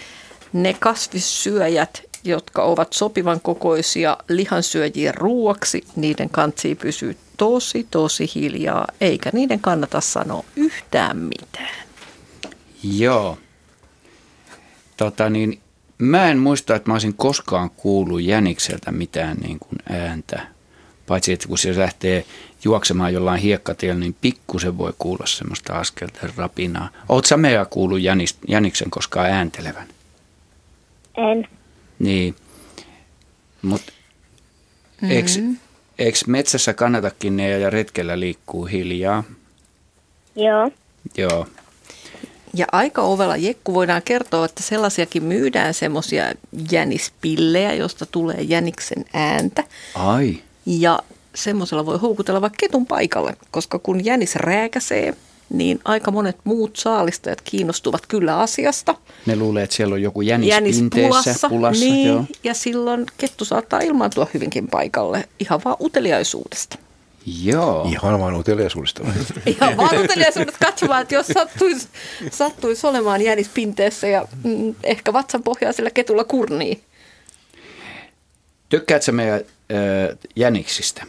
[0.52, 9.30] ne kasvissyöjät, jotka ovat sopivan kokoisia lihansyöjien ruuaksi, niiden kansi pysyy tosi, tosi hiljaa, eikä
[9.32, 11.76] niiden kannata sanoa yhtään mitään.
[12.82, 13.38] Joo.
[14.96, 15.60] Tota niin,
[15.98, 20.46] mä en muista, että mä olisin koskaan kuullut jänikseltä mitään niin kuin ääntä.
[21.06, 22.24] Paitsi, että kun se lähtee
[22.64, 26.88] juoksemaan jollain hiekkatiellä, niin pikkusen voi kuulla semmoista askelta rapinaa.
[27.08, 28.00] Oletko sä meidän kuullut
[28.48, 29.88] jäniksen koskaan ääntelevän?
[31.16, 31.48] En.
[31.98, 32.36] Niin,
[33.62, 35.16] mutta mm-hmm.
[35.16, 35.30] eikö,
[35.98, 39.24] eikö metsässä kannatakin ne ja retkellä liikkuu hiljaa?
[40.36, 40.70] Joo.
[41.16, 41.46] Joo.
[42.58, 46.24] Ja aika ovella Jekku voidaan kertoa, että sellaisiakin myydään semmoisia
[46.70, 49.64] jänispillejä, josta tulee jäniksen ääntä.
[49.94, 50.38] Ai.
[50.66, 50.98] Ja
[51.34, 55.14] semmoisella voi houkutella vaikka ketun paikalle, koska kun jänis rääkäsee–
[55.50, 58.94] niin aika monet muut saalistajat kiinnostuvat kyllä asiasta.
[59.26, 62.24] Ne luulee, että siellä on joku jänis, jänis pulassa, pulassa niin, joo.
[62.44, 66.78] ja silloin kettu saattaa ilmaantua hyvinkin paikalle ihan vaan uteliaisuudesta.
[67.42, 67.88] Joo.
[67.90, 69.02] Ihan vaan uteliaisuudesta.
[69.46, 71.88] Ihan vaan uteliaisuudesta katsomaan, että jos sattuisi,
[72.30, 76.80] sattuisi olemaan jänis pinteessä ja mm, ehkä vatsan pohjaisella ketulla kurnii.
[78.68, 81.04] Tykkäätkö meidän äh, jäniksistä?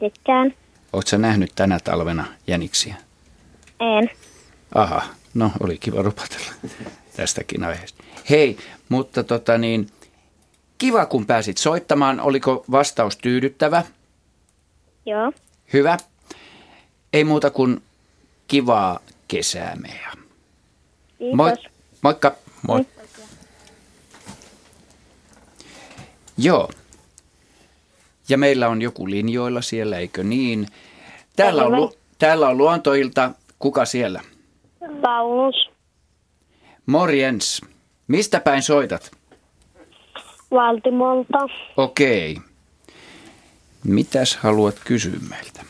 [0.00, 0.54] Tykkään.
[0.92, 2.94] Oletko nähnyt tänä talvena jäniksiä?
[3.80, 4.10] En.
[4.74, 5.02] Aha,
[5.34, 6.52] no oli kiva rupatella
[7.16, 8.04] tästäkin aiheesta.
[8.30, 8.56] Hei,
[8.88, 9.86] mutta tota niin,
[10.78, 12.20] kiva kun pääsit soittamaan.
[12.20, 13.82] Oliko vastaus tyydyttävä?
[15.06, 15.32] Joo.
[15.72, 15.96] Hyvä.
[17.12, 17.82] Ei muuta kuin
[18.48, 20.12] kivaa kesää meidän.
[21.18, 21.36] Kiitos.
[21.36, 21.52] Moi,
[22.02, 22.32] moikka.
[22.68, 22.86] Moi.
[26.38, 26.70] Joo.
[28.28, 30.66] Ja meillä on joku linjoilla siellä, eikö niin?
[31.36, 34.20] Täällä on, täällä on luontoilta Kuka siellä?
[35.02, 35.70] Paulus,
[36.86, 37.60] Morjens.
[38.08, 39.10] Mistä päin soitat?
[40.50, 41.38] Valtimolta.
[41.76, 42.36] Okei.
[43.84, 45.60] Mitäs haluat kysyä meiltä?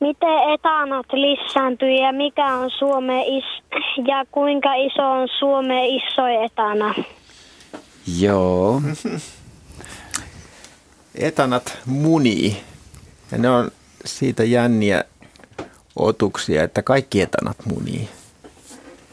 [0.00, 3.62] Miten etanat lisääntyy ja mikä on Suomen is-
[4.06, 6.94] ja kuinka iso on Suomen isoin etana?
[8.20, 8.82] Joo.
[11.14, 12.56] Etanat munii.
[13.32, 13.70] Ja ne on
[14.04, 15.04] siitä jänniä
[15.96, 18.08] otuksia, että kaikki etanat munii.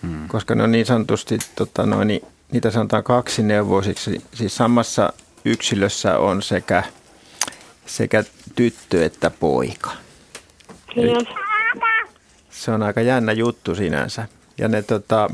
[0.01, 0.27] Hmm.
[0.27, 2.21] Koska ne on niin sanotusti, tota noin, niin
[2.51, 4.21] niitä sanotaan kaksineuvoisiksi.
[4.33, 5.13] Siis samassa
[5.45, 6.83] yksilössä on sekä,
[7.85, 8.23] sekä
[8.55, 9.91] tyttö että poika.
[10.95, 11.13] Eli
[12.49, 14.27] se on aika jännä juttu sinänsä.
[14.57, 15.29] Ja ne tota,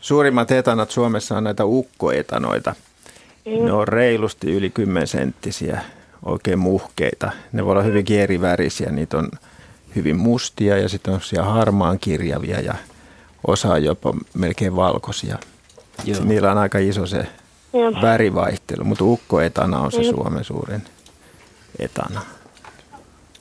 [0.00, 2.74] suurimmat etanat Suomessa on näitä ukkoetanoita.
[3.62, 5.80] Ne on reilusti yli 10 senttisiä,
[6.24, 7.30] oikein muhkeita.
[7.52, 8.90] Ne voi olla hyvinkin eri värisiä.
[8.90, 9.30] Niitä on
[9.96, 12.74] hyvin mustia ja sitten on siellä harmaan kirjavia ja
[13.46, 15.38] osa on jopa melkein valkoisia.
[16.04, 16.24] Joo.
[16.24, 17.26] Niillä on aika iso se
[18.02, 20.82] värivaihtelu, mutta ukkoetana on se Suomen suurin
[21.78, 22.20] etana.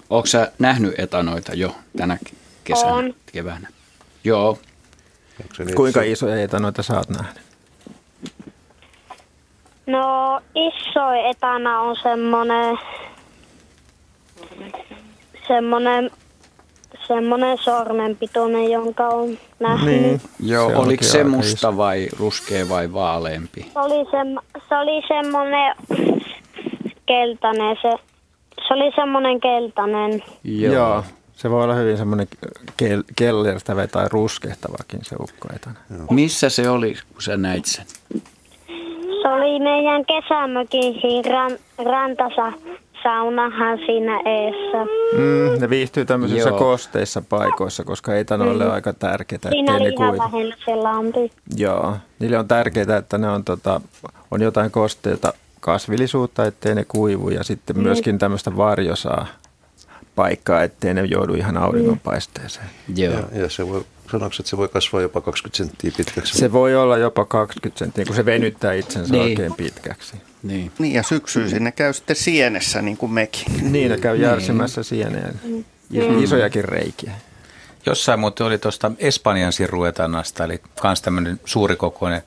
[0.09, 2.17] Onko sä nähnyt etanoita jo tänä
[2.63, 3.13] kesänä, On.
[3.31, 3.69] keväänä?
[4.23, 4.57] Joo.
[5.53, 7.45] Se niin, Kuinka isoja etanoita sä oot nähnyt?
[9.87, 12.77] No isoin etana on semmonen,
[15.47, 16.11] semmonen,
[17.07, 20.01] semmonen sormenpituinen, jonka on nähnyt.
[20.01, 20.21] Niin.
[20.39, 23.61] Joo, Se oliko se musta vai ruskea vai vaaleampi?
[23.73, 24.35] Se oli, sem,
[24.69, 25.75] se oli semmonen
[27.05, 27.89] keltainen, se,
[28.67, 30.23] se oli semmonen keltainen.
[30.43, 30.73] Joo.
[30.73, 31.03] Joo.
[31.33, 32.27] Se voi olla hyvin semmoinen
[32.83, 35.75] kel- kellertävä tai ruskehtavakin se ukkoetana.
[36.09, 37.85] Missä se oli, kun sä näit sen?
[39.21, 41.51] Se oli meidän kesämökin siinä ran,
[41.85, 42.53] rantasa
[43.03, 44.85] saunahan siinä eessä.
[45.17, 46.59] Mm, ne viihtyy tämmöisissä Joo.
[46.59, 51.31] kosteissa paikoissa, koska etanoille on aika tärkeää, Siinä oli ne ihan lähellä se lampi.
[51.57, 53.81] Joo, niille on tärkeää, että ne on, tota,
[54.31, 55.33] on jotain kosteita
[55.65, 59.27] kasvillisuutta, ettei ne kuivu ja sitten myöskin tämmöistä varjosaa
[60.15, 62.65] paikkaa, ettei ne joudu ihan auringonpaisteeseen.
[62.95, 63.13] Joo.
[63.13, 66.37] Ja, ja se voi, sanoksi, että se voi kasvaa jopa 20 senttiä pitkäksi.
[66.37, 69.23] Se voi olla jopa 20 senttiä, kun se venyttää itsensä Niin.
[69.23, 70.15] oikein pitkäksi.
[70.43, 70.71] Niin.
[70.79, 73.71] Niin ja syksyisin ne käy sitten sienessä niin kuin mekin.
[73.71, 75.39] Niin, ne käy järsimässä sieneen.
[76.21, 77.11] Isojakin reikiä.
[77.85, 82.21] Jossain muuten oli tuosta Espanjan siruetanasta, eli myös tämmöinen suurikokoinen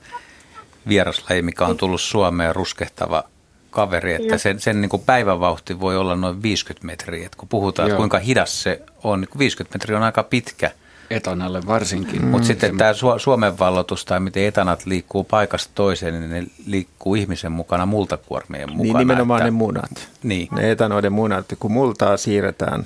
[0.89, 3.23] vieraslaji, mikä on tullut Suomeen ruskehtava
[3.69, 7.25] kaveri, että sen, sen niin kuin päivävauhti voi olla noin 50 metriä.
[7.25, 10.71] Et kun puhutaan, että kuinka hidas se on, niin 50 metriä on aika pitkä.
[11.09, 12.25] Etanalle varsinkin.
[12.25, 17.15] Mutta sitten tämä Su- Suomen vallotus tai miten etanat liikkuu paikasta toiseen, niin ne liikkuu
[17.15, 18.83] ihmisen mukana multakuormien mukana.
[18.83, 20.09] Niin nimenomaan että, ne munat.
[20.23, 20.47] Niin.
[20.51, 22.85] Ne etanoiden munat, kun multaa siirretään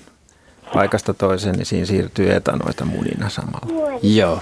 [0.73, 3.99] paikasta toiseen, niin siinä siirtyy etanoita munina samalla.
[4.03, 4.41] Joo.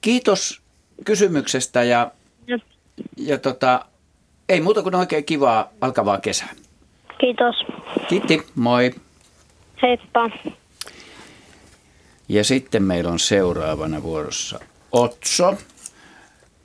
[0.00, 0.60] Kiitos
[1.04, 2.10] kysymyksestä ja,
[3.16, 3.84] ja tota,
[4.48, 6.48] ei muuta kuin oikein kivaa alkavaa kesää.
[7.20, 7.56] Kiitos.
[8.08, 8.94] Kiitti, moi.
[9.82, 10.30] Heippa.
[12.28, 14.60] Ja sitten meillä on seuraavana vuorossa
[14.92, 15.54] Otso.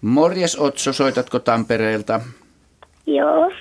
[0.02, 2.22] Morjes Otso, soitatko Tampereelta?
[3.06, 3.52] Joo.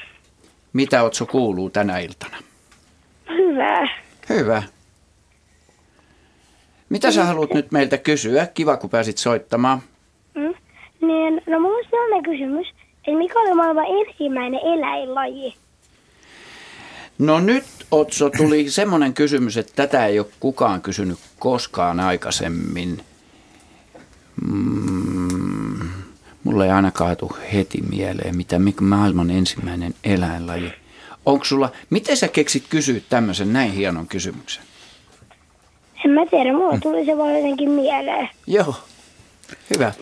[0.73, 2.37] Mitä Otso kuuluu tänä iltana?
[3.29, 3.89] Hyvä.
[4.29, 4.63] Hyvä.
[6.89, 8.47] Mitä sä haluat nyt meiltä kysyä?
[8.47, 9.83] Kiva, kun pääsit soittamaan.
[10.35, 10.55] Mm.
[11.03, 12.67] Niin, no on sellainen kysymys,
[12.99, 15.55] että mikä oli maailman ensimmäinen eläinlaji?
[17.19, 23.01] No nyt, Otso, tuli semmoinen kysymys, että tätä ei ole kukaan kysynyt koskaan aikaisemmin.
[24.47, 25.89] Mm,
[26.45, 30.73] mulla ei ainakaan tule heti mieleen, mitä mikä maailman ensimmäinen eläinlaji.
[31.27, 34.63] Onko sulla, miten sä keksit kysyä tämmöisen näin hienon kysymyksen?
[36.05, 38.29] En mä tiedä, mulla tuli se vaan jotenkin mieleen.
[38.47, 38.75] Joo,
[39.75, 39.93] hyvä.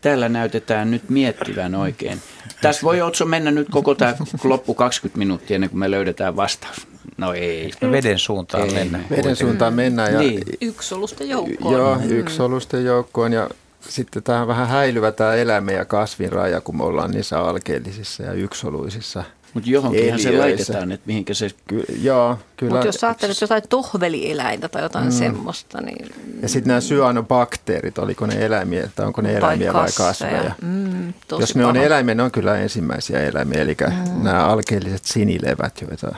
[0.00, 2.20] Täällä näytetään nyt miettivän oikein.
[2.62, 4.14] Tässä voi Otso mennä nyt koko tämä
[4.44, 6.86] loppu 20 minuuttia ennen kuin me löydetään vastaus.
[7.16, 7.70] No ei.
[7.90, 8.74] Veden suuntaan Ei.
[8.74, 9.00] mennä.
[9.10, 10.42] Veden suuntaan mennään ja Niin.
[10.60, 11.74] Yksolusten joukkoon.
[11.74, 13.50] Joo, yksisolusten joukkoon ja
[13.88, 18.22] sitten tämä on vähän häilyvä tämä eläimen ja kasvin raja, kun me ollaan niissä alkeellisissa
[18.22, 19.24] ja yksisoluisissa.
[19.56, 21.50] Mutta johonkinhan se laitetaan, että mihinkä se...
[21.66, 22.72] Ky- joo, kyllä.
[22.72, 25.10] Mutta jos ajattelet jotain tohvelieläintä tai jotain mm.
[25.10, 26.06] semmoista, niin...
[26.42, 30.54] Ja sitten nämä syanobakteerit, oliko ne eläimiä, tai onko ne eläimiä vai kasveja?
[30.62, 34.22] Mm, tosi Jos ne on eläimiä, ne on kyllä ensimmäisiä eläimiä, eli mm.
[34.22, 36.14] nämä alkeelliset sinilevät, joita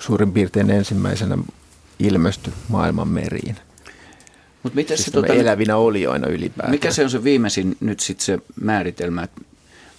[0.00, 1.38] suurin piirtein ensimmäisenä
[1.98, 3.56] ilmestyi maailman meriin.
[4.62, 6.70] Mutta miten Siis se, tota, elävinä olioina ylipäätään.
[6.70, 9.40] mikä se on se viimeisin nyt sitten se määritelmä, että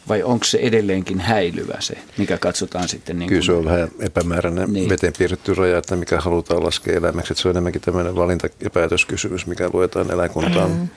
[0.10, 3.20] vai onko se edelleenkin häilyvä se, mikä katsotaan sitten?
[3.20, 4.90] Niin Kyllä se on vähän epämääräinen niin.
[4.90, 7.34] veteen piirretty raja, että mikä halutaan laskea eläimeksi.
[7.34, 10.72] Että se on enemmänkin tämmöinen valinta- ja päätöskysymys, mikä luetaan eläinkuntaan.
[10.72, 10.88] Mm.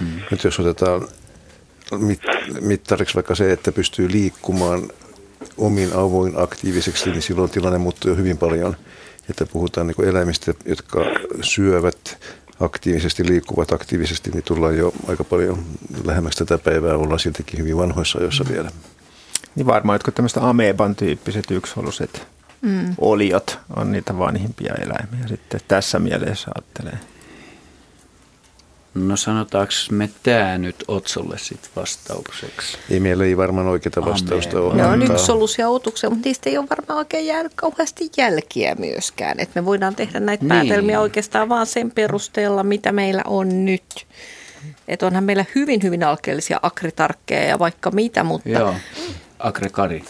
[0.00, 0.20] Mm.
[0.30, 1.08] Nyt jos otetaan
[2.60, 4.88] mittariksi vaikka se, että pystyy liikkumaan
[5.58, 8.76] omin avoin aktiiviseksi, niin silloin tilanne muuttuu jo hyvin paljon.
[9.30, 11.00] Että puhutaan niin eläimistä, jotka
[11.42, 12.18] syövät
[12.60, 15.64] aktiivisesti, liikkuvat aktiivisesti, niin tullaan jo aika paljon
[16.04, 16.96] lähemmäksi tätä päivää.
[16.96, 18.50] Ollaan siltikin hyvin vanhoissa ajoissa mm.
[18.50, 18.70] vielä.
[19.54, 22.26] Niin varmaan jotkut tämmöiset ameban tyyppiset yksholuset
[22.62, 22.94] mm.
[22.98, 26.98] oliot on niitä vanhimpia eläimiä sitten tässä mielessä ajattelee.
[28.94, 32.78] No sanotaanko me tämä nyt Otsolle sitten vastaukseksi?
[32.90, 34.74] Ei meillä ei varmaan oikeita vastausta ole.
[34.74, 39.40] Ne on yksisoluisia otuksia, mutta niistä ei ole varmaan oikein jäänyt kauheasti jälkiä myöskään.
[39.40, 40.48] Et me voidaan tehdä näitä niin.
[40.48, 44.06] päätelmiä oikeastaan vaan sen perusteella, mitä meillä on nyt.
[44.88, 48.48] Että onhan meillä hyvin, hyvin alkeellisia akritarkkeja ja vaikka mitä, mutta...
[48.48, 48.74] Joo,
[49.38, 50.04] akrekari.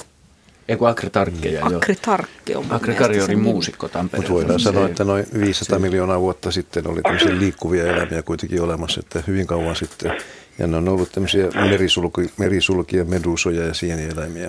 [0.71, 1.67] Eiku Akre Tarkkeja.
[1.67, 4.29] Akre Tarkke on Akre Kari oli muusikko Tampereella.
[4.29, 5.83] Mutta voidaan sanoa, että noin 500 se.
[5.83, 10.13] miljoonaa vuotta sitten oli tämmöisiä liikkuvia eläimiä kuitenkin olemassa, että hyvin kauan sitten.
[10.59, 14.45] Ja ne on ollut tämmöisiä merisulki, merisulkia, medusoja ja sienieläimiä.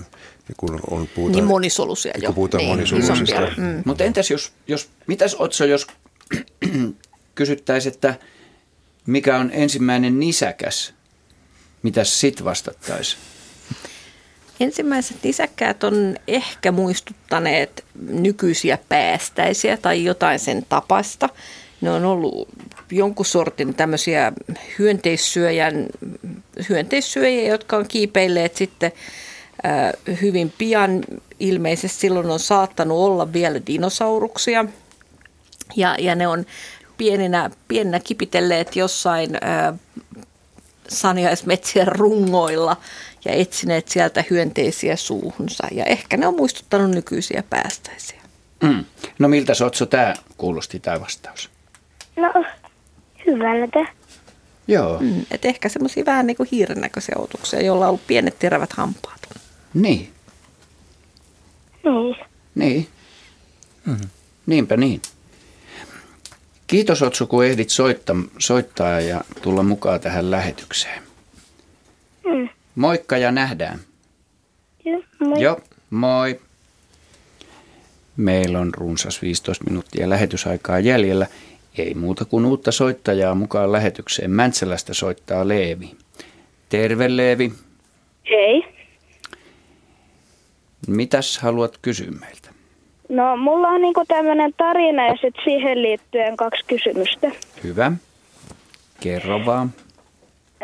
[0.49, 2.27] Ja kun on, puhutaan, niin monisolusia jo.
[2.27, 3.41] Kun puhutaan niin, monisoluisista.
[3.57, 3.83] Mm.
[3.85, 5.87] Mutta entäs jos, jos, mitäs Otso, jos
[7.35, 8.15] kysyttäisiin, että
[9.07, 10.93] mikä on ensimmäinen nisäkäs,
[11.83, 13.30] mitä sit vastattaisiin?
[14.61, 21.29] Ensimmäiset nisäkkäät on ehkä muistuttaneet nykyisiä päästäisiä tai jotain sen tapasta.
[21.81, 22.49] Ne on ollut
[22.91, 24.31] jonkun sortin tämmöisiä
[24.79, 25.87] hyönteissyöjän,
[26.69, 28.91] hyönteissyöjiä, jotka on kiipeilleet sitten
[29.65, 31.03] äh, hyvin pian.
[31.39, 34.65] Ilmeisesti silloin on saattanut olla vielä dinosauruksia.
[35.75, 36.45] Ja, ja ne on
[36.97, 39.79] pieninä, pieninä kipitelleet jossain äh,
[40.87, 42.77] saniaismetsien rungoilla
[43.25, 45.67] ja etsineet sieltä hyönteisiä suuhunsa.
[45.71, 48.21] Ja ehkä ne on muistuttanut nykyisiä päästäisiä.
[48.63, 48.85] Mm.
[49.19, 51.49] No miltä Sotso tämä kuulosti tämä vastaus?
[52.15, 52.33] No
[53.25, 53.85] hyvältä.
[54.67, 54.99] Joo.
[54.99, 58.73] Mm, et ehkä semmoisia vähän niin kuin hiiren näköisiä otuksia, joilla on ollut pienet terävät
[58.73, 59.29] hampaat.
[59.73, 60.13] Niin.
[61.83, 62.15] Niin.
[62.55, 62.87] Niin.
[63.85, 64.09] Mm-hmm.
[64.45, 65.01] Niinpä niin.
[66.67, 71.03] Kiitos Otsu, kun ehdit soittaa, soittaa ja tulla mukaan tähän lähetykseen.
[72.25, 72.49] Mm.
[72.75, 73.79] Moikka ja nähdään.
[74.85, 75.41] Joo, moi.
[75.41, 76.39] Joo, moi.
[78.17, 81.27] Meillä on runsas 15 minuuttia lähetysaikaa jäljellä.
[81.77, 84.31] Ei muuta kuin uutta soittajaa mukaan lähetykseen.
[84.31, 85.91] Mäntsälästä soittaa Leevi.
[86.69, 87.51] Terve Leevi.
[88.29, 88.63] Hei.
[90.87, 92.49] Mitäs haluat kysyä meiltä?
[93.09, 97.31] No, mulla on niinku tämmöinen tarina ja sitten siihen liittyen kaksi kysymystä.
[97.63, 97.91] Hyvä.
[98.99, 99.73] Kerro vaan.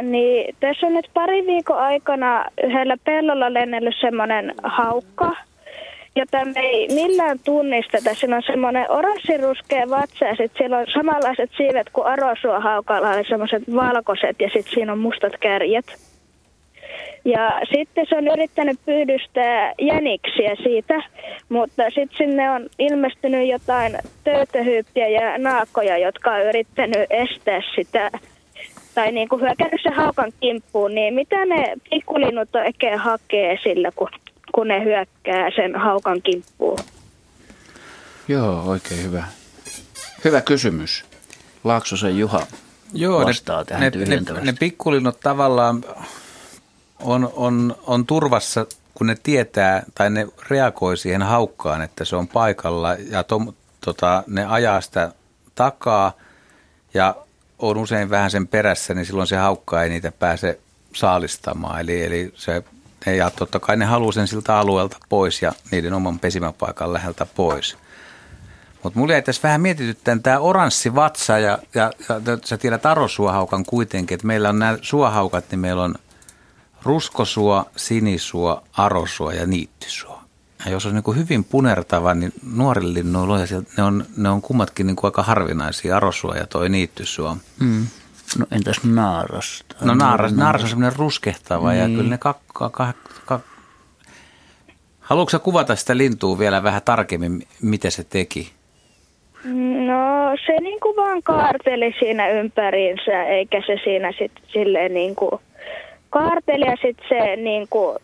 [0.01, 5.31] Niin, tässä on nyt pari viikon aikana yhdellä pellolla lennellyt semmoinen haukka,
[6.15, 8.13] jota me ei millään tunnisteta.
[8.13, 13.63] Siinä on semmoinen oranssiruskea vatsa ja sitten siellä on samanlaiset siivet kuin arosuohaukalla, eli semmoiset
[13.75, 15.85] valkoiset ja sitten siinä on mustat kärjet.
[17.25, 21.03] Ja sitten se on yrittänyt pyydystää jäniksiä siitä,
[21.49, 28.11] mutta sitten sinne on ilmestynyt jotain töytöhyyppiä ja naakkoja, jotka on yrittänyt estää sitä
[28.97, 34.09] tai niin kuin hyökännyt sen haukan kimppuun, niin mitä ne pikkulinnut oikein hakee sillä, kun,
[34.51, 36.79] kun ne hyökkää sen haukan kimppuun?
[38.27, 39.23] Joo, oikein hyvä.
[40.23, 41.05] Hyvä kysymys.
[41.63, 42.47] Laaksosen Juha
[42.93, 45.83] Joo, vastaa ne, tähän ne, ne, ne pikkulinnut tavallaan
[46.99, 52.27] on, on, on turvassa, kun ne tietää tai ne reagoi siihen haukkaan, että se on
[52.27, 53.53] paikalla ja to,
[53.85, 55.11] tota, ne ajaa sitä
[55.55, 56.11] takaa
[56.93, 57.15] ja
[57.59, 60.59] on usein vähän sen perässä, niin silloin se haukka ei niitä pääse
[60.93, 61.81] saalistamaan.
[61.81, 62.63] Eli, eli se,
[63.05, 67.77] ja totta kai ne haluaa sen siltä alueelta pois ja niiden oman pesimäpaikan läheltä pois.
[68.83, 73.65] Mutta mulla jäi tässä vähän mietityttää tämä oranssi vatsa ja, ja, ja sä tiedät arosuohaukan
[73.65, 75.95] kuitenkin, että meillä on nämä suohaukat, niin meillä on
[76.83, 80.16] ruskosuo, sinisuo, arosuo ja niittysuo.
[80.65, 83.37] Ja jos on niin kuin hyvin punertava, niin nuorille linnuilla
[83.77, 87.37] ne on, ne on kummatkin niin kuin aika harvinaisia, arosua ja toi niittysuo.
[87.59, 87.87] Mm.
[88.39, 89.65] No entäs naaras?
[89.81, 91.81] No naaras, naaras on semmoinen ruskehtava niin.
[91.81, 92.93] ja kyllä ne kakka, kakka,
[93.25, 93.39] kakka.
[94.99, 98.51] Haluatko kuvata sitä lintua vielä vähän tarkemmin, mitä se teki?
[99.87, 105.41] No se niin kuin vaan kaarteli siinä ympäriinsä, eikä se siinä sitten silleen niin kuin
[106.09, 107.97] kaarteli ja sitten se niin kuin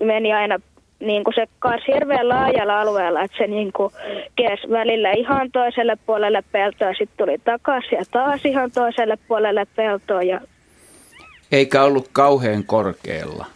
[0.00, 0.58] meni aina
[1.00, 3.92] niin kuin se kaarsi hirveän laajalla alueella, että se niin kuin
[4.36, 10.22] kiersi välillä ihan toiselle puolelle peltoa, sitten tuli takaisin ja taas ihan toiselle puolelle peltoa.
[10.22, 10.40] Ja...
[11.52, 13.46] Eikä ollut kauhean korkealla.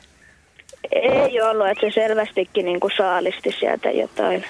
[0.92, 4.44] Ei ollut, että se selvästikin niin kuin saalisti sieltä jotain.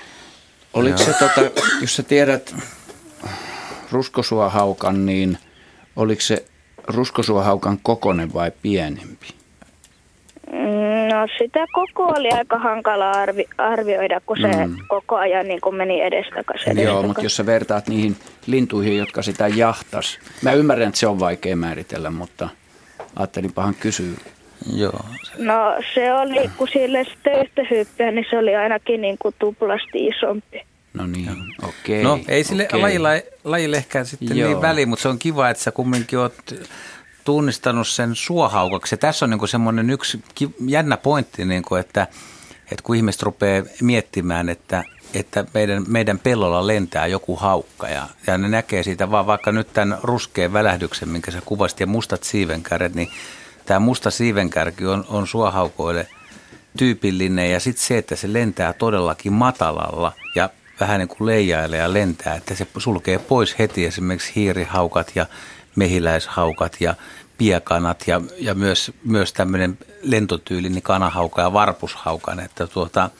[0.75, 1.41] Oliko se, tota,
[1.81, 2.55] jos sä tiedät
[3.93, 5.39] ruskosuohaukan, niin
[5.97, 6.45] oliko se
[6.87, 9.40] ruskosuohaukan kokonen vai pienempi?
[10.53, 14.77] Mm, No sitä koko oli aika hankala arvi, arvioida, kun se Mm.
[14.89, 16.61] koko ajan niin kuin meni edestakas.
[16.67, 17.07] Joo, edestakas.
[17.07, 18.17] mutta jos sä vertaat niihin
[18.47, 20.19] lintuihin, jotka sitä jahtas.
[20.43, 22.49] Mä ymmärrän, että se on vaikea määritellä, mutta
[23.17, 24.17] ajattelinpahan kysyä.
[24.77, 25.01] Joo.
[25.39, 30.07] No se oli, kun sille sitten yhtä hyppyä, niin se oli ainakin niin kuin tuplasti
[30.07, 30.63] isompi.
[30.95, 31.29] No niin,
[31.63, 32.03] okei.
[32.03, 32.81] No ei sille okei.
[32.81, 33.09] lajilla,
[33.45, 34.49] lajille ehkä sitten Joo.
[34.49, 36.35] niin väliä, mutta se on kiva, että sä kumminkin oot
[37.25, 38.95] tunnistanut sen suohaukaksi.
[38.95, 40.25] Ja tässä on niin semmoinen yksi
[40.67, 42.07] jännä pointti, niin kuin, että,
[42.63, 44.85] että kun ihmiset rupeaa miettimään, että,
[45.15, 49.73] että meidän, meidän pellolla lentää joku haukka ja, ja ne näkee siitä vaan vaikka nyt
[49.73, 53.11] tämän ruskean välähdyksen, minkä sä kuvasit ja mustat siivenkärjet, niin
[53.67, 56.07] tämä musta siivenkärki on, on suohaukoille
[56.79, 61.93] tyypillinen ja sitten se, että se lentää todellakin matalalla ja vähän niin kuin leijailee ja
[61.93, 65.27] lentää, että se sulkee pois heti esimerkiksi hiirihaukat ja
[65.77, 66.95] mehiläishaukat ja
[67.39, 73.11] piekanat ja, ja myös, myös tämmöinen lentotyylinen kanahauka ja varpushaukan, että tuota,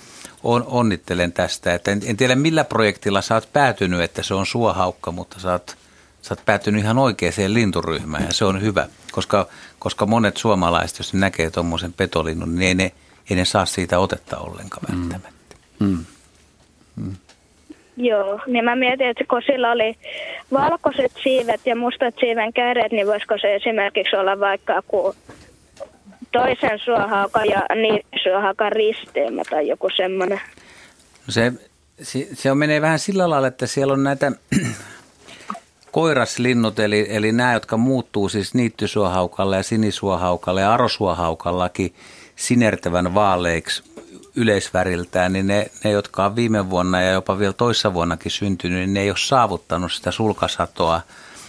[0.43, 1.75] on, onnittelen tästä.
[1.75, 5.53] Että en, en tiedä millä projektilla sä oot päätynyt, että se on suohaukka, mutta sä
[5.53, 5.77] oot,
[6.23, 9.47] sä oot päätynyt ihan oikeaan linturyhmään ja se on hyvä, koska,
[9.79, 12.93] koska monet suomalaiset, jos ne näkee tuommoisen petolinnun, niin ei ne,
[13.31, 15.57] ei ne saa siitä otetta ollenkaan välttämättä.
[15.79, 16.05] Mm.
[18.01, 19.95] Joo, niin mä mietin, että kun sillä oli
[20.53, 24.83] valkoiset siivet ja mustat siiven kädet, niin voisiko se esimerkiksi olla vaikka
[26.33, 30.41] toisen suohaukan ja niin suohaukan risteemä tai joku semmoinen.
[31.27, 31.53] No se,
[32.03, 34.33] se, se menee vähän sillä lailla, että siellä on näitä
[35.93, 41.95] koiraslinnut, eli, eli nämä, jotka muuttuu siis niittysuohaukalle ja sinisuohaukalle ja arosuohaukallakin
[42.37, 43.83] sinertävän vaaleiksi
[44.41, 48.95] yleisväriltään, niin ne, ne, jotka on viime vuonna ja jopa vielä toissa vuonnakin syntynyt, niin
[48.95, 51.01] ne ei ole saavuttanut sitä sulkasatoa,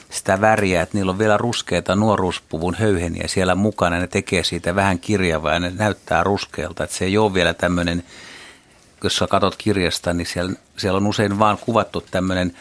[0.09, 3.99] sitä väriä, että niillä on vielä ruskeita nuoruuspuvun höyheniä siellä mukana.
[3.99, 8.03] Ne tekee siitä vähän kirjavaa ja ne näyttää ruskealta, että se ei ole vielä tämmöinen
[9.03, 12.55] jos sä katsot kirjasta, niin siellä, siellä on usein vaan kuvattu tämmöinen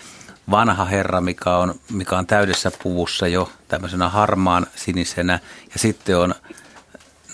[0.50, 5.38] vanha herra, mikä on, mikä on täydessä puvussa jo tämmöisenä harmaan sinisenä.
[5.72, 6.34] Ja sitten on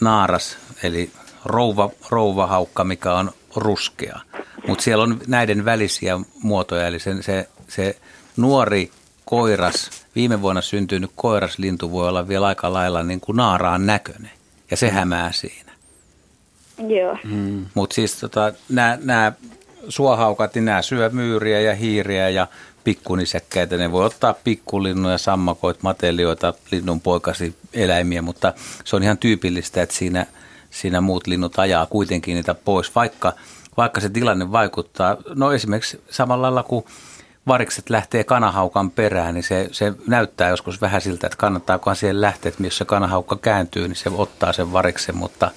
[0.01, 1.11] naaras, eli
[1.47, 4.21] rouva, rouvahaukka, mikä on ruskea.
[4.69, 7.97] Mutta siellä on näiden välisiä muotoja, eli se, se, se
[8.37, 8.91] nuori
[9.25, 14.31] koiras, viime vuonna syntynyt koiraslintu voi olla vielä aika lailla niin kuin naaraan näköinen.
[14.71, 15.73] Ja se hämää siinä.
[16.89, 17.19] Joo.
[17.25, 17.67] Mm.
[17.75, 18.53] Mutta siis tota,
[19.05, 19.33] nämä
[19.89, 22.47] suohaukat, niin nämä syö myyriä ja hiiriä ja
[22.85, 23.77] pikkunisäkkäitä.
[23.77, 28.53] Ne voi ottaa pikkulinnuja, sammakoit, matelioita, linnun poikasi eläimiä, mutta
[28.85, 30.27] se on ihan tyypillistä, että siinä,
[30.81, 33.33] siinä muut linnut ajaa kuitenkin niitä pois, vaikka,
[33.77, 35.17] vaikka se tilanne vaikuttaa.
[35.35, 36.85] No esimerkiksi samalla lailla kuin
[37.47, 42.49] varikset lähtee kanahaukan perään, niin se, se näyttää joskus vähän siltä, että kannattaakohan siihen lähteä,
[42.49, 45.51] että jos se kanahaukka kääntyy, niin se ottaa sen variksen, mutta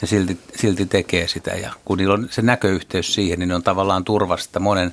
[0.00, 1.50] ne silti, silti tekee sitä.
[1.50, 4.60] Ja kun niillä on se näköyhteys siihen, niin ne on tavallaan turvasta.
[4.60, 4.92] Monen,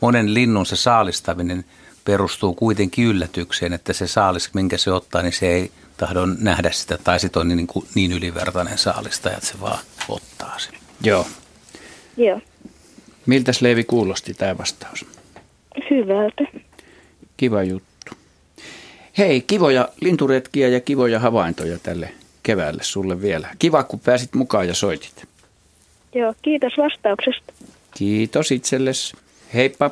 [0.00, 1.64] monen linnun se saalistaminen
[2.04, 6.98] perustuu kuitenkin yllätykseen, että se saalis, minkä se ottaa, niin se ei tahdo nähdä sitä.
[6.98, 10.74] Tai sitten on niin, kuin niin ylivertainen saalistaja, että se vaan ottaa sen.
[11.04, 11.26] Joo.
[12.16, 12.40] Joo.
[13.26, 15.06] Miltäs Leivi kuulosti tämä vastaus?
[15.90, 16.44] Hyvältä.
[17.36, 18.12] Kiva juttu.
[19.18, 22.12] Hei, kivoja linturetkiä ja kivoja havaintoja tälle
[22.42, 23.48] keväälle sulle vielä.
[23.58, 25.28] Kiva, kun pääsit mukaan ja soitit.
[26.14, 27.52] Joo, kiitos vastauksesta.
[27.94, 29.16] Kiitos itsellesi.
[29.54, 29.90] Heippa.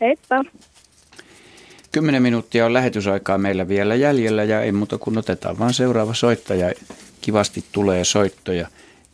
[0.00, 0.44] Heippa.
[1.96, 6.72] Kymmenen minuuttia on lähetysaikaa meillä vielä jäljellä ja ei muuta kuin otetaan vaan seuraava soittaja.
[7.20, 8.68] Kivasti tulee soittoja.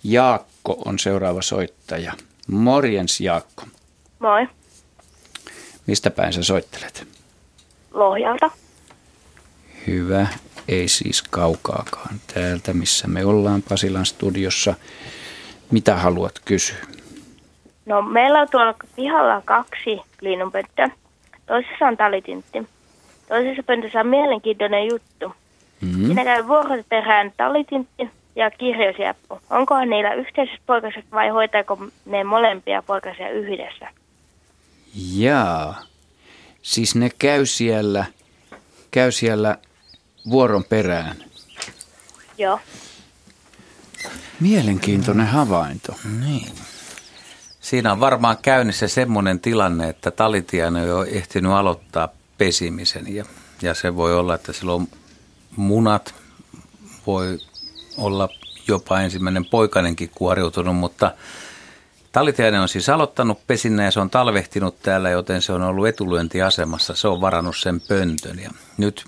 [0.05, 2.13] Jaakko on seuraava soittaja.
[2.49, 3.65] Morjens Jaakko.
[4.19, 4.49] Moi.
[5.87, 7.09] Mistä päin sä soittelet?
[7.91, 8.51] Lohjalta.
[9.87, 10.27] Hyvä,
[10.69, 14.75] ei siis kaukaakaan täältä, missä me ollaan Pasilan studiossa.
[15.71, 16.87] Mitä haluat kysyä?
[17.87, 21.02] No meillä on tuolla pihalla kaksi linnunpönttöä.
[21.53, 22.69] Toisessa on talitintti.
[23.29, 25.35] Toisessa pöntössä on mielenkiintoinen juttu.
[25.81, 26.07] Mm-hmm.
[26.07, 29.41] Siinä käy vuoroperään talitintti ja kirjosiappu.
[29.51, 33.89] Onkohan niillä yhteiset poikaset vai hoitaako ne molempia poikasia yhdessä?
[35.17, 35.83] Jaa,
[36.63, 38.05] siis ne käy siellä,
[38.91, 39.59] käy siellä
[40.31, 41.17] vuoron perään.
[42.39, 42.61] Joo.
[44.41, 45.95] Mielenkiintoinen havainto.
[46.21, 46.53] Niin.
[47.73, 52.09] Siinä on varmaan käynnissä semmoinen tilanne, että talitiainen on jo ehtinyt aloittaa
[52.39, 53.25] pesimisen ja,
[53.63, 54.89] ja se voi olla, että silloin
[55.57, 56.15] munat
[57.07, 57.39] voi
[57.97, 58.29] olla
[58.69, 61.11] jopa ensimmäinen poikanenkin kuoriutunut, mutta
[62.13, 66.95] Talitiainen on siis aloittanut pesinnä ja se on talvehtinut täällä, joten se on ollut etulyöntiasemassa.
[66.95, 69.05] Se on varannut sen pöntön ja nyt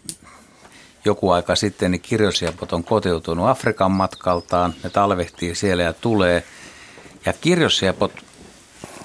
[1.04, 4.74] joku aika sitten niin kirjosiapot on kotiutunut Afrikan matkaltaan.
[4.84, 6.44] Ne talvehtii siellä ja tulee.
[7.26, 8.12] Ja kirjosiapot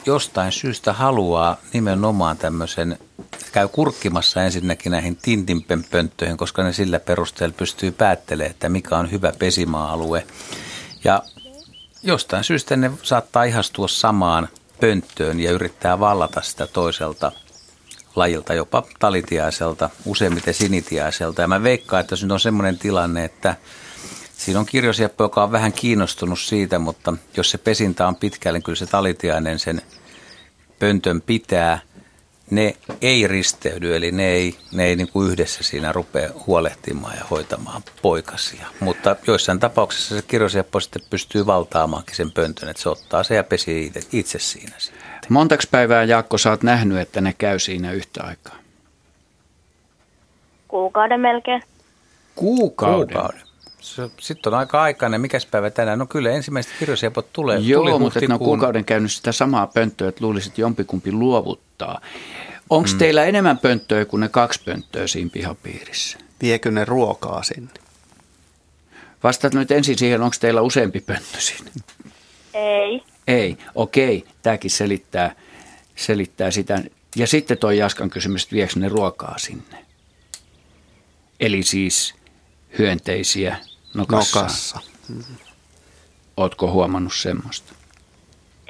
[0.06, 3.00] jostain syystä haluaa nimenomaan tämmöisen,
[3.52, 9.34] käy kurkkimassa ensinnäkin näihin tintinpönttöihin, koska ne sillä perusteella pystyy päättelemään, että mikä on hyvä
[9.40, 10.28] pesimaa-alue.
[11.04, 11.24] Ja
[12.04, 14.50] jostain syystä ne saattaa ihastua samaan
[14.80, 17.32] pönttöön ja yrittää vallata sitä toiselta
[18.16, 21.42] lajilta, jopa talitiaiselta, useimmiten sinitiaiselta.
[21.42, 23.56] Ja mä veikkaan, että se on semmoinen tilanne, että
[24.40, 28.64] siinä on kirjosieppo, joka on vähän kiinnostunut siitä, mutta jos se pesintä on pitkälle, niin
[28.64, 29.82] kyllä se talitiainen sen
[30.80, 31.80] pöntön pitää.
[32.52, 37.26] Ne ei risteydy, eli ne ei, ne ei niin kuin yhdessä siinä rupea huolehtimaan ja
[37.32, 38.68] hoitamaan poikasia.
[38.80, 43.44] Mutta joissain tapauksissa se kirjosieppo sitten pystyy valtaamaankin sen pöntön, että se ottaa se ja
[43.44, 45.02] pesi itse, itse siinä sitten.
[45.30, 48.56] Montaks päivää Jaakko sä oot nähnyt, että ne käy siinä yhtä aikaa?
[50.68, 51.64] Kuukauden melkein.
[52.36, 53.08] Kuukauden?
[53.08, 53.49] Kuukauden.
[54.20, 55.22] Sitten on aika aikainen.
[55.22, 56.00] Mikäs päivä tänään?
[56.00, 57.60] No kyllä ensimmäiset kirjosiepot tulee.
[57.60, 62.02] Joo, Tuli mutta ne on kuukauden käynyt sitä samaa pönttöä, että luulisit, että jompikumpi luovuttaa.
[62.70, 62.98] Onko mm.
[62.98, 66.18] teillä enemmän pönttöä kuin ne kaksi pönttöä siinä pihapiirissä?
[66.42, 67.72] Viekö ne ruokaa sinne?
[69.24, 71.72] Vastaat nyt ensin siihen, onko teillä useampi pönttö siinä?
[72.54, 73.04] Ei.
[73.28, 74.26] Ei, okei.
[74.42, 75.36] Tämäkin selittää,
[75.96, 76.84] selittää sitä.
[77.16, 79.86] Ja sitten toi Jaskan kysymys, että viekö ne ruokaa sinne?
[81.40, 82.16] Eli siis
[82.78, 83.58] hyönteisiä
[83.94, 84.40] nokassa.
[84.40, 84.80] Nokassa.
[86.38, 87.74] Ootko huomannut semmoista?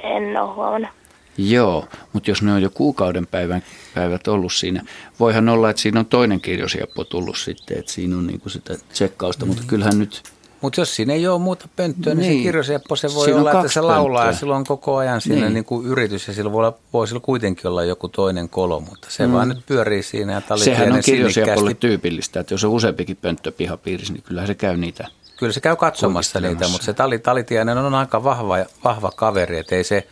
[0.04, 0.90] En ole huomannut.
[1.38, 3.64] Joo, mutta jos ne on jo kuukauden päivän,
[3.96, 4.84] päivät ollut siinä,
[5.20, 9.46] voihan olla, että siinä on toinen kirjosieppo tullut sitten, että siinä on niinku sitä tsekkausta,
[9.46, 10.24] mutta kyllähän nyt
[10.62, 12.40] mutta jos siinä ei ole muuta pönttöä, niin, niin.
[12.40, 14.34] se kirjoseppo se voi olla, että se laulaa pönttöä.
[14.34, 15.54] ja silloin on koko ajan siinä niin.
[15.54, 19.08] Niin kuin yritys ja sillä voi, olla, voi sillä kuitenkin olla joku toinen kolo, mutta
[19.12, 19.34] se mm.
[19.34, 24.14] vaan nyt pyörii siinä ja Sehän on kirjoseppolle tyypillistä, että jos on useampikin pönttö pihapiirissä,
[24.14, 25.08] niin kyllä se käy niitä.
[25.38, 29.76] Kyllä se käy katsomassa niitä, mutta se tali, talitiainen on aika vahva, vahva kaveri, että
[29.76, 30.08] ei se,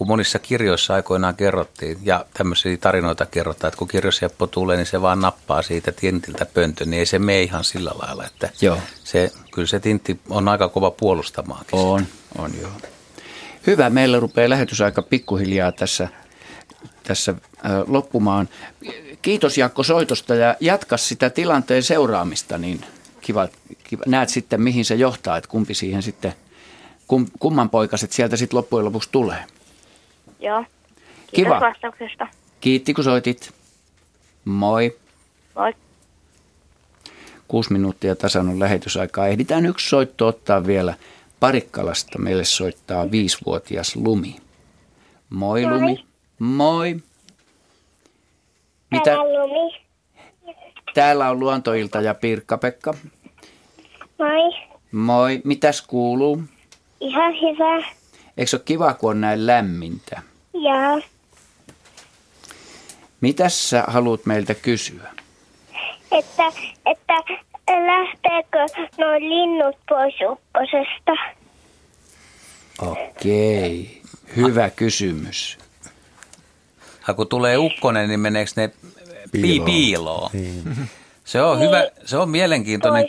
[0.00, 5.02] kun monissa kirjoissa aikoinaan kerrottiin, ja tämmöisiä tarinoita kerrotaan, että kun kirjoseppo tulee, niin se
[5.02, 8.78] vaan nappaa siitä tintiltä pöntön, niin ei se mene ihan sillä lailla, että Joo.
[9.04, 11.78] Se, kyllä se tintti on aika kova puolustamaankin.
[11.78, 12.06] On,
[12.38, 12.70] on joo.
[13.66, 16.08] Hyvä, meillä rupeaa lähetysaika pikkuhiljaa tässä,
[17.02, 17.34] tässä
[17.66, 18.48] äh, loppumaan.
[19.22, 22.84] Kiitos Jaakko soitosta ja jatka sitä tilanteen seuraamista, niin
[23.20, 23.48] kiva,
[23.84, 24.02] kiva.
[24.06, 26.34] näet sitten mihin se johtaa, että kumpi siihen sitten,
[27.06, 29.44] kum, kumman poikaset sieltä sitten loppujen lopuksi tulee.
[30.40, 30.64] Joo.
[31.34, 31.60] Kiitos Kiva.
[31.60, 32.26] vastauksesta.
[32.60, 33.54] Kiitti kun soitit.
[34.44, 34.98] Moi.
[35.54, 35.72] Moi.
[37.48, 39.26] Kuusi minuuttia tasan on lähetysaikaa.
[39.26, 40.94] Ehditään yksi soitto ottaa vielä.
[41.40, 44.36] Parikkalasta meille soittaa viisivuotias Lumi.
[45.30, 45.72] Moi, Moi.
[45.72, 46.04] Lumi.
[46.38, 46.96] Moi.
[48.90, 49.04] Mitä?
[49.04, 49.80] Täällä Lumi.
[50.94, 52.94] Täällä on Luontoilta ja Pirkka-Pekka.
[54.18, 54.52] Moi.
[54.92, 55.40] Moi.
[55.44, 56.42] Mitäs kuuluu?
[57.00, 57.86] Ihan hyvä.
[58.36, 60.22] Eikö se ole kiva, kun on näin lämmintä?
[60.60, 61.00] Joo.
[63.20, 65.08] Mitäs sä haluat meiltä kysyä?
[66.12, 66.52] Että,
[66.86, 67.14] että
[67.86, 68.66] lähteekö
[68.98, 71.12] nuo linnut pois ukkosesta?
[72.78, 74.02] Okei,
[74.36, 75.58] hyvä kysymys.
[77.08, 78.70] Ja kun tulee ukkonen, niin meneekö ne
[79.32, 79.64] piiloon?
[79.64, 80.30] piiloon?
[80.32, 80.64] Niin.
[81.24, 83.06] Se on hyvä, se on mielenkiintoinen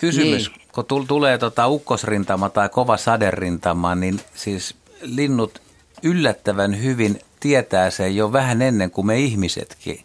[0.00, 0.50] kysymys.
[0.50, 0.60] Niin.
[0.72, 5.62] Kun tulee tota ukkosrintama tai kova saderintama, niin siis linnut
[6.04, 10.00] yllättävän hyvin tietää sen jo vähän ennen kuin me ihmisetkin.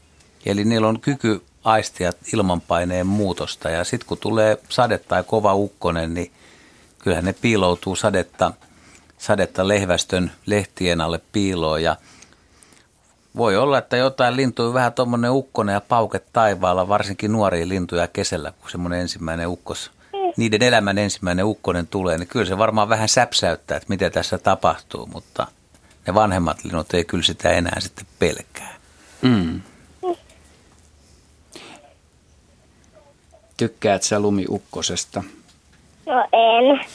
[0.46, 6.14] Eli niillä on kyky aistia ilmanpaineen muutosta ja sitten kun tulee sade tai kova ukkonen,
[6.14, 6.32] niin
[7.00, 8.54] kyllähän ne piiloutuu sadetta,
[9.18, 11.96] sadetta lehvästön lehtien alle piiloon ja
[13.36, 18.54] voi olla, että jotain lintuja vähän tuommoinen ukkonen ja pauket taivaalla, varsinkin nuoria lintuja kesällä,
[18.62, 19.92] kun semmoinen ensimmäinen ukkos,
[20.38, 25.06] niiden elämän ensimmäinen ukkonen tulee, niin kyllä se varmaan vähän säpsäyttää, että mitä tässä tapahtuu,
[25.06, 25.48] mutta
[26.10, 28.76] ne vanhemmat linnut ei kyllä sitä enää sitten pelkää.
[29.22, 29.62] Mm.
[33.58, 35.24] Tykkäät sä lumiukkosesta?
[36.06, 36.86] No en.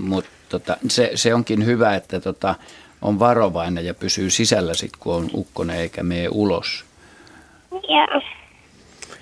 [0.00, 2.54] Mutta tota, se, se onkin hyvä, että tota,
[3.02, 6.84] on varovainen ja pysyy sisällä sit, kun on ukkonen eikä mene ulos.
[7.72, 8.37] Joo.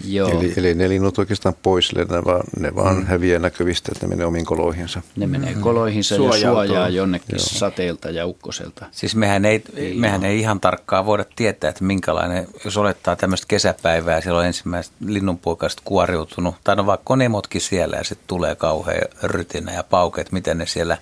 [0.04, 0.30] Joo.
[0.30, 3.06] Eli, eli ne linnut oikeastaan pois, ne vaan, ne vaan mm.
[3.06, 5.02] häviää näkyvistä, että ne menee omiin koloihinsa.
[5.16, 5.60] Ne menee mm.
[5.60, 6.62] koloihinsa Suojautuu.
[6.62, 7.38] ja suojaa jonnekin Joo.
[7.38, 8.86] sateelta ja ukkoselta.
[8.90, 13.46] Siis mehän ei, ei mehän ei ihan tarkkaan voida tietää, että minkälainen, jos olettaa tämmöistä
[13.48, 18.54] kesäpäivää, siellä on ensimmäiset linnunpoikaiset kuoriutunut, tai no vaikka on emotkin siellä ja sitten tulee
[18.54, 20.98] kauhean rytinä ja paukeet, miten ne siellä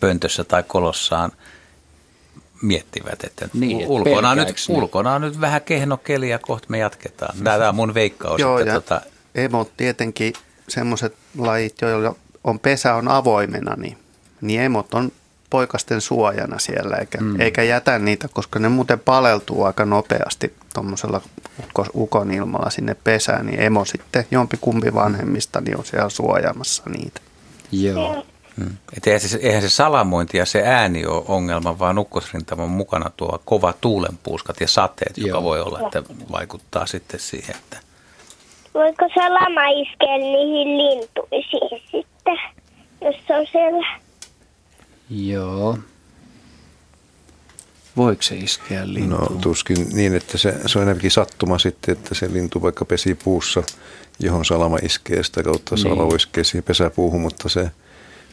[0.00, 1.32] pöntössä tai kolossaan–
[2.62, 7.38] miettivät, että niin, ulkona, nyt, ulkona on nyt vähän kehno keli ja kohta me jatketaan.
[7.44, 8.40] Tämä on mun veikkaus.
[8.40, 9.00] Joo, että ja tota...
[9.34, 10.32] emot tietenkin
[10.68, 12.14] semmoiset lajit, joilla
[12.44, 13.96] on pesä on avoimena, niin,
[14.40, 15.12] niin emot on
[15.50, 17.40] poikasten suojana siellä, eikä, mm.
[17.40, 21.20] eikä jätä niitä, koska ne muuten paleltuu aika nopeasti tuommoisella
[21.94, 27.20] ukon ilmalla sinne pesään, niin emo sitten, jompi kumpi vanhemmista, niin on siellä suojaamassa niitä.
[27.72, 28.26] Joo.
[28.56, 28.76] Hmm.
[28.96, 33.42] Et eihän, se, eihän se salamointi ja se ääni ole ongelma, vaan ukkosrintaman mukana tuo
[33.44, 35.26] kova tuulenpuuskat ja sateet, Joo.
[35.26, 36.02] joka voi olla, että
[36.32, 37.56] vaikuttaa sitten siihen.
[37.56, 37.78] Että...
[38.74, 42.38] Voiko salama iskeä niihin lintuisiin sitten,
[43.00, 43.86] jos se on siellä?
[45.10, 45.78] Joo.
[47.96, 49.20] Voiko se iskeä lintuun?
[49.20, 53.14] No tuskin niin, että se, se on enemmänkin sattuma sitten, että se lintu vaikka pesi
[53.14, 53.62] puussa,
[54.20, 55.82] johon salama iskee, sitä kautta niin.
[55.82, 57.70] salama iskee siihen pesäpuuhun, mutta se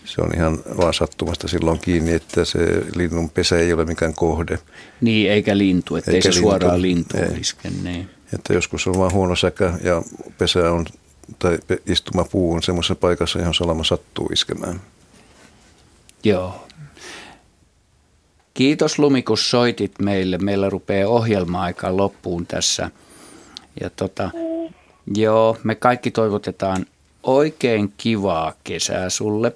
[0.09, 2.59] se on ihan vaan sattumasta silloin kiinni, että se
[2.95, 4.59] linnun pesä ei ole mikään kohde.
[5.01, 7.69] Niin, eikä lintu, ettei eikä se lintu, suoraan lintuun iske.
[7.83, 8.09] Niin.
[8.33, 10.01] Että joskus on vain huono säkä ja
[10.37, 10.85] pesä on,
[11.39, 11.59] tai
[12.31, 14.81] puu on semmoisessa paikassa, johon salama sattuu iskemään.
[16.23, 16.67] Joo.
[18.53, 20.37] Kiitos Lumi, kun soitit meille.
[20.37, 22.91] Meillä rupeaa ohjelma-aika loppuun tässä.
[23.81, 24.29] Ja tota,
[25.15, 26.85] joo, me kaikki toivotetaan
[27.23, 29.55] oikein kivaa kesää sulle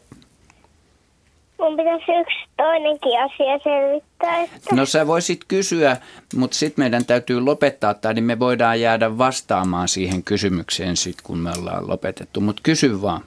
[1.63, 4.41] mun pitäisi yksi toinenkin asia selvittää.
[4.41, 4.75] Että...
[4.75, 5.97] No sä voisit kysyä,
[6.35, 11.37] mutta sitten meidän täytyy lopettaa tai niin me voidaan jäädä vastaamaan siihen kysymykseen sitten, kun
[11.37, 12.41] me ollaan lopetettu.
[12.41, 13.21] Mutta kysy vaan.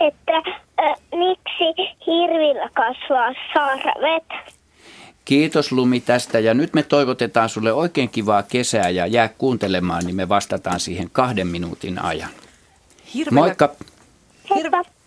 [0.00, 4.54] Että äh, miksi hirvillä kasvaa sarvet?
[5.24, 10.16] Kiitos Lumi tästä ja nyt me toivotetaan sulle oikein kivaa kesää ja jää kuuntelemaan, niin
[10.16, 12.30] me vastataan siihen kahden minuutin ajan.
[13.14, 13.40] Hirvillä...
[13.40, 13.74] Moikka!
[14.54, 14.97] Heippa!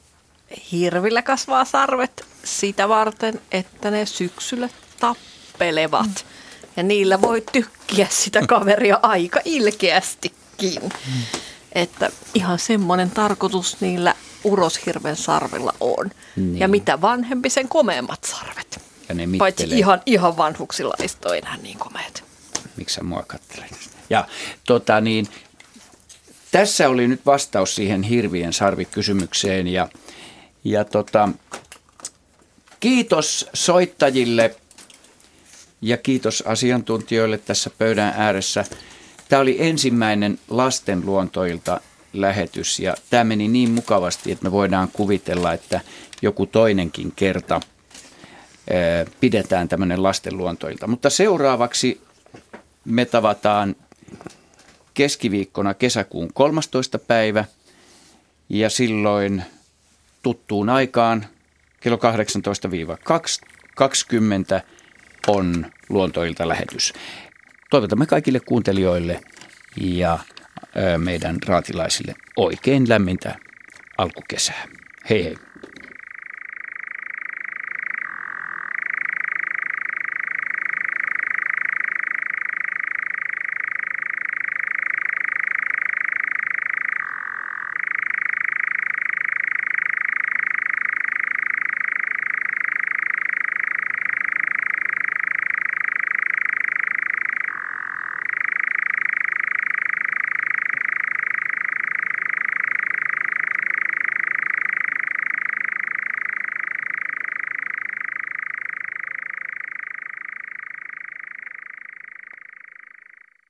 [0.72, 4.70] Hirvillä kasvaa sarvet sitä varten, että ne syksyllä
[5.00, 6.06] tappelevat.
[6.06, 6.72] Mm.
[6.78, 10.82] Ja niillä voi tykkiä sitä kaveria aika ilkeästikin.
[10.84, 11.22] Mm.
[11.72, 16.12] Että ihan semmoinen tarkoitus niillä uroshirven sarvilla on.
[16.36, 16.60] Niin.
[16.60, 18.82] Ja mitä vanhempi, sen komeammat sarvet.
[19.10, 22.24] Ja ne Paitsi ihan, ihan vanhuksilla ei ole enää niin komeet.
[22.78, 23.90] Miksi sä mua katselet?
[24.10, 24.28] Ja
[24.66, 25.28] tota niin,
[26.52, 29.90] tässä oli nyt vastaus siihen hirvien sarvikysymykseen ja
[30.64, 31.30] ja tota,
[32.80, 34.56] kiitos soittajille
[35.82, 38.66] ja kiitos asiantuntijoille tässä pöydän ääressä.
[39.30, 41.82] Tämä oli ensimmäinen lasten luontoilta
[42.14, 45.82] lähetys ja tämä meni niin mukavasti, että me voidaan kuvitella, että
[46.22, 47.62] joku toinenkin kerta
[49.20, 50.88] pidetään tämmöinen lasten luontoilta.
[50.88, 52.02] Mutta seuraavaksi
[52.86, 53.76] me tavataan
[54.94, 57.00] keskiviikkona kesäkuun 13.
[57.00, 57.46] päivä
[58.50, 59.44] ja silloin–
[60.22, 61.26] tuttuun aikaan
[61.80, 62.00] kello 18-20
[65.28, 66.94] on luontoilta lähetys.
[67.70, 69.22] Toivotamme kaikille kuuntelijoille
[69.78, 70.20] ja
[70.98, 73.36] meidän raatilaisille oikein lämmintä
[73.98, 74.68] alkukesää.
[75.10, 75.51] Hei hei.